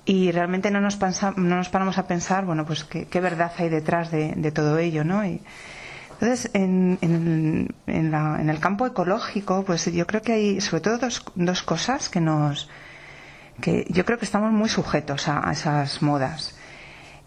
y 0.06 0.32
realmente 0.32 0.72
no 0.72 0.82
nos, 0.82 0.98
no 1.00 1.56
nos 1.58 1.70
paramos 1.70 2.00
a 2.00 2.08
pensar, 2.08 2.46
bueno, 2.46 2.66
pues 2.66 2.84
qué, 2.86 3.22
verdad 3.22 3.52
hay 3.60 3.70
detrás 3.70 4.10
de, 4.10 4.34
de 4.36 4.52
todo 4.52 4.80
ello, 4.80 5.04
¿no? 5.04 5.24
Y, 5.24 5.40
entonces, 6.20 6.50
en, 6.56 6.98
en, 7.02 7.76
en, 7.86 8.50
el 8.50 8.60
campo 8.60 8.88
ecológico, 8.88 9.64
pues 9.64 9.86
yo 9.86 10.08
creo 10.08 10.24
que 10.24 10.34
hay 10.34 10.62
sobre 10.62 10.82
todo 10.82 10.98
dos, 10.98 11.24
dos 11.36 11.62
cosas 11.62 12.10
que 12.10 12.20
nos. 12.20 12.70
que 13.62 13.86
yo 13.90 14.04
creo 14.04 14.18
que 14.18 14.26
estamos 14.26 14.52
muy 14.52 14.68
sujetos 14.68 15.28
a, 15.28 15.52
esas 15.52 16.02
modas. 16.02 16.58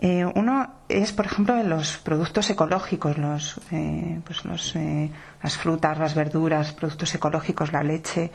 Eh, 0.00 0.24
uno 0.34 0.74
es, 0.88 1.12
por 1.12 1.26
ejemplo, 1.26 1.56
en 1.56 1.68
los 1.68 1.98
productos 1.98 2.50
ecológicos, 2.50 3.16
los, 3.16 3.60
eh, 3.70 4.20
pues 4.24 4.44
los, 4.44 4.74
eh, 4.74 5.08
las 5.40 5.56
frutas, 5.56 5.96
las 5.98 6.16
verduras, 6.16 6.72
productos 6.72 7.14
ecológicos, 7.14 7.72
la 7.72 7.84
leche. 7.84 8.32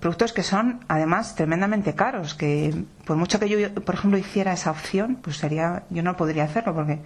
productos 0.00 0.32
que 0.32 0.42
son 0.42 0.80
además 0.88 1.34
tremendamente 1.34 1.94
caros 1.94 2.34
que 2.34 2.74
por 3.06 3.16
mucho 3.16 3.40
que 3.40 3.48
yo 3.48 3.56
por 3.86 3.94
ejemplo 3.94 4.18
hiciera 4.18 4.52
esa 4.52 4.70
opción 4.70 5.16
pues 5.22 5.38
sería 5.38 5.84
yo 5.88 6.02
no 6.02 6.18
podría 6.18 6.44
hacerlo 6.44 6.74
porque 6.74 6.98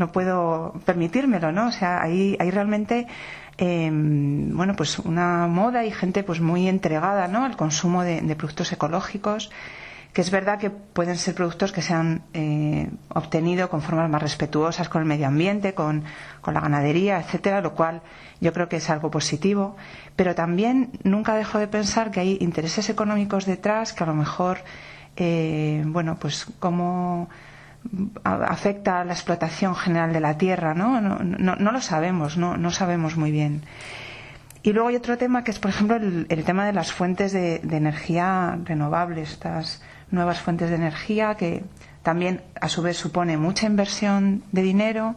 no 0.00 0.10
puedo 0.10 0.72
permitírmelo, 0.86 1.52
¿no? 1.52 1.68
O 1.68 1.72
sea, 1.72 2.02
hay, 2.02 2.36
hay 2.40 2.50
realmente 2.50 3.06
em, 3.58 4.56
bueno, 4.56 4.74
pues 4.74 4.98
una 4.98 5.46
moda 5.46 5.84
y 5.84 5.90
gente 5.92 6.24
pues 6.24 6.40
muy 6.40 6.68
entregada, 6.68 7.28
¿no? 7.28 7.44
Al 7.44 7.56
consumo 7.56 8.02
de, 8.02 8.34
productos 8.34 8.72
ecológicos, 8.72 9.50
que 10.14 10.22
es 10.22 10.30
verdad 10.30 10.58
que 10.58 10.70
pueden 10.70 11.16
ser 11.16 11.34
productos 11.34 11.70
que 11.70 11.82
se 11.82 11.92
han 11.92 12.22
eh, 12.32 12.88
obtenido 13.10 13.68
con 13.68 13.82
formas 13.82 14.08
más 14.08 14.22
respetuosas 14.22 14.88
con 14.88 15.02
el 15.02 15.06
medio 15.06 15.26
ambiente, 15.26 15.74
con, 15.74 16.02
la 16.46 16.60
ganadería, 16.60 17.20
etcétera, 17.20 17.60
lo 17.60 17.74
cual 17.74 18.00
yo 18.40 18.54
creo 18.54 18.70
que 18.70 18.76
es 18.76 18.88
algo 18.88 19.10
positivo. 19.10 19.76
Pero 20.16 20.34
también 20.34 20.92
nunca 21.04 21.34
dejo 21.34 21.58
de 21.58 21.68
pensar 21.68 22.10
que 22.10 22.20
hay 22.20 22.38
intereses 22.40 22.88
económicos 22.88 23.44
detrás 23.44 23.92
que 23.92 24.02
a 24.02 24.06
lo 24.06 24.14
mejor, 24.14 24.64
eh, 25.16 25.84
bueno, 25.86 26.16
pues 26.18 26.46
como 26.58 27.28
afecta 28.24 29.00
a 29.00 29.04
la 29.04 29.12
explotación 29.12 29.74
general 29.74 30.12
de 30.12 30.20
la 30.20 30.36
tierra, 30.38 30.74
¿no? 30.74 31.00
No, 31.00 31.72
lo 31.72 31.80
sabemos, 31.80 32.36
no, 32.36 32.70
sabemos 32.70 33.16
muy 33.16 33.30
bien. 33.30 33.62
Y 34.62 34.72
luego 34.72 34.88
hay 34.88 34.96
otro 34.96 35.16
tema 35.16 35.42
que 35.42 35.50
es, 35.50 35.58
por 35.58 35.70
ejemplo, 35.70 35.96
el, 35.96 36.44
tema 36.44 36.66
de 36.66 36.72
las 36.72 36.92
fuentes 36.92 37.32
de, 37.32 37.60
energía 37.70 38.58
renovables, 38.64 39.32
estas 39.32 39.82
nuevas 40.10 40.40
fuentes 40.40 40.68
de 40.68 40.76
energía 40.76 41.34
que 41.36 41.64
también, 42.02 42.42
a 42.60 42.68
su 42.68 42.82
vez, 42.82 42.96
supone 42.96 43.36
mucha 43.38 43.66
inversión 43.66 44.42
de 44.52 44.62
dinero. 44.62 45.16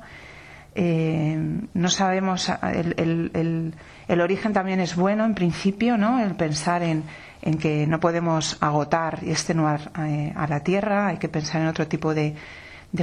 Eh, 0.75 1.37
no 1.73 1.89
sabemos, 1.89 2.49
el, 2.61 3.73
origen 4.21 4.53
también 4.53 4.79
es 4.79 4.95
bueno 4.95 5.25
en 5.25 5.35
principio, 5.35 5.97
¿no? 5.97 6.19
El 6.19 6.35
pensar 6.35 6.83
en, 6.83 7.03
en 7.43 7.57
que 7.57 7.85
no 7.87 7.99
podemos 7.99 8.57
agotar 8.61 9.19
y 9.21 9.31
extenuar 9.31 9.91
eh, 9.99 10.33
a 10.35 10.47
la 10.47 10.61
tierra, 10.61 11.07
hay 11.07 11.17
que 11.17 11.27
pensar 11.27 11.61
en 11.61 11.67
otro 11.67 11.87
tipo 11.87 12.13
de, 12.13 12.35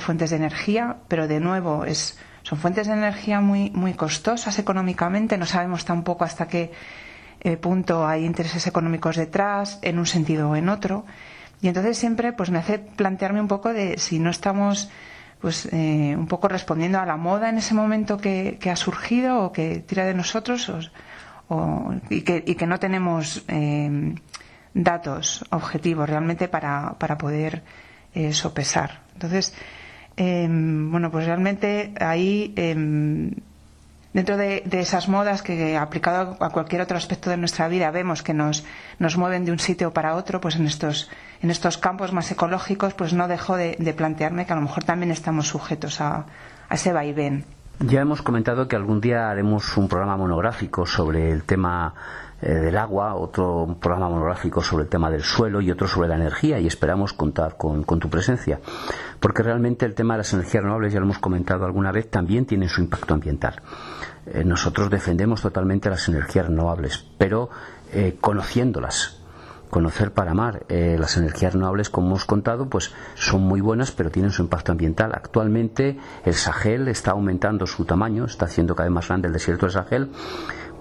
fuentes 0.01 0.31
de 0.31 0.37
energía, 0.37 0.97
pero 1.09 1.29
de 1.29 1.41
nuevo 1.41 1.85
es, 1.85 2.19
son 2.43 2.59
fuentes 2.59 2.87
de 2.87 2.95
energía 2.95 3.41
muy, 3.41 3.71
muy 3.71 3.93
costosas 3.93 4.59
económicamente, 4.59 5.37
no 5.37 5.45
sabemos 5.45 5.85
tampoco 5.85 6.25
hasta 6.25 6.49
qué 6.49 6.73
eh, 7.41 7.59
punto 7.59 8.07
hay 8.07 8.25
intereses 8.25 8.67
económicos 8.67 9.17
detrás, 9.17 9.79
en 9.83 9.99
un 9.99 10.07
sentido 10.07 10.51
o 10.51 10.57
en 10.57 10.71
otro. 10.71 11.05
Y 11.61 11.69
entonces 11.69 11.99
siempre 11.99 12.33
pues 12.33 12.51
me 12.51 12.59
hace 12.59 12.79
plantearme 12.79 13.43
un 13.43 13.49
poco 13.49 13.75
de 13.75 13.99
si 13.99 14.19
no 14.19 14.31
estamos 14.31 14.89
pues 15.41 15.67
eh, 15.73 16.15
un 16.17 16.27
poco 16.27 16.49
respondiendo 16.49 17.01
a 17.01 17.07
la 17.07 17.17
moda 17.17 17.49
en 17.49 17.59
ese 17.59 17.75
momento 17.75 18.19
que, 18.19 18.59
ha 18.71 18.77
surgido 18.77 19.45
o 19.45 19.53
que 19.53 19.81
tira 19.81 20.05
de 20.05 20.15
nosotros 20.15 20.91
o, 21.49 21.95
y, 22.11 22.23
que, 22.23 22.45
y, 22.47 22.55
que, 22.55 22.67
no 22.67 22.79
tenemos 22.79 23.45
datos 24.75 25.45
objetivos 25.51 26.09
realmente 26.09 26.49
para, 26.49 26.95
para 26.99 27.19
poder 27.19 27.63
eh, 28.15 28.33
sopesar. 28.33 29.03
Entonces, 29.15 29.55
em, 30.17 30.91
bueno, 30.91 31.11
pues 31.11 31.27
realmente 31.27 31.93
ahí, 32.01 32.53
em, 32.57 33.31
dentro 34.13 34.37
de, 34.37 34.63
esas 34.73 35.09
modas 35.09 35.43
que 35.43 35.77
aplicado 35.77 36.37
a 36.41 36.51
cualquier 36.51 36.83
otro 36.83 36.97
aspecto 36.97 37.31
de 37.31 37.37
nuestra 37.37 37.69
vida 37.69 37.91
vemos 37.91 38.23
que 38.23 38.35
nos, 38.35 38.65
nos 38.99 39.17
mueven 39.17 39.45
de 39.45 39.53
un 39.53 39.59
sitio 39.59 39.93
para 39.93 40.15
otro, 40.15 40.41
pues 40.41 40.57
en 40.57 40.67
estos, 40.67 41.11
en 41.43 41.51
estos 41.51 41.79
campos 41.79 42.13
más 42.13 42.31
ecológicos, 42.31 42.95
pues 42.95 43.13
no 43.13 43.29
dejo 43.29 43.57
de, 43.57 43.95
plantearme 43.97 44.47
que 44.47 44.53
a 44.53 44.57
lo 44.57 44.63
mejor 44.63 44.85
también 44.85 45.11
estamos 45.11 45.49
sujetos 45.49 46.01
a, 46.01 46.27
a 46.69 46.75
ese 46.75 46.93
vaivén. 46.93 47.45
Ya 47.81 48.03
hemos 48.03 48.21
comentado 48.21 48.69
que 48.69 48.77
algún 48.77 49.01
día 49.01 49.31
haremos 49.31 49.77
un 49.79 49.89
programa 49.89 50.17
monográfico 50.17 50.85
sobre 50.85 51.31
el 51.31 51.45
tema 51.45 51.95
eh, 52.43 52.55
del 52.55 52.79
agua, 52.79 53.17
otro 53.17 53.77
programa 53.79 54.09
monográfico 54.09 54.63
sobre 54.63 54.85
el 54.85 54.89
tema 54.89 55.11
del 55.11 55.23
suelo 55.23 55.61
y 55.61 55.71
otro 55.71 55.87
sobre 55.87 56.09
la 56.09 56.15
energía 56.15 56.59
y 56.59 56.67
esperamos 56.67 57.13
contar 57.13 57.59
con, 57.59 57.85
tu 57.85 58.09
presencia. 58.09 58.61
Porque 59.21 59.43
realmente 59.43 59.85
el 59.85 59.95
tema 59.95 60.15
de 60.15 60.19
las 60.19 60.33
energías 60.33 60.63
renovables, 60.63 60.95
ya 60.95 61.01
lo 61.01 61.05
hemos 61.05 61.19
comentado 61.19 61.67
alguna 61.67 61.93
vez, 61.93 62.09
también 62.09 62.47
tiene 62.47 62.67
su 62.71 62.81
impacto 62.81 63.13
ambiental. 63.13 63.61
Eh, 64.27 64.43
nosotros 64.43 64.89
defendemos 64.89 65.43
totalmente 65.43 65.91
las 65.91 66.09
energías 66.09 66.47
renovables, 66.47 67.05
pero 67.19 67.51
eh, 67.93 68.17
conociéndolas, 68.19 69.21
conocer 69.69 70.13
para 70.13 70.31
amar. 70.31 70.65
las 70.69 71.19
energías 71.19 71.53
renovables, 71.53 71.91
como 71.91 72.07
hemos 72.09 72.25
contado, 72.25 72.71
pues 72.71 72.93
son 73.17 73.43
muy 73.43 73.61
buenas, 73.61 73.93
pero 73.93 74.11
tienen 74.11 74.31
su 74.33 74.43
impacto 74.43 74.73
ambiental. 74.73 75.13
Actualmente 75.15 75.99
el 76.25 76.35
Sahel 76.35 76.89
está 76.89 77.11
aumentando 77.11 77.67
su 77.67 77.85
tamaño, 77.85 78.25
está 78.25 78.47
haciendo 78.47 78.75
cada 78.75 78.89
vez 78.89 78.95
más 78.95 79.09
grande 79.09 79.29
el 79.29 79.35
desierto 79.35 79.67
del 79.67 79.73
Sahel 79.73 80.11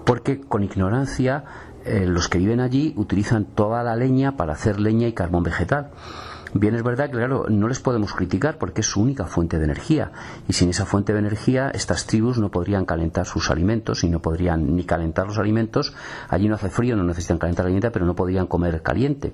porque 0.04 0.40
con 0.40 0.62
ignorancia 0.62 1.44
eh, 1.84 2.06
los 2.06 2.28
que 2.28 2.38
viven 2.38 2.60
allí 2.60 2.92
utilizan 2.96 3.44
toda 3.44 3.82
la 3.82 3.96
leña 3.96 4.36
para 4.36 4.52
hacer 4.52 4.80
leña 4.80 5.08
y 5.08 5.12
carbón 5.12 5.42
vegetal. 5.42 5.90
Bien 6.52 6.74
es 6.74 6.82
verdad 6.82 7.06
que, 7.06 7.16
claro, 7.16 7.46
no 7.48 7.68
les 7.68 7.78
podemos 7.78 8.12
criticar 8.12 8.58
porque 8.58 8.80
es 8.80 8.86
su 8.88 9.00
única 9.00 9.24
fuente 9.26 9.58
de 9.58 9.64
energía. 9.64 10.10
Y 10.48 10.54
sin 10.54 10.68
esa 10.68 10.84
fuente 10.84 11.12
de 11.12 11.20
energía, 11.20 11.70
estas 11.70 12.06
tribus 12.06 12.38
no 12.38 12.50
podrían 12.50 12.84
calentar 12.84 13.24
sus 13.24 13.50
alimentos 13.50 14.02
y 14.02 14.08
no 14.08 14.20
podrían 14.20 14.74
ni 14.74 14.82
calentar 14.82 15.28
los 15.28 15.38
alimentos. 15.38 15.94
Allí 16.28 16.48
no 16.48 16.56
hace 16.56 16.68
frío, 16.68 16.96
no 16.96 17.04
necesitan 17.04 17.38
calentar 17.38 17.64
la 17.64 17.68
alimento, 17.68 17.92
pero 17.92 18.04
no 18.04 18.16
podrían 18.16 18.48
comer 18.48 18.82
caliente. 18.82 19.32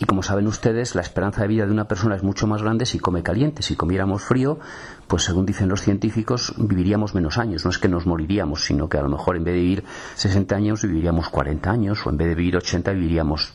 Y 0.00 0.06
como 0.06 0.22
saben 0.22 0.46
ustedes, 0.46 0.94
la 0.94 1.02
esperanza 1.02 1.42
de 1.42 1.48
vida 1.48 1.66
de 1.66 1.72
una 1.72 1.84
persona 1.84 2.16
es 2.16 2.22
mucho 2.22 2.46
más 2.46 2.62
grande 2.62 2.86
si 2.86 2.98
come 2.98 3.22
caliente. 3.22 3.62
Si 3.62 3.76
comiéramos 3.76 4.22
frío, 4.22 4.58
pues 5.06 5.24
según 5.24 5.44
dicen 5.44 5.68
los 5.68 5.82
científicos, 5.82 6.54
viviríamos 6.56 7.14
menos 7.14 7.36
años. 7.36 7.66
No 7.66 7.70
es 7.70 7.76
que 7.76 7.88
nos 7.88 8.06
moriríamos, 8.06 8.64
sino 8.64 8.88
que 8.88 8.96
a 8.96 9.02
lo 9.02 9.10
mejor 9.10 9.36
en 9.36 9.44
vez 9.44 9.52
de 9.52 9.60
vivir 9.60 9.84
60 10.14 10.56
años, 10.56 10.82
viviríamos 10.82 11.28
40 11.28 11.70
años, 11.70 12.06
o 12.06 12.08
en 12.08 12.16
vez 12.16 12.28
de 12.28 12.34
vivir 12.34 12.56
80, 12.56 12.92
viviríamos 12.92 13.52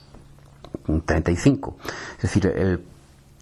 35. 1.06 1.78
Es 2.18 2.22
decir, 2.22 2.86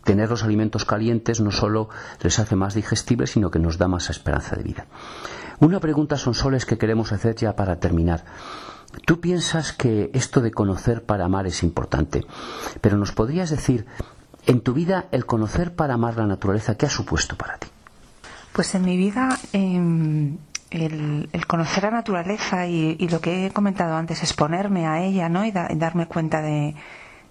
tener 0.05 0.29
los 0.29 0.45
alimentos 0.45 0.85
calientes 0.85 1.41
no 1.41 1.51
solo 1.51 1.89
les 2.21 2.39
hace 2.39 2.55
más 2.55 2.73
digestibles, 2.73 3.31
sino 3.31 3.51
que 3.51 3.59
nos 3.59 3.77
da 3.77 3.89
más 3.89 4.09
esperanza 4.11 4.55
de 4.55 4.63
vida. 4.63 4.85
Una 5.59 5.81
pregunta 5.81 6.15
son 6.15 6.33
soles 6.33 6.65
que 6.65 6.77
queremos 6.77 7.11
hacer 7.11 7.35
ya 7.35 7.53
para 7.53 7.81
terminar. 7.81 8.23
Tú 9.05 9.19
piensas 9.19 9.73
que 9.73 10.09
esto 10.13 10.41
de 10.41 10.51
conocer 10.51 11.03
para 11.03 11.25
amar 11.25 11.47
es 11.47 11.63
importante, 11.63 12.25
pero 12.81 12.97
nos 12.97 13.11
podrías 13.11 13.49
decir, 13.49 13.85
en 14.45 14.61
tu 14.61 14.73
vida, 14.73 15.05
el 15.11 15.25
conocer 15.25 15.75
para 15.75 15.95
amar 15.95 16.17
la 16.17 16.27
naturaleza, 16.27 16.75
¿qué 16.75 16.85
ha 16.85 16.89
supuesto 16.89 17.35
para 17.35 17.57
ti? 17.57 17.67
Pues 18.53 18.75
en 18.75 18.83
mi 18.83 18.97
vida, 18.97 19.37
em, 19.51 20.37
el, 20.69 21.29
conocer 21.47 21.83
la 21.83 21.91
naturaleza 21.91 22.67
y, 22.67 23.07
lo 23.07 23.19
que 23.21 23.47
he 23.47 23.51
comentado 23.51 23.95
antes, 23.95 24.21
exponerme 24.21 24.85
a 24.85 25.01
ella, 25.03 25.29
¿no? 25.29 25.45
Y, 25.45 25.51
darme 25.51 26.07
cuenta 26.07 26.41
de, 26.41 26.75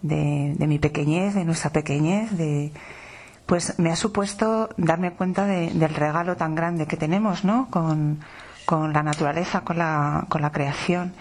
de, 0.02 0.66
mi 0.66 0.78
pequeñez, 0.78 1.34
de 1.34 1.44
nuestra 1.44 1.70
pequeñez, 1.70 2.36
de, 2.36 2.72
pues 3.46 3.78
me 3.78 3.90
ha 3.90 3.96
supuesto 3.96 4.70
darme 4.76 5.12
cuenta 5.12 5.46
del 5.46 5.94
regalo 5.94 6.36
tan 6.36 6.54
grande 6.54 6.86
que 6.86 6.96
tenemos, 6.96 7.44
¿no? 7.44 7.68
Con, 7.70 8.20
con 8.64 8.92
la 8.92 9.02
naturaleza, 9.02 9.62
con 9.62 9.78
la, 9.78 10.26
con 10.28 10.42
la 10.42 10.50
creación. 10.52 11.12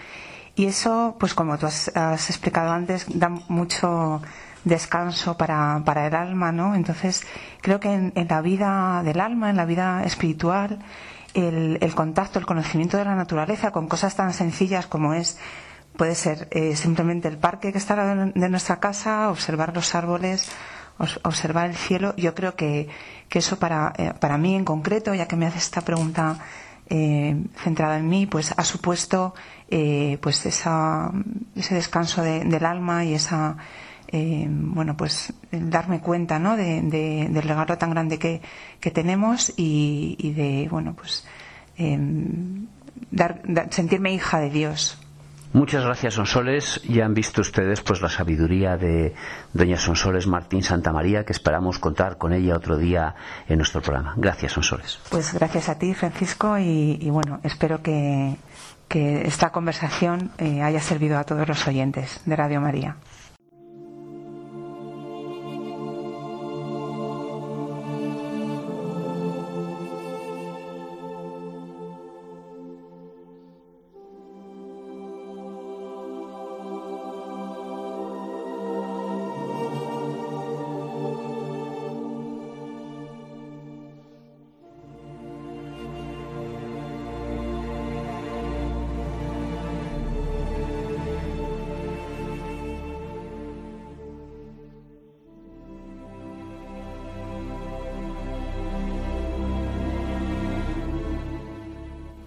Y 0.54 0.66
eso, 0.66 1.16
pues 1.18 1.34
como 1.34 1.58
tú 1.58 1.66
has, 1.66 1.88
explicado 2.30 2.72
antes, 2.72 3.06
da 3.08 3.28
mucho 3.28 4.20
descanso 4.64 5.36
para, 5.36 5.82
para, 5.84 6.06
el 6.06 6.14
alma, 6.14 6.52
¿no? 6.52 6.74
Entonces, 6.74 7.22
creo 7.62 7.80
que 7.80 7.92
en, 7.92 8.12
la 8.28 8.40
vida 8.42 9.02
del 9.02 9.20
alma, 9.20 9.50
en 9.50 9.56
la 9.56 9.64
vida 9.64 10.04
espiritual, 10.04 10.78
el, 11.34 11.78
el, 11.80 11.94
contacto, 11.94 12.38
el 12.38 12.46
conocimiento 12.46 12.98
de 12.98 13.06
la 13.06 13.14
naturaleza 13.14 13.70
con 13.70 13.88
cosas 13.88 14.14
tan 14.14 14.32
sencillas 14.34 14.86
como 14.86 15.14
es 15.14 15.38
Puede 15.96 16.14
ser 16.14 16.48
eh, 16.50 16.74
simplemente 16.74 17.28
el 17.28 17.36
parque 17.36 17.70
que 17.70 17.78
está 17.78 18.14
de 18.14 18.48
nuestra 18.48 18.80
casa, 18.80 19.30
observar 19.30 19.74
los 19.74 19.94
árboles, 19.94 20.50
observar 21.22 21.68
el 21.68 21.76
cielo. 21.76 22.14
Yo 22.16 22.34
creo 22.34 22.56
que, 22.56 22.88
que 23.28 23.40
eso 23.40 23.58
para, 23.58 23.92
eh, 23.98 24.14
para 24.18 24.38
mí 24.38 24.54
en 24.54 24.64
concreto, 24.64 25.12
ya 25.12 25.28
que 25.28 25.36
me 25.36 25.46
hace 25.46 25.58
esta 25.58 25.82
pregunta 25.82 26.38
eh, 26.94 27.36
centrada 27.56 27.98
en 27.98 28.08
mí, 28.08 28.26
pues 28.26 28.52
ha 28.56 28.64
supuesto 28.64 29.34
pues 30.20 30.44
esa, 30.44 31.10
ese 31.56 31.74
descanso 31.74 32.20
del 32.22 32.64
alma 32.66 33.06
y 33.06 33.14
esa 33.14 33.56
bueno 34.50 34.98
pues 34.98 35.32
darme 35.50 36.00
cuenta 36.00 36.38
¿no? 36.38 36.58
de, 36.58 36.82
del 36.82 37.42
regalo 37.42 37.78
tan 37.78 37.88
grande 37.88 38.18
que, 38.18 38.42
que 38.80 38.90
tenemos 38.90 39.50
y, 39.56 40.34
de 40.36 40.68
bueno 40.70 40.94
pues 40.94 41.24
dar, 43.10 43.40
sentirme 43.70 44.12
hija 44.12 44.40
de 44.40 44.50
Dios 44.50 45.01
Muchas 45.52 45.84
gracias, 45.84 46.14
Sonsoles. 46.14 46.80
Ya 46.84 47.04
han 47.04 47.12
visto 47.12 47.42
ustedes 47.42 47.82
pues 47.82 48.00
la 48.00 48.08
sabiduría 48.08 48.78
de 48.78 49.14
doña 49.52 49.76
Sonsoles 49.76 50.26
Martín 50.26 50.62
Santa 50.62 50.92
María, 50.92 51.24
que 51.24 51.32
esperamos 51.32 51.78
contar 51.78 52.16
con 52.16 52.32
ella 52.32 52.56
otro 52.56 52.78
día 52.78 53.14
en 53.46 53.58
nuestro 53.58 53.82
programa. 53.82 54.14
Gracias, 54.16 54.52
Sonsoles. 54.52 54.98
Pues 55.10 55.34
gracias 55.34 55.68
a 55.68 55.78
ti, 55.78 55.92
Francisco, 55.92 56.56
y, 56.58 57.08
bueno, 57.10 57.40
espero 57.42 57.82
que, 57.82 58.36
esta 58.88 59.50
conversación 59.50 60.32
eh, 60.36 60.60
haya 60.60 60.80
servido 60.80 61.16
a 61.18 61.24
todos 61.24 61.48
los 61.48 61.66
oyentes 61.66 62.20
de 62.26 62.36
Radio 62.36 62.60
María. 62.60 62.96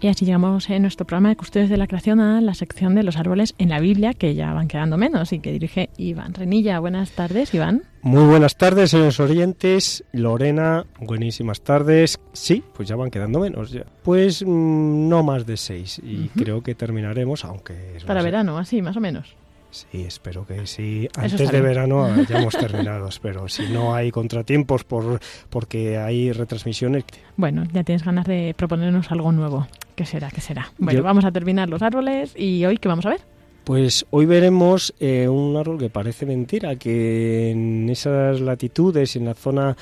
Y 0.06 0.08
así 0.08 0.24
llegamos 0.24 0.70
en 0.70 0.84
nuestro 0.84 1.08
programa 1.08 1.30
de 1.30 1.36
Custodios 1.36 1.68
de 1.68 1.78
la 1.78 1.88
Creación 1.88 2.20
a 2.20 2.39
la 2.39 2.53
sección 2.53 2.93
de 2.93 3.01
los 3.01 3.18
árboles 3.18 3.56
en 3.58 3.70
la 3.70 3.80
Biblia, 3.80 4.14
que 4.14 4.36
ya 4.36 4.53
van 4.53 4.68
quedando 4.68 4.97
menos 4.97 5.34
y 5.34 5.39
que 5.39 5.51
dirige 5.51 5.89
Iván 5.97 6.36
Renilla. 6.36 6.78
Buenas 6.78 7.10
tardes, 7.10 7.51
Iván. 7.56 7.82
Muy 8.03 8.24
buenas 8.26 8.56
tardes, 8.56 8.91
señores 8.91 9.20
oyentes. 9.20 10.03
Lorena, 10.12 10.86
buenísimas 10.99 11.62
tardes. 11.62 12.20
Sí, 12.34 12.64
pues 12.76 12.88
ya 12.88 12.95
van 12.95 13.10
quedando 13.10 13.39
menos. 13.39 13.72
Ya. 13.72 13.84
Pues 14.03 14.43
mm, 14.45 15.10
no 15.10 15.24
más 15.24 15.47
de 15.47 15.58
seis. 15.58 15.99
Y 16.03 16.28
creo 16.38 16.62
que 16.62 16.76
terminaremos, 16.76 17.43
aunque... 17.43 17.97
Para 18.06 18.22
verano, 18.22 18.60
así, 18.60 18.84
más 18.84 18.95
o 18.97 18.99
menos. 18.99 19.36
Sí, 19.76 20.05
espero 20.05 20.47
que 20.47 20.65
sí. 20.67 21.09
Antes 21.17 21.51
de 21.51 21.59
verano 21.59 22.05
hayamos 22.05 22.55
terminado, 22.57 23.09
pero 23.21 23.49
si 23.49 23.67
no 23.67 23.93
hay 23.93 24.09
contratiempos 24.09 24.86
por 24.86 25.19
porque 25.49 25.97
hay 25.97 26.32
retransmisiones. 26.32 27.03
Bueno, 27.36 27.65
ya 27.73 27.84
tienes 27.84 28.05
ganas 28.05 28.26
de 28.26 28.55
proponernos 28.55 29.11
algo 29.11 29.34
nuevo. 29.34 29.67
¿Qué 29.97 30.05
será? 30.05 30.32
¿Qué 30.32 30.39
será? 30.39 30.71
Bueno, 30.78 31.03
vamos 31.03 31.26
a 31.26 31.32
terminar 31.34 31.67
los 31.67 31.82
árboles 31.82 32.34
y 32.38 32.63
hoy 32.63 32.78
qué 32.78 32.88
vamos 32.88 33.05
a 33.05 33.09
ver. 33.09 33.21
Pues 33.65 34.05
hoy 34.11 34.26
veremos 34.26 34.93
eh, 35.01 35.28
un 35.28 35.57
árbol 35.57 35.78
que 35.78 35.89
parece 35.89 36.26
mentira, 36.26 36.78
que 36.78 37.51
en 37.51 37.89
esas 37.89 38.39
latitudes, 38.39 39.17
en 39.17 39.26
las 39.26 39.38
zonas 39.38 39.76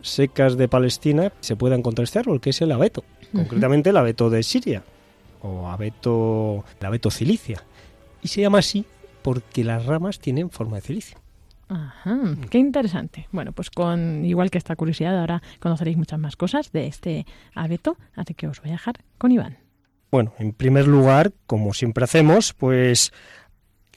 secas 0.00 0.56
de 0.56 0.66
Palestina, 0.66 1.32
se 1.38 1.54
pueda 1.54 1.76
encontrar 1.76 2.02
este 2.02 2.18
árbol, 2.18 2.40
que 2.40 2.50
es 2.50 2.60
el 2.62 2.72
abeto, 2.72 3.04
concretamente 3.32 3.90
el 3.90 3.96
abeto 3.96 4.28
de 4.28 4.42
Siria, 4.42 4.82
o 5.42 5.68
abeto, 5.68 6.64
el 6.80 6.86
abeto 6.86 7.12
cilicia. 7.12 7.62
Y 8.22 8.28
se 8.28 8.40
llama 8.40 8.58
así 8.58 8.84
porque 9.22 9.64
las 9.64 9.86
ramas 9.86 10.18
tienen 10.18 10.50
forma 10.50 10.76
de 10.76 10.82
cilicio. 10.82 11.18
Ajá, 11.68 12.18
qué 12.50 12.58
interesante. 12.58 13.28
Bueno, 13.30 13.52
pues 13.52 13.70
con 13.70 14.24
igual 14.24 14.50
que 14.50 14.58
esta 14.58 14.74
curiosidad, 14.74 15.18
ahora 15.18 15.40
conoceréis 15.60 15.96
muchas 15.96 16.18
más 16.18 16.34
cosas 16.34 16.72
de 16.72 16.88
este 16.88 17.26
abeto, 17.54 17.96
así 18.16 18.34
que 18.34 18.48
os 18.48 18.60
voy 18.60 18.70
a 18.70 18.72
dejar 18.72 18.96
con 19.18 19.30
Iván. 19.30 19.58
Bueno, 20.10 20.34
en 20.38 20.52
primer 20.52 20.88
lugar, 20.88 21.32
como 21.46 21.72
siempre 21.72 22.02
hacemos, 22.02 22.52
pues 22.54 23.12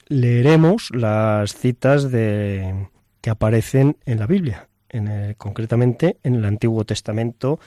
leeremos 0.06 0.90
las 0.94 1.54
citas 1.54 2.12
de 2.12 2.88
que 3.20 3.30
aparecen 3.30 3.96
en 4.06 4.20
la 4.20 4.28
Biblia, 4.28 4.68
en 4.88 5.34
concretamente 5.34 6.18
en 6.22 6.36
el 6.36 6.44
Antiguo 6.44 6.84
Testamento, 6.84 7.58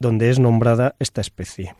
donde 0.00 0.30
es 0.30 0.40
nombrada 0.40 0.96
esta 0.98 1.20
especie. 1.20 1.76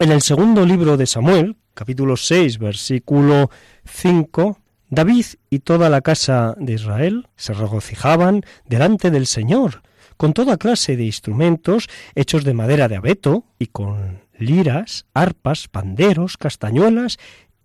En 0.00 0.10
el 0.10 0.22
segundo 0.22 0.66
libro 0.66 0.96
de 0.96 1.06
Samuel, 1.06 1.56
capítulo 1.74 2.16
6, 2.16 2.58
versículo 2.58 3.50
5, 3.84 4.58
David 4.90 5.26
y 5.50 5.60
toda 5.60 5.88
la 5.88 6.02
casa 6.02 6.54
de 6.58 6.74
Israel 6.74 7.28
se 7.36 7.54
regocijaban 7.54 8.42
delante 8.66 9.10
del 9.10 9.26
Señor, 9.26 9.82
con 10.16 10.34
toda 10.34 10.58
clase 10.58 10.96
de 10.96 11.04
instrumentos 11.04 11.88
hechos 12.14 12.44
de 12.44 12.54
madera 12.54 12.88
de 12.88 12.96
abeto 12.96 13.44
y 13.58 13.66
con 13.66 14.20
liras, 14.38 15.06
arpas, 15.14 15.68
panderos, 15.68 16.36
castañuelas 16.36 17.18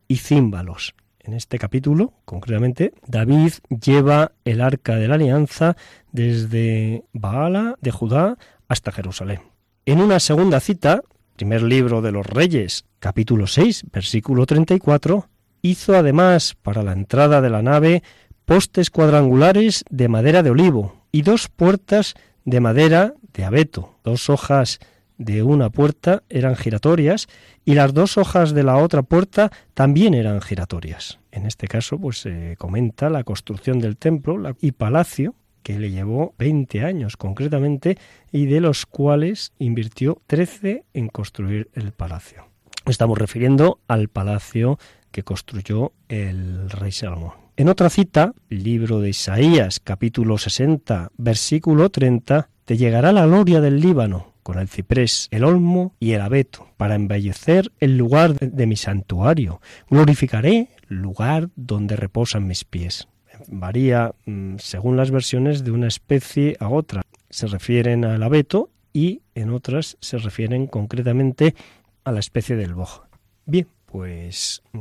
y 0.08 0.18
címbalos. 0.18 0.96
En 1.20 1.34
este 1.34 1.60
capítulo, 1.60 2.14
concretamente, 2.24 2.94
David 3.06 3.52
lleva 3.68 4.32
el 4.46 4.62
arca 4.62 4.96
de 4.96 5.10
la 5.10 5.16
alianza 5.16 5.76
desde 6.14 7.04
Baala 7.12 7.76
de 7.82 7.92
Judá 7.92 8.38
hasta 8.70 8.94
Jerusalén. 8.94 9.42
En 9.86 10.00
una 10.00 10.22
segunda 10.22 10.62
cita, 10.62 11.02
primer 11.38 11.62
libro 11.62 12.02
de 12.02 12.12
los 12.12 12.26
Reyes, 12.26 12.84
capítulo 12.98 13.46
6, 13.46 13.86
versículo 13.94 14.48
34, 14.48 15.30
hizo 15.62 15.96
además 15.96 16.56
para 16.64 16.82
la 16.82 16.94
entrada 16.94 17.42
de 17.42 17.52
la 17.52 17.62
nave 17.62 18.02
postes 18.46 18.90
cuadrangulares 18.90 19.86
de 19.92 20.08
madera 20.08 20.42
de 20.42 20.50
olivo 20.50 21.06
y 21.12 21.22
dos 21.22 21.48
puertas 21.48 22.16
de 22.44 22.60
madera 22.60 23.14
de 23.34 23.46
abeto. 23.46 24.00
Dos 24.04 24.32
hojas 24.32 24.80
de 25.20 25.44
una 25.44 25.70
puerta 25.70 26.24
eran 26.28 26.56
giratorias 26.56 27.28
y 27.64 27.76
las 27.76 27.94
dos 27.94 28.18
hojas 28.18 28.56
de 28.56 28.64
la 28.64 28.78
otra 28.78 29.04
puerta 29.04 29.52
también 29.76 30.16
eran 30.16 30.42
giratorias. 30.42 31.20
En 31.32 31.46
este 31.46 31.68
caso, 31.68 32.00
pues 32.00 32.18
se 32.18 32.56
comenta 32.58 33.12
la 33.12 33.24
construcción 33.24 33.78
del 33.78 33.98
templo 33.98 34.56
y 34.60 34.72
palacio 34.72 35.36
que 35.68 35.78
le 35.78 35.92
llevó 35.92 36.34
20 36.38 36.86
años 36.86 37.18
concretamente 37.18 37.98
y 38.32 38.46
de 38.46 38.62
los 38.62 38.86
cuales 38.86 39.52
invirtió 39.60 40.22
13 40.28 40.86
en 40.94 41.10
construir 41.10 41.70
el 41.74 41.92
palacio. 41.92 42.46
Estamos 42.86 43.18
refiriendo 43.18 43.82
al 43.90 44.08
palacio 44.08 44.80
que 45.12 45.24
construyó 45.24 45.92
el 46.08 46.70
rey 46.70 46.94
Salomón. 46.94 47.34
En 47.58 47.68
otra 47.68 47.90
cita, 47.90 48.32
libro 48.48 49.02
de 49.02 49.10
Isaías, 49.10 49.82
capítulo 49.82 50.38
60, 50.38 51.12
versículo 51.18 51.90
30, 51.90 52.50
te 52.64 52.78
llegará 52.78 53.12
la 53.12 53.26
gloria 53.26 53.60
del 53.60 53.82
Líbano 53.82 54.36
con 54.44 54.60
el 54.60 54.70
ciprés, 54.70 55.28
el 55.32 55.44
olmo 55.44 55.96
y 56.00 56.14
el 56.14 56.22
abeto, 56.22 56.70
para 56.78 56.96
embellecer 56.96 57.74
el 57.82 57.98
lugar 57.98 58.36
de 58.40 58.68
mi 58.68 58.78
santuario. 58.78 59.60
Glorificaré 59.90 60.70
lugar 60.88 61.50
donde 61.58 61.98
reposan 61.98 62.48
mis 62.48 62.64
pies 62.64 63.10
varía 63.48 64.14
mm, 64.26 64.56
según 64.58 64.98
las 64.98 65.12
versiones 65.12 65.64
de 65.64 65.72
una 65.72 65.88
especie 65.88 66.58
a 66.60 66.70
otra. 66.70 67.02
Se 67.30 67.48
refieren 67.48 68.06
al 68.06 68.24
abeto 68.24 68.70
y 68.94 69.22
en 69.36 69.52
otras 69.52 69.98
se 70.02 70.18
refieren 70.18 70.68
concretamente 70.68 71.56
a 72.04 72.12
la 72.12 72.20
especie 72.20 72.56
del 72.56 72.74
boj. 72.74 73.04
Bien, 73.46 73.68
pues 73.86 74.64
mm, 74.74 74.80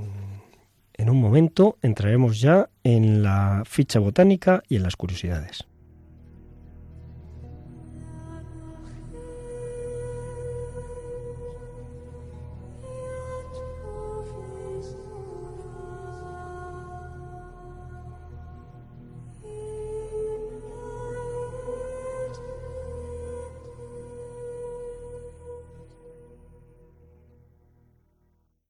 en 0.94 1.10
un 1.10 1.20
momento 1.20 1.78
entraremos 1.82 2.40
ya 2.40 2.68
en 2.84 3.22
la 3.22 3.62
ficha 3.66 3.98
botánica 3.98 4.62
y 4.68 4.76
en 4.76 4.82
las 4.82 4.96
curiosidades. 4.96 5.66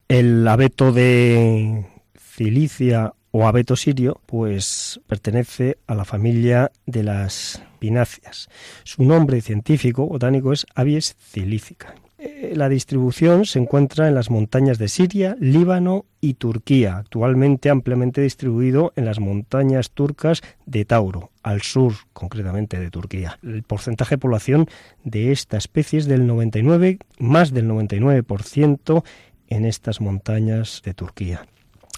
El 0.08 0.46
abeto 0.46 0.92
de 0.92 1.84
Cilicia 2.16 3.14
o 3.32 3.46
abeto 3.48 3.74
sirio, 3.74 4.20
pues 4.26 5.00
pertenece 5.08 5.78
a 5.88 5.96
la 5.96 6.04
familia 6.04 6.70
de 6.86 7.02
las 7.02 7.60
pináceas. 7.80 8.48
Su 8.84 9.02
nombre 9.02 9.40
científico 9.40 10.06
botánico 10.06 10.52
es 10.52 10.64
Abies 10.76 11.16
cilícica. 11.18 11.96
Eh, 12.18 12.54
la 12.56 12.68
distribución 12.68 13.44
se 13.44 13.58
encuentra 13.58 14.08
en 14.08 14.14
las 14.14 14.30
montañas 14.30 14.78
de 14.78 14.88
Siria, 14.88 15.36
Líbano 15.38 16.06
y 16.20 16.34
Turquía, 16.34 16.96
actualmente 16.96 17.68
ampliamente 17.68 18.22
distribuido 18.22 18.92
en 18.96 19.04
las 19.04 19.20
montañas 19.20 19.90
turcas 19.90 20.40
de 20.64 20.86
Tauro, 20.86 21.30
al 21.42 21.60
sur 21.60 21.92
concretamente 22.14 22.80
de 22.80 22.90
Turquía. 22.90 23.38
El 23.42 23.62
porcentaje 23.64 24.14
de 24.14 24.18
población 24.18 24.66
de 25.04 25.30
esta 25.30 25.58
especie 25.58 25.98
es 25.98 26.06
del 26.06 26.26
99, 26.26 26.98
más 27.18 27.52
del 27.52 27.68
99% 27.68 29.04
en 29.48 29.64
estas 29.64 30.00
montañas 30.00 30.82
de 30.84 30.94
Turquía. 30.94 31.46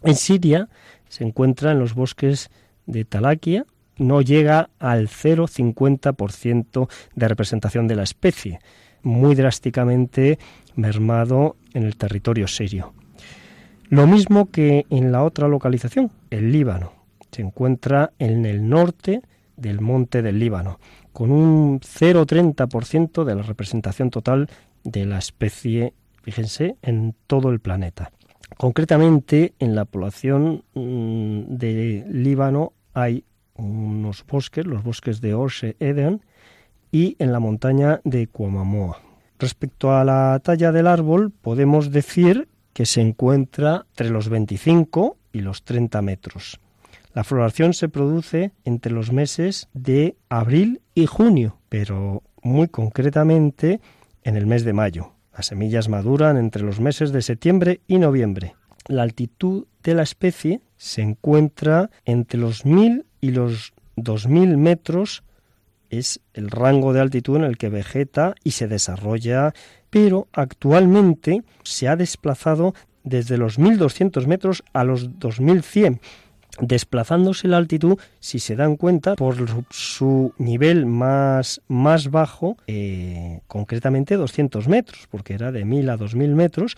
En 0.03 0.15
Siria 0.15 0.69
se 1.09 1.25
encuentra 1.25 1.73
en 1.73 1.79
los 1.79 1.95
bosques 1.95 2.51
de 2.87 3.05
Talaquia, 3.05 3.67
no 3.97 4.23
llega 4.23 4.71
al 4.79 5.09
0,50% 5.09 6.89
de 7.15 7.29
representación 7.29 7.89
de 7.89 7.97
la 7.97 8.05
especie, 8.05 8.61
muy 9.03 9.35
drásticamente 9.35 10.39
mermado 10.77 11.57
en 11.75 11.85
el 11.85 11.97
territorio 11.97 12.47
sirio. 12.47 12.93
Lo 13.89 14.07
mismo 14.07 14.51
que 14.51 14.87
en 14.91 15.13
la 15.13 15.25
otra 15.25 15.49
localización, 15.49 16.11
el 16.31 16.53
Líbano. 16.53 16.93
Se 17.31 17.43
encuentra 17.43 18.13
en 18.19 18.47
el 18.47 18.69
norte 18.69 19.23
del 19.57 19.81
monte 19.81 20.23
del 20.23 20.39
Líbano, 20.39 20.79
con 21.13 21.31
un 21.31 21.81
0,30% 21.81 23.25
de 23.25 23.35
la 23.35 23.43
representación 23.43 24.11
total 24.11 24.49
de 24.85 25.05
la 25.05 25.19
especie, 25.19 25.95
fíjense, 26.29 26.77
en 26.83 27.15
todo 27.27 27.49
el 27.51 27.59
planeta. 27.59 28.11
Concretamente, 28.59 29.55
en 29.59 29.75
la 29.75 29.87
población 29.87 30.63
mm, 30.75 31.57
de 31.57 32.05
Líbano 32.11 32.75
hay 32.93 33.25
unos 33.55 34.27
bosques, 34.27 34.67
los 34.67 34.83
bosques 34.83 35.23
de 35.23 35.33
Orse 35.33 35.77
Eden, 35.81 36.21
y 36.93 37.17
en 37.19 37.33
la 37.33 37.41
montaña 37.41 38.01
de 38.05 38.27
Cuamamoa. 38.27 39.01
Respecto 39.39 39.95
a 39.95 40.05
la 40.05 40.39
talla 40.43 40.71
del 40.71 40.87
árbol, 40.87 41.31
podemos 41.31 41.91
decir 41.93 42.49
que 42.75 42.85
se 42.85 43.01
encuentra 43.01 43.87
entre 43.91 44.11
los 44.11 44.29
25 44.29 45.17
y 45.33 45.41
los 45.41 45.63
30 45.65 46.03
metros. 46.03 46.61
La 47.15 47.25
floración 47.25 47.73
se 47.73 47.89
produce 47.89 48.53
entre 48.65 48.93
los 48.93 49.13
meses 49.13 49.69
de 49.73 50.17
abril 50.29 50.83
y 50.95 51.07
junio, 51.07 51.59
pero 51.69 52.23
muy 52.43 52.69
concretamente 52.69 53.81
en 54.25 54.37
el 54.37 54.47
mes 54.47 54.65
de 54.65 54.73
mayo. 54.73 55.13
Las 55.39 55.47
semillas 55.47 55.89
maduran 55.89 56.37
entre 56.37 56.65
los 56.65 56.81
meses 56.81 57.13
de 57.13 57.23
septiembre 57.23 57.81
y 57.87 58.01
noviembre. 58.01 58.57
La 58.89 59.05
altitud 59.05 59.67
de 59.85 59.95
la 59.95 60.03
especie 60.03 60.63
se 60.77 61.01
encuentra 61.01 61.91
entre 62.05 62.41
los 62.41 62.67
1000 62.67 63.07
y 63.21 63.31
los 63.31 63.73
2000 63.95 64.57
metros. 64.57 65.23
Es 65.91 66.19
el 66.35 66.51
rango 66.51 66.93
de 66.93 67.03
altitud 67.03 67.37
en 67.37 67.45
el 67.45 67.57
que 67.57 67.69
vegeta 67.69 68.35
y 68.43 68.51
se 68.51 68.67
desarrolla, 68.67 69.55
pero 69.91 70.27
actualmente 70.33 71.45
se 71.63 71.87
ha 71.87 71.95
desplazado 71.95 72.75
desde 73.05 73.39
los 73.39 73.61
1200 73.61 74.27
metros 74.27 74.65
a 74.73 74.83
los 74.83 75.21
2100 75.21 76.01
desplazándose 76.61 77.49
la 77.49 77.57
altitud, 77.57 77.99
si 78.21 78.39
se 78.39 78.57
dan 78.57 78.77
cuenta, 78.77 79.15
por 79.15 79.37
su 79.71 80.33
nivel 80.39 80.87
más, 80.87 81.61
más 81.69 82.11
bajo, 82.11 82.57
eh, 82.67 83.41
concretamente 83.47 84.17
200 84.17 84.69
metros, 84.69 85.07
porque 85.11 85.35
era 85.35 85.53
de 85.53 85.65
1000 85.65 85.91
a 85.91 85.97
2000 85.97 86.35
metros, 86.35 86.77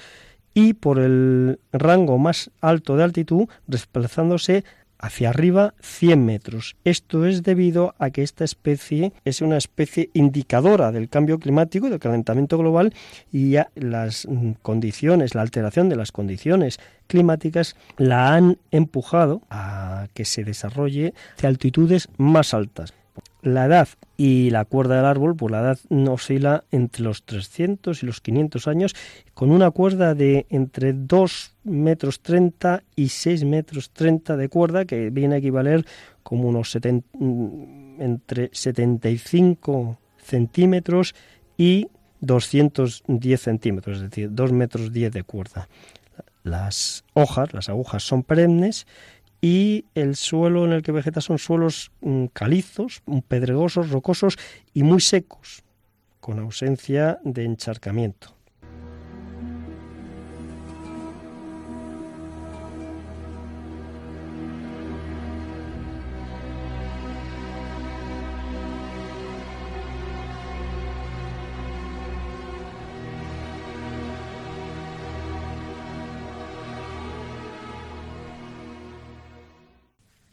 y 0.53 0.75
por 0.75 0.99
el 0.99 1.61
rango 1.73 2.19
más 2.19 2.51
alto 2.61 2.97
de 2.97 3.05
altitud, 3.05 3.49
desplazándose 3.67 4.65
hacia 5.01 5.31
arriba 5.31 5.75
100 5.81 6.25
metros. 6.25 6.77
Esto 6.85 7.27
es 7.27 7.43
debido 7.43 7.95
a 7.99 8.11
que 8.11 8.23
esta 8.23 8.45
especie 8.45 9.13
es 9.25 9.41
una 9.41 9.57
especie 9.57 10.11
indicadora 10.13 10.93
del 10.93 11.09
cambio 11.09 11.39
climático 11.39 11.87
y 11.87 11.91
del 11.91 11.99
calentamiento 11.99 12.59
global 12.59 12.95
y 13.33 13.57
las 13.75 14.27
mm, 14.27 14.53
condiciones, 14.63 15.35
la 15.35 15.43
alteración 15.43 15.89
de 15.89 15.97
las 15.97 16.13
condiciones 16.13 16.79
climáticas 17.07 17.77
la 17.97 18.35
han 18.35 18.59
empujado 18.71 19.43
a 19.51 20.09
que 20.15 20.25
se 20.25 20.45
desarrolle 20.45 21.15
hacia 21.37 21.49
altitudes 21.49 22.09
más 22.19 22.55
altas. 22.55 22.95
La 23.43 23.65
edad 23.65 23.89
y 24.23 24.51
la 24.51 24.67
cuerda 24.67 24.97
del 24.97 25.07
árbol, 25.07 25.35
pues 25.35 25.51
la 25.51 25.61
edad 25.61 25.79
oscila 26.11 26.65
entre 26.71 27.05
los 27.05 27.23
300 27.23 28.03
y 28.03 28.07
los 28.07 28.21
500 28.21 28.69
años, 28.69 28.95
con 29.33 29.51
una 29.51 29.71
cuerda 29.71 30.15
de 30.15 30.45
entre 30.51 30.93
2 30.93 31.57
metros 31.65 32.21
30 32.21 32.83
y 32.97 33.09
6 33.09 33.45
metros 33.45 33.93
30 33.93 34.37
de 34.37 34.51
cuerda, 34.51 34.85
que 34.85 35.09
viene 35.09 35.37
a 35.37 35.39
equivaler 35.39 35.87
como 36.23 36.51
unos 36.51 36.77
mm, 36.77 38.03
entre 38.03 38.51
75 38.53 39.99
centímetros 40.19 41.15
y 41.57 41.89
210 42.21 43.41
centímetros, 43.41 43.97
es 43.97 44.03
decir, 44.03 44.29
2 44.35 44.53
metros 44.53 44.93
10 44.93 45.13
de 45.13 45.23
cuerda. 45.23 45.67
Las 46.43 47.05
hojas, 47.15 47.55
las 47.55 47.71
agujas 47.71 48.03
son 48.03 48.23
perennes 48.23 48.87
y 49.41 49.87
el 49.95 50.17
suelo 50.17 50.65
en 50.65 50.73
el 50.73 50.83
que 50.83 50.93
vegeta 50.93 51.21
son 51.21 51.39
suelos 51.39 51.93
mm, 52.01 52.27
calizos, 52.27 53.03
pedregosos, 53.29 53.91
rocosos 53.91 54.39
y 54.75 54.83
muy 54.83 55.01
secos, 55.01 55.63
con 56.21 56.39
ausencia 56.39 57.19
de 57.25 57.45
encharcamiento. 57.45 58.40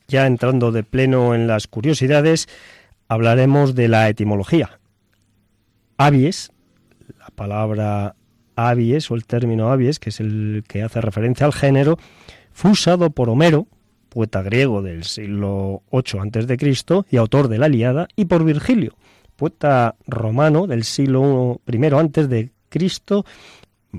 Ya 0.09 0.25
entrando 0.25 0.71
de 0.71 0.83
pleno 0.83 1.35
en 1.35 1.47
las 1.47 1.67
curiosidades, 1.67 2.47
hablaremos 3.09 3.75
de 3.75 3.89
la 3.89 4.07
etimología. 4.07 4.79
Avies, 5.97 6.51
la 7.19 7.27
palabra 7.35 8.15
avies 8.55 9.11
o 9.11 9.15
el 9.15 9.25
término 9.25 9.69
avies, 9.69 9.99
que 9.99 10.11
es 10.11 10.21
el 10.21 10.63
que 10.65 10.81
hace 10.81 11.01
referencia 11.01 11.45
al 11.45 11.51
género, 11.51 11.97
fue 12.53 12.71
usado 12.71 13.09
por 13.09 13.29
Homero, 13.29 13.67
poeta 14.07 14.41
griego 14.41 14.81
del 14.81 15.03
siglo 15.03 15.83
VIII 15.91 16.21
a.C. 16.21 17.03
y 17.09 17.17
autor 17.17 17.49
de 17.49 17.57
la 17.57 17.67
Iliada, 17.67 18.07
y 18.15 18.25
por 18.25 18.45
Virgilio, 18.45 18.95
poeta 19.35 19.95
romano 20.07 20.67
del 20.67 20.85
siglo 20.85 21.59
I 21.67 21.85
antes 21.93 22.29
de 22.29 22.51
Cristo. 22.69 23.25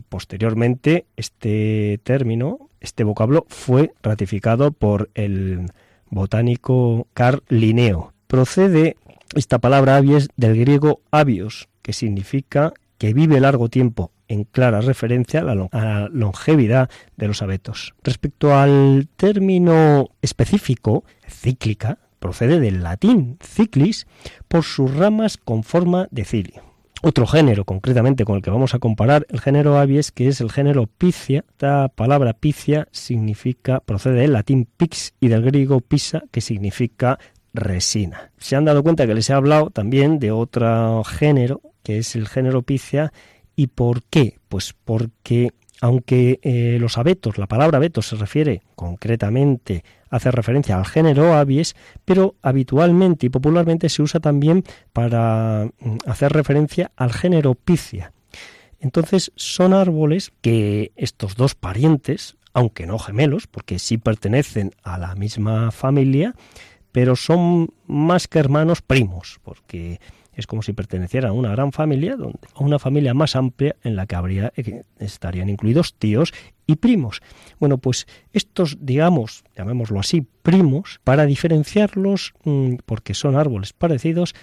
Posteriormente, 0.09 1.05
este 1.17 2.01
término, 2.03 2.71
este 2.81 3.05
vocablo, 3.05 3.45
fue 3.49 3.93
ratificado 4.03 4.73
por 4.73 5.11
el 5.15 5.67
botánico 6.11 7.07
Carl 7.15 7.43
Linneo. 7.49 8.13
Procede 8.27 8.97
esta 9.35 9.59
palabra 9.59 9.97
avies 9.97 10.29
del 10.37 10.59
griego 10.59 11.01
avios, 11.11 11.69
que 11.83 11.93
significa 11.93 12.73
que 12.99 13.15
vive 13.15 13.41
largo 13.41 13.69
tiempo, 13.69 14.13
en 14.29 14.45
clara 14.45 14.81
referencia 14.81 15.41
a 15.41 15.45
la, 15.45 16.09
longevidad 16.13 16.91
de 17.17 17.29
los 17.29 17.43
abetos. 17.43 17.95
Respecto 18.03 18.55
al 18.55 19.09
término 19.17 20.11
específico, 20.21 21.05
cíclica, 21.27 21.99
procede 22.19 22.61
del 22.61 22.83
latín 22.83 23.39
ciclis 23.41 24.07
por 24.49 24.65
sus 24.65 24.95
ramas 24.95 25.39
con 25.39 25.63
forma 25.63 26.09
de 26.11 26.25
cilio 26.25 26.68
otro 27.03 27.27
género, 27.27 27.65
concretamente 27.65 28.25
con 28.25 28.37
el 28.37 28.43
que 28.43 28.51
vamos 28.51 28.75
a 28.75 28.79
comparar, 28.79 29.27
el 29.31 29.41
género 29.41 29.79
avies, 29.79 30.11
que 30.11 30.29
es 30.29 30.41
el 30.41 30.51
género 30.51 30.87
Picia. 30.87 31.45
Esta 31.49 31.89
palabra 31.89 32.33
Picia 32.33 32.89
significa, 32.91 33.81
procede 33.81 34.21
del 34.21 34.33
latín 34.33 34.69
pix 34.77 35.15
y 35.21 35.29
del 35.29 35.43
griego 35.43 35.81
pisa, 35.81 36.25
que 36.31 36.41
significa 36.41 37.19
resina. 37.55 38.33
Se 38.39 38.57
han 38.57 38.65
dado 38.65 38.83
cuenta 38.83 39.07
que 39.07 39.15
les 39.15 39.31
he 39.31 39.33
hablado 39.33 39.71
también 39.71 40.19
de 40.19 40.31
otro 40.31 41.05
género, 41.05 41.61
que 41.83 41.99
es 41.99 42.15
el 42.17 42.29
género 42.29 42.63
Picia. 42.63 43.13
¿Y 43.57 43.69
por 43.69 44.03
qué? 44.05 44.39
Pues 44.49 44.75
porque 44.85 45.53
aunque 45.81 46.41
eh, 46.43 46.79
los 46.81 46.99
abetos, 46.99 47.39
la 47.39 47.47
palabra 47.47 47.79
abetos 47.79 48.09
se 48.09 48.17
refiere 48.17 48.63
concretamente, 48.75 49.85
hace 50.11 50.31
referencia 50.31 50.77
al 50.77 50.87
género 50.87 51.35
avies, 51.35 51.77
pero 52.05 52.35
habitualmente 52.43 53.27
y 53.27 53.31
popularmente 53.31 53.89
se 53.89 54.03
usa 54.03 54.21
también 54.21 54.65
para 54.93 55.71
mm, 55.81 55.97
hacer 56.07 56.33
referencia 56.33 56.91
al 56.97 57.13
género 57.13 57.55
picia. 57.55 58.13
Entonces 58.81 59.33
son 59.37 59.73
árboles 59.73 60.33
que 60.41 60.93
estos 60.97 61.37
dos 61.37 61.55
parientes, 61.55 62.37
aunque 62.53 62.87
no 62.87 62.99
gemelos, 62.99 63.47
porque 63.47 63.79
sí 63.79 63.99
pertenecen 63.99 64.73
a 64.83 64.99
la 64.99 65.15
misma 65.15 65.71
familia, 65.71 66.35
pero 66.93 67.17
son 67.17 67.73
más 67.87 68.29
que 68.29 68.39
hermanos 68.39 68.83
primos, 68.83 69.41
porque 69.43 70.01
Es 70.39 70.47
como 70.47 70.63
si 70.63 70.73
pertenecieran 70.73 71.31
a 71.31 71.35
una 71.35 71.51
gran 71.51 71.73
familia, 71.73 72.17
donde, 72.17 72.39
a 72.55 72.63
una 72.63 72.79
familia 72.79 73.13
más 73.13 73.35
amplia 73.35 73.75
en 73.83 73.97
la 73.97 74.07
que 74.07 74.15
habría, 74.15 74.53
eh, 74.57 74.85
estarían 75.01 75.49
incluidos 75.49 75.95
tíos 75.95 76.33
y 76.65 76.77
primos. 76.77 77.21
Bueno, 77.59 77.79
pues 77.79 78.07
estos, 78.33 78.79
digamos, 78.81 79.43
llamémoslo 79.57 79.99
así, 79.99 80.25
primos, 80.43 81.01
para 81.03 81.27
diferenciarlos, 81.27 82.35
mm, 82.45 82.77
porque 82.87 83.15
son 83.15 83.35
árboles 83.35 83.73
parecidos, 83.73 84.37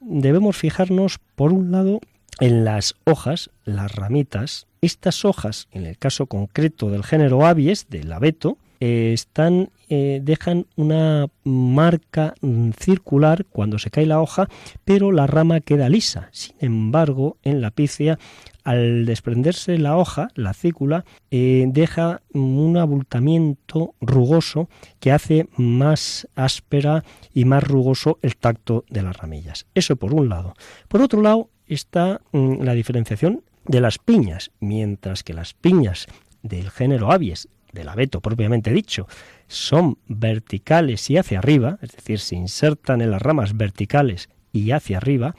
debemos 0.00 0.56
fijarnos, 0.56 1.20
por 1.36 1.52
un 1.52 1.70
lado, 1.70 2.00
en 2.40 2.64
las 2.64 2.96
hojas, 3.04 3.50
las 3.64 3.94
ramitas. 3.94 4.66
Estas 4.80 5.24
hojas, 5.24 5.68
en 5.70 5.86
el 5.86 5.96
caso 5.96 6.26
concreto 6.26 6.90
del 6.90 7.04
género 7.04 7.46
avies, 7.46 7.88
del 7.88 8.12
abeto, 8.12 8.58
eh, 8.80 9.12
están, 9.12 9.70
eh, 9.88 10.20
dejan 10.22 10.66
una 10.76 11.28
marca 11.44 12.34
mm, 12.40 12.70
circular 12.78 13.46
cuando 13.46 13.78
se 13.78 13.90
cae 13.90 14.06
la 14.06 14.20
hoja, 14.20 14.48
pero 14.84 15.12
la 15.12 15.26
rama 15.26 15.60
queda 15.60 15.88
lisa. 15.88 16.28
Sin 16.32 16.56
embargo, 16.60 17.38
en 17.42 17.60
la 17.60 17.70
pícea, 17.70 18.18
al 18.64 19.06
desprenderse 19.06 19.78
la 19.78 19.96
hoja, 19.96 20.28
la 20.34 20.52
cícula, 20.52 21.04
eh, 21.30 21.66
deja 21.68 22.22
un 22.32 22.76
abultamiento 22.76 23.94
rugoso 24.00 24.68
que 24.98 25.12
hace 25.12 25.48
más 25.56 26.28
áspera 26.34 27.04
y 27.32 27.44
más 27.44 27.62
rugoso 27.62 28.18
el 28.22 28.36
tacto 28.36 28.84
de 28.90 29.02
las 29.02 29.16
ramillas. 29.16 29.66
Eso 29.74 29.96
por 29.96 30.12
un 30.12 30.28
lado. 30.28 30.54
Por 30.88 31.00
otro 31.00 31.22
lado, 31.22 31.48
está 31.66 32.20
mm, 32.32 32.62
la 32.62 32.74
diferenciación 32.74 33.42
de 33.66 33.80
las 33.80 33.98
piñas, 33.98 34.50
mientras 34.60 35.22
que 35.22 35.34
las 35.34 35.54
piñas 35.54 36.06
del 36.42 36.70
género 36.70 37.10
avies 37.10 37.48
del 37.76 37.88
abeto 37.88 38.20
propiamente 38.20 38.72
dicho, 38.72 39.06
son 39.46 39.98
verticales 40.08 41.08
y 41.10 41.16
hacia 41.16 41.38
arriba, 41.38 41.78
es 41.82 41.92
decir, 41.92 42.18
se 42.18 42.34
insertan 42.34 43.00
en 43.00 43.12
las 43.12 43.22
ramas 43.22 43.56
verticales 43.56 44.28
y 44.52 44.72
hacia 44.72 44.96
arriba, 44.96 45.36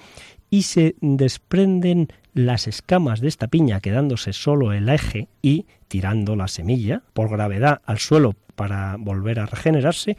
y 0.49 0.63
se 0.63 0.95
desprenden 1.01 2.07
las 2.33 2.67
escamas 2.67 3.19
de 3.19 3.27
esta 3.27 3.47
piña 3.47 3.81
quedándose 3.81 4.31
solo 4.31 4.71
el 4.71 4.87
eje 4.87 5.27
y 5.41 5.65
tirando 5.87 6.35
la 6.35 6.47
semilla 6.47 7.03
por 7.13 7.29
gravedad 7.29 7.81
al 7.85 7.99
suelo 7.99 8.35
para 8.55 8.95
volver 8.97 9.39
a 9.39 9.45
regenerarse. 9.45 10.17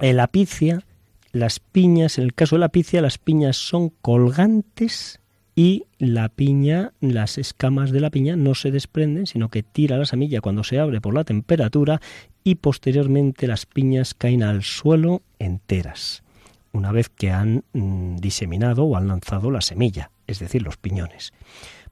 En 0.00 0.16
la 0.16 0.28
picia, 0.28 0.84
las 1.32 1.58
piñas, 1.58 2.18
en 2.18 2.24
el 2.24 2.34
caso 2.34 2.56
de 2.56 2.60
la 2.60 2.68
picia, 2.68 3.02
las 3.02 3.18
piñas 3.18 3.56
son 3.56 3.90
colgantes 3.90 5.20
y 5.58 5.86
la 5.98 6.28
piña, 6.28 6.92
las 7.00 7.36
escamas 7.36 7.90
de 7.90 7.98
la 7.98 8.10
piña 8.10 8.36
no 8.36 8.54
se 8.54 8.70
desprenden, 8.70 9.26
sino 9.26 9.48
que 9.48 9.64
tira 9.64 9.98
la 9.98 10.04
semilla 10.04 10.40
cuando 10.40 10.62
se 10.62 10.78
abre 10.78 11.00
por 11.00 11.14
la 11.14 11.24
temperatura 11.24 12.00
y 12.44 12.54
posteriormente 12.54 13.48
las 13.48 13.66
piñas 13.66 14.14
caen 14.14 14.44
al 14.44 14.62
suelo 14.62 15.20
enteras, 15.40 16.22
una 16.70 16.92
vez 16.92 17.08
que 17.08 17.32
han 17.32 17.64
mm, 17.72 18.18
diseminado 18.18 18.84
o 18.84 18.96
han 18.96 19.08
lanzado 19.08 19.50
la 19.50 19.60
semilla, 19.60 20.12
es 20.28 20.38
decir, 20.38 20.62
los 20.62 20.76
piñones. 20.76 21.32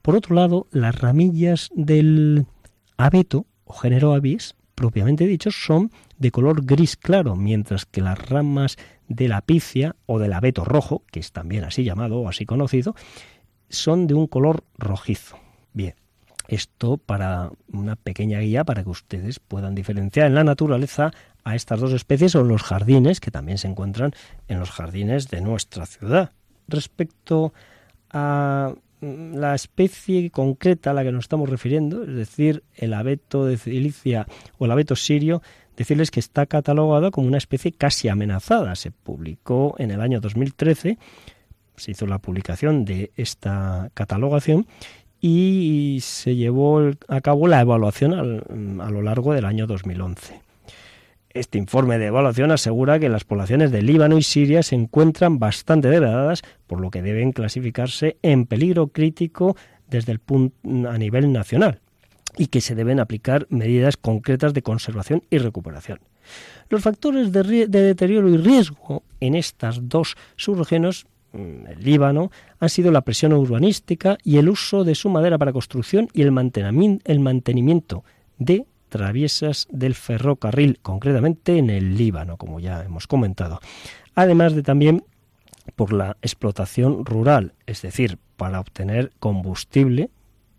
Por 0.01 0.15
otro 0.15 0.33
lado, 0.33 0.67
las 0.71 0.95
ramillas 0.95 1.69
del 1.75 2.45
abeto 2.95 3.47
o 3.65 3.73
género 3.73 4.13
avis, 4.13 4.55
propiamente 4.75 5.27
dicho, 5.27 5.51
son 5.51 5.91
de 6.17 6.31
color 6.31 6.63
gris 6.63 6.95
claro, 6.95 7.35
mientras 7.35 7.85
que 7.85 7.99
las 7.99 8.17
ramas 8.29 8.77
de 9.09 9.27
la 9.27 9.41
picia 9.41 9.97
o 10.05 10.19
del 10.19 10.31
abeto 10.31 10.63
rojo, 10.63 11.03
que 11.11 11.19
es 11.19 11.33
también 11.33 11.65
así 11.65 11.83
llamado 11.83 12.19
o 12.19 12.29
así 12.29 12.45
conocido, 12.45 12.95
son 13.69 14.07
de 14.07 14.13
un 14.13 14.27
color 14.27 14.63
rojizo. 14.77 15.37
Bien, 15.73 15.95
esto 16.47 16.97
para 16.97 17.51
una 17.71 17.95
pequeña 17.95 18.39
guía 18.39 18.63
para 18.63 18.83
que 18.83 18.89
ustedes 18.89 19.39
puedan 19.39 19.75
diferenciar 19.75 20.27
en 20.27 20.35
la 20.35 20.43
naturaleza 20.43 21.11
a 21.43 21.55
estas 21.55 21.79
dos 21.79 21.93
especies 21.93 22.35
o 22.35 22.41
en 22.41 22.49
los 22.49 22.63
jardines 22.63 23.19
que 23.19 23.31
también 23.31 23.57
se 23.57 23.67
encuentran 23.67 24.13
en 24.47 24.59
los 24.59 24.71
jardines 24.71 25.29
de 25.29 25.41
nuestra 25.41 25.85
ciudad. 25.85 26.31
Respecto 26.67 27.53
a 28.09 28.73
la 29.01 29.55
especie 29.55 30.31
concreta 30.31 30.91
a 30.91 30.93
la 30.93 31.03
que 31.03 31.11
nos 31.11 31.25
estamos 31.25 31.49
refiriendo, 31.49 32.03
es 32.03 32.15
decir, 32.15 32.63
el 32.75 32.93
abeto 32.93 33.45
de 33.45 33.57
Cilicia 33.57 34.25
o 34.57 34.65
el 34.65 34.71
abeto 34.71 34.95
sirio, 34.95 35.41
decirles 35.75 36.09
que 36.09 36.19
está 36.19 36.47
catalogado 36.47 37.11
como 37.11 37.27
una 37.27 37.37
especie 37.37 37.71
casi 37.71 38.09
amenazada. 38.09 38.75
Se 38.75 38.91
publicó 38.91 39.75
en 39.77 39.91
el 39.91 40.01
año 40.01 40.19
2013 40.19 40.97
se 41.77 41.91
hizo 41.91 42.07
la 42.07 42.19
publicación 42.19 42.83
de 42.85 43.11
esta 43.15 43.89
catalogación 43.93 44.67
y 45.21 45.99
se 46.01 46.35
llevó 46.35 46.91
a 47.07 47.21
cabo 47.21 47.47
la 47.47 47.61
evaluación 47.61 48.13
a 48.81 48.89
lo 48.89 49.01
largo 49.01 49.33
del 49.33 49.45
año 49.45 49.67
2011. 49.67 50.41
Este 51.29 51.57
informe 51.59 51.99
de 51.99 52.07
evaluación 52.07 52.51
asegura 52.51 52.99
que 52.99 53.09
las 53.09 53.23
poblaciones 53.23 53.71
de 53.71 53.83
Líbano 53.83 54.17
y 54.17 54.23
Siria 54.23 54.63
se 54.63 54.75
encuentran 54.75 55.37
bastante 55.37 55.87
degradadas, 55.87 56.41
por 56.65 56.81
lo 56.81 56.89
que 56.89 57.03
deben 57.03 57.31
clasificarse 57.31 58.17
en 58.23 58.47
peligro 58.47 58.87
crítico 58.87 59.55
desde 59.87 60.13
el 60.13 60.21
a 60.87 60.97
nivel 60.97 61.31
nacional 61.31 61.79
y 62.37 62.47
que 62.47 62.61
se 62.61 62.75
deben 62.75 62.99
aplicar 62.99 63.47
medidas 63.49 63.97
concretas 63.97 64.53
de 64.53 64.61
conservación 64.61 65.23
y 65.29 65.37
recuperación. 65.37 65.99
Los 66.69 66.83
factores 66.83 67.31
de, 67.31 67.67
de 67.67 67.81
deterioro 67.81 68.29
y 68.29 68.37
riesgo 68.37 69.03
en 69.19 69.35
estas 69.35 69.87
dos 69.87 70.15
subregiones 70.35 71.05
Mm, 71.05 71.16
el 71.33 71.83
Líbano 71.83 72.31
han 72.59 72.69
sido 72.69 72.91
la 72.91 73.01
presión 73.01 73.33
urbanística 73.33 74.17
y 74.23 74.37
el 74.37 74.49
uso 74.49 74.83
de 74.83 74.95
su 74.95 75.09
madera 75.09 75.37
para 75.37 75.53
construcción 75.53 76.09
y 76.13 76.21
el 76.23 76.31
mantenimiento 76.31 78.03
de 78.37 78.65
traviesas 78.89 79.67
del 79.69 79.95
ferrocarril, 79.95 80.79
concretamente 80.81 81.57
en 81.57 81.69
el 81.69 81.97
Líbano, 81.97 82.37
como 82.37 82.59
ya 82.59 82.83
hemos 82.83 83.07
comentado. 83.07 83.59
Además 84.15 84.55
de 84.55 84.63
también 84.63 85.03
por 85.75 85.93
la 85.93 86.17
explotación 86.21 87.05
rural, 87.05 87.53
es 87.65 87.81
decir, 87.81 88.17
para 88.37 88.59
obtener 88.59 89.11
combustible 89.19 90.09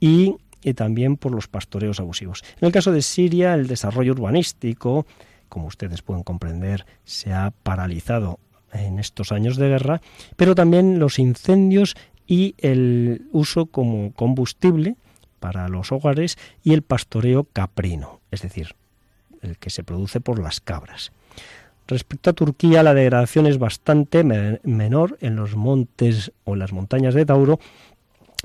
y, 0.01 0.37
y, 0.63 0.75
también 0.75 1.17
por 1.17 1.33
los 1.33 1.49
pastoreos 1.49 1.99
abusivos. 1.99 2.45
En 2.61 2.67
el 2.67 2.73
caso 2.73 2.93
de 2.93 3.03
Siria, 3.03 3.55
el 3.55 3.67
desarrollo 3.67 4.13
urbanístico, 4.13 5.07
como 5.49 5.67
ustedes 5.67 6.03
pueden 6.03 6.25
comprender, 6.25 6.85
se 7.05 7.33
ha 7.33 7.53
paralizado 7.63 8.39
en 8.73 8.99
estos 8.99 9.33
años 9.33 9.57
de 9.57 9.69
guerra, 9.69 10.01
pero 10.37 10.55
también 10.55 10.99
los 10.99 11.19
incendios 11.19 11.97
y 12.27 12.55
el 12.59 13.27
uso 13.33 13.67
como 13.67 14.13
combustible 14.13 14.97
para 15.41 15.69
los 15.69 15.93
hogares 15.93 16.37
y 16.63 16.75
el 16.75 16.83
pastoreo 16.83 17.45
caprino, 17.53 18.21
es 18.31 18.43
decir, 18.43 18.75
el 19.41 19.57
que 19.57 19.71
se 19.71 19.83
produce 19.83 20.21
por 20.21 20.39
las 20.39 20.61
cabras. 20.61 21.13
Respecto 21.87 22.31
a 22.31 22.35
Turquía, 22.35 22.83
la 22.83 22.93
degradación 22.93 23.47
es 23.47 23.59
bastante 23.59 24.23
menor 24.63 25.17
en 25.23 25.37
los 25.37 25.57
montes 25.57 26.33
o 26.45 26.53
en 26.53 26.59
las 26.59 26.73
montañas 26.73 27.15
de 27.15 27.25
Tauro, 27.25 27.61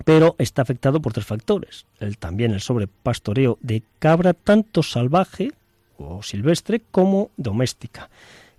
pero 0.05 0.35
está 0.39 0.61
afectado 0.61 1.01
por 1.01 1.11
tres 1.11 1.25
factores. 1.25 1.85
El, 1.99 2.17
también 2.17 2.53
el 2.53 2.61
sobrepastoreo 2.61 3.57
de 3.61 3.83
cabra, 3.99 4.33
tanto 4.33 4.81
salvaje 4.81 5.51
o 5.97 6.23
silvestre 6.23 6.81
como 6.89 7.31
doméstica 7.35 8.09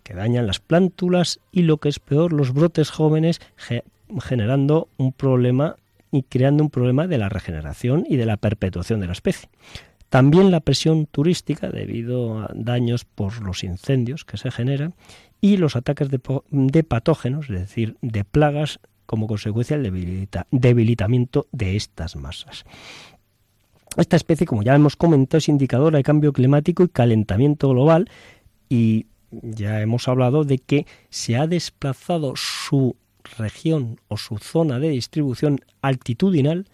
que 0.05 0.15
dañan 0.15 0.47
las 0.47 0.61
plántulas 0.61 1.41
y 1.51 1.63
lo 1.63 1.79
que 1.79 1.89
es 1.89 1.99
peor, 1.99 2.33
los 2.33 2.53
brotes 2.53 2.91
jóvenes 2.91 3.41
generando 4.21 4.89
un 4.97 5.13
problema 5.13 5.77
y 6.13 6.23
creando 6.23 6.63
un 6.63 6.71
problema 6.71 7.09
de 7.09 7.19
la 7.19 7.29
regeneración 7.29 8.05
y 8.09 8.17
de 8.17 8.27
la 8.27 8.37
perpetuación 8.37 9.01
de 9.01 9.07
la 9.07 9.15
especie. 9.15 9.49
También 10.11 10.53
la 10.53 10.61
presión 10.61 11.07
turística 11.07 11.71
debido 11.71 12.39
a 12.39 12.51
daños 12.55 13.05
por 13.05 13.43
los 13.43 13.65
incendios 13.65 14.25
que 14.25 14.37
se 14.37 14.53
generan 14.53 14.95
y 15.41 15.57
los 15.57 15.75
ataques 15.75 16.09
de, 16.09 16.85
patógenos, 16.85 17.51
es 17.51 17.59
decir, 17.59 17.97
de 18.01 18.23
plagas 18.23 18.79
como 19.07 19.27
consecuencia 19.27 19.77
del 19.77 20.29
debilitamiento 20.53 21.47
de 21.51 21.77
estas 21.77 22.15
masas. 22.15 22.65
Esta 23.97 24.17
especie, 24.17 24.47
como 24.47 24.63
ya 24.63 24.75
hemos 24.75 24.97
comentado, 24.97 25.39
es 25.39 25.49
indicadora 25.49 25.97
de 25.97 26.05
cambio 26.05 26.33
climático 26.33 26.85
y 26.85 26.89
calentamiento 26.89 27.69
global 27.71 28.09
y 28.69 29.07
ya 29.43 29.81
hemos 29.81 30.09
hablado 30.09 30.45
de 30.45 30.59
que 30.59 30.87
se 31.11 31.37
ha 31.37 31.47
desplazado 31.47 32.35
su 32.37 32.97
región 33.39 34.01
o 34.09 34.17
su 34.17 34.39
zona 34.39 34.79
de 34.79 34.91
distribución 34.91 35.61
altitudinal 35.83 36.67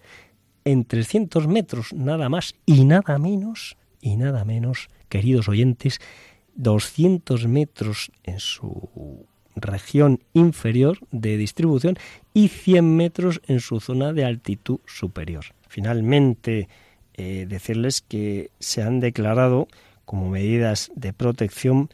en 0.65 0.85
300 0.85 1.47
metros, 1.47 1.93
nada 1.93 2.29
más 2.29 2.55
y 2.65 2.85
nada 2.85 3.17
menos, 3.17 3.77
y 4.01 4.15
nada 4.15 4.45
menos, 4.45 4.89
queridos 5.09 5.47
oyentes, 5.47 5.99
200 6.55 7.47
metros 7.47 8.11
en 8.23 8.39
su 8.39 9.25
región 9.55 10.19
inferior 10.33 10.99
de 11.11 11.37
distribución 11.37 11.97
y 12.33 12.49
100 12.49 12.95
metros 12.95 13.41
en 13.47 13.59
su 13.59 13.79
zona 13.79 14.13
de 14.13 14.25
altitud 14.25 14.79
superior. 14.85 15.45
Finalmente, 15.67 16.67
eh, 17.13 17.45
decirles 17.47 18.01
que 18.01 18.51
se 18.59 18.81
han 18.81 18.99
declarado 18.99 19.67
como 20.05 20.29
medidas 20.29 20.91
de 20.95 21.13
protección 21.13 21.89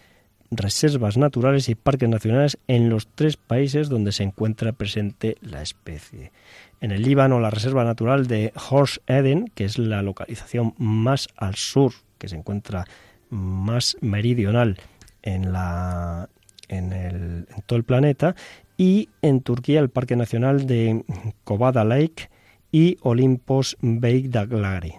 reservas 0.52 1.18
naturales 1.18 1.70
y 1.70 1.76
parques 1.76 2.10
nacionales 2.10 2.58
en 2.68 2.90
los 2.90 3.08
tres 3.08 3.38
países 3.38 3.90
donde 3.90 4.12
se 4.12 4.24
encuentra 4.24 4.72
presente 4.72 5.38
la 5.42 5.62
especie. 5.62 6.32
En 6.80 6.92
el 6.92 7.02
Líbano, 7.02 7.40
la 7.40 7.50
reserva 7.50 7.84
natural 7.84 8.28
de 8.28 8.54
Horse 8.70 9.02
Eden, 9.08 9.52
que 9.56 9.66
es 9.66 9.78
la 9.78 10.02
localización 10.02 10.74
más 10.78 11.28
al 11.36 11.56
sur, 11.56 11.94
que 12.18 12.30
se 12.30 12.36
encuentra 12.36 12.86
más 13.30 13.98
meridional 14.02 14.78
en, 15.24 15.52
la, 15.52 16.30
en, 16.68 16.94
el, 16.94 17.48
en 17.54 17.62
todo 17.66 17.78
el 17.78 17.84
planeta, 17.84 18.36
y 18.78 19.10
en 19.22 19.42
Turquía 19.42 19.80
el 19.80 19.90
Parque 19.90 20.16
Nacional 20.16 20.68
de 20.68 21.04
Kobada 21.44 21.84
Lake 21.84 22.30
y 22.72 22.98
Olympos 23.02 23.76
Beydaglari. 23.82 24.94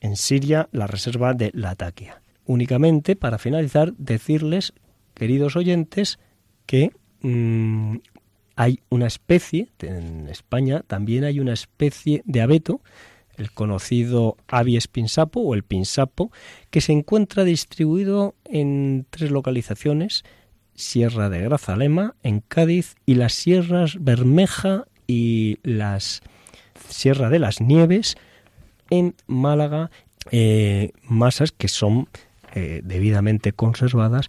En 0.00 0.16
Siria 0.16 0.68
la 0.72 0.86
reserva 0.86 1.32
de 1.32 1.50
Latakia. 1.54 2.20
Únicamente, 2.44 3.16
para 3.16 3.38
finalizar, 3.38 3.94
decirles, 3.94 4.74
queridos 5.14 5.56
oyentes, 5.56 6.18
que 6.66 6.92
mm, 7.20 7.96
hay 8.56 8.80
una 8.90 9.06
especie, 9.06 9.68
en 9.80 10.28
España 10.28 10.82
también 10.86 11.24
hay 11.24 11.40
una 11.40 11.52
especie 11.52 12.22
de 12.26 12.40
abeto, 12.42 12.80
el 13.36 13.50
conocido 13.50 14.36
Abies 14.48 14.88
pinsapo 14.88 15.40
o 15.40 15.54
el 15.54 15.62
pinsapo, 15.62 16.30
que 16.70 16.80
se 16.80 16.92
encuentra 16.92 17.44
distribuido 17.44 18.34
en 18.44 19.06
tres 19.10 19.30
localizaciones, 19.30 20.24
Sierra 20.74 21.28
de 21.28 21.42
Grazalema, 21.42 22.14
en 22.22 22.40
Cádiz, 22.40 22.94
y 23.06 23.14
las 23.14 23.32
Sierras 23.32 23.96
Bermeja 24.00 24.86
y 25.06 25.58
las 25.62 26.22
Sierra 26.88 27.30
de 27.30 27.38
las 27.38 27.60
Nieves, 27.60 28.16
en 28.90 29.14
Málaga, 29.26 29.90
eh, 30.30 30.92
masas 31.04 31.52
que 31.52 31.68
son 31.68 32.08
eh, 32.54 32.80
debidamente 32.84 33.52
conservadas 33.52 34.28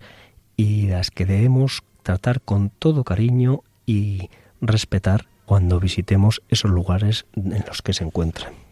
y 0.55 0.87
las 0.87 1.11
que 1.11 1.25
debemos 1.25 1.83
tratar 2.03 2.41
con 2.41 2.69
todo 2.69 3.03
cariño 3.03 3.61
y 3.85 4.29
respetar 4.61 5.27
cuando 5.45 5.79
visitemos 5.79 6.41
esos 6.49 6.71
lugares 6.71 7.25
en 7.35 7.63
los 7.67 7.81
que 7.81 7.93
se 7.93 8.03
encuentran. 8.03 8.62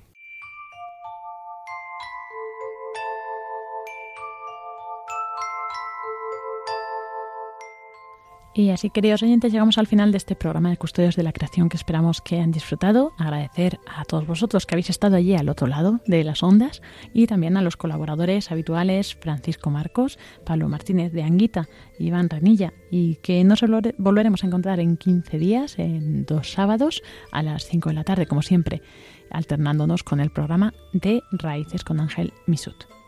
Y 8.54 8.70
así, 8.72 8.89
queridos 8.89 9.24
oyentes, 9.24 9.54
llegamos 9.54 9.78
al 9.78 9.88
final 9.88 10.12
de 10.12 10.18
este 10.18 10.36
programa 10.36 10.72
de 10.72 10.78
Custodios 10.78 11.16
de 11.16 11.24
la 11.24 11.32
Creación 11.32 11.70
que 11.70 11.78
esperamos 11.78 12.20
que 12.20 12.36
hayan 12.36 12.52
disfrutado. 12.52 13.14
Agradecer 13.18 13.80
a 13.88 14.04
todos 14.04 14.28
vosotros 14.28 14.66
que 14.66 14.76
habéis 14.76 14.89
estado 14.89 15.16
allí 15.16 15.36
al 15.36 15.47
otro 15.47 15.68
lado 15.68 16.02
de 16.06 16.26
las 16.26 16.43
ondas 16.43 16.82
y 17.14 17.28
también 17.28 17.56
a 17.56 17.62
los 17.62 17.78
colaboradores 17.78 18.52
habituales 18.52 19.16
Francisco 19.16 19.70
Marcos, 19.70 20.20
Pablo 20.45 20.68
Martínez 20.68 21.14
de 21.14 21.24
Anguita, 21.24 21.70
Iván 21.97 22.30
Ranilla 22.30 22.74
y 22.89 23.16
que 23.24 23.41
nos 23.45 23.64
volveremos 23.97 24.43
a 24.43 24.47
encontrar 24.47 24.82
en 24.82 24.97
15 24.97 25.38
días, 25.39 25.80
en 25.80 26.26
dos 26.26 26.52
sábados 26.52 27.02
a 27.32 27.43
las 27.43 27.66
5 27.66 27.88
de 27.88 27.95
la 27.95 28.04
tarde, 28.04 28.26
como 28.26 28.41
siempre, 28.41 28.82
alternándonos 29.30 30.04
con 30.04 30.20
el 30.20 30.30
programa 30.30 30.74
de 30.91 31.22
Raíces 31.32 31.86
con 31.86 32.02
Ángel 32.02 32.34
Misut. 32.47 33.01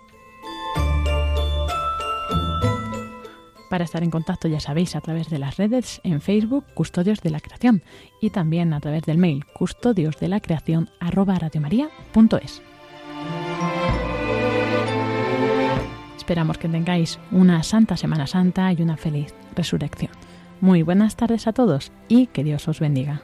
Para 3.73 3.85
estar 3.85 4.03
en 4.03 4.11
contacto, 4.11 4.47
ya 4.47 4.59
sabéis, 4.59 4.95
a 4.95 5.01
través 5.01 5.31
de 5.31 5.39
las 5.39 5.57
redes 5.57 5.99
en 6.03 6.21
Facebook, 6.21 6.63
Custodios 6.75 7.21
de 7.21 7.31
la 7.31 7.39
Creación, 7.39 7.81
y 8.21 8.29
también 8.29 8.71
a 8.71 8.79
través 8.79 9.01
del 9.01 9.17
mail 9.17 9.45
custodios 9.47 10.19
de 10.19 10.27
la 10.27 10.41
creación 10.41 10.91
Esperamos 16.15 16.59
que 16.59 16.69
tengáis 16.69 17.17
una 17.31 17.63
santa 17.63 17.97
Semana 17.97 18.27
Santa 18.27 18.71
y 18.71 18.79
una 18.83 18.95
feliz 18.95 19.33
resurrección. 19.55 20.11
Muy 20.61 20.83
buenas 20.83 21.15
tardes 21.15 21.47
a 21.47 21.53
todos 21.53 21.91
y 22.07 22.27
que 22.27 22.43
Dios 22.43 22.67
os 22.67 22.79
bendiga. 22.79 23.23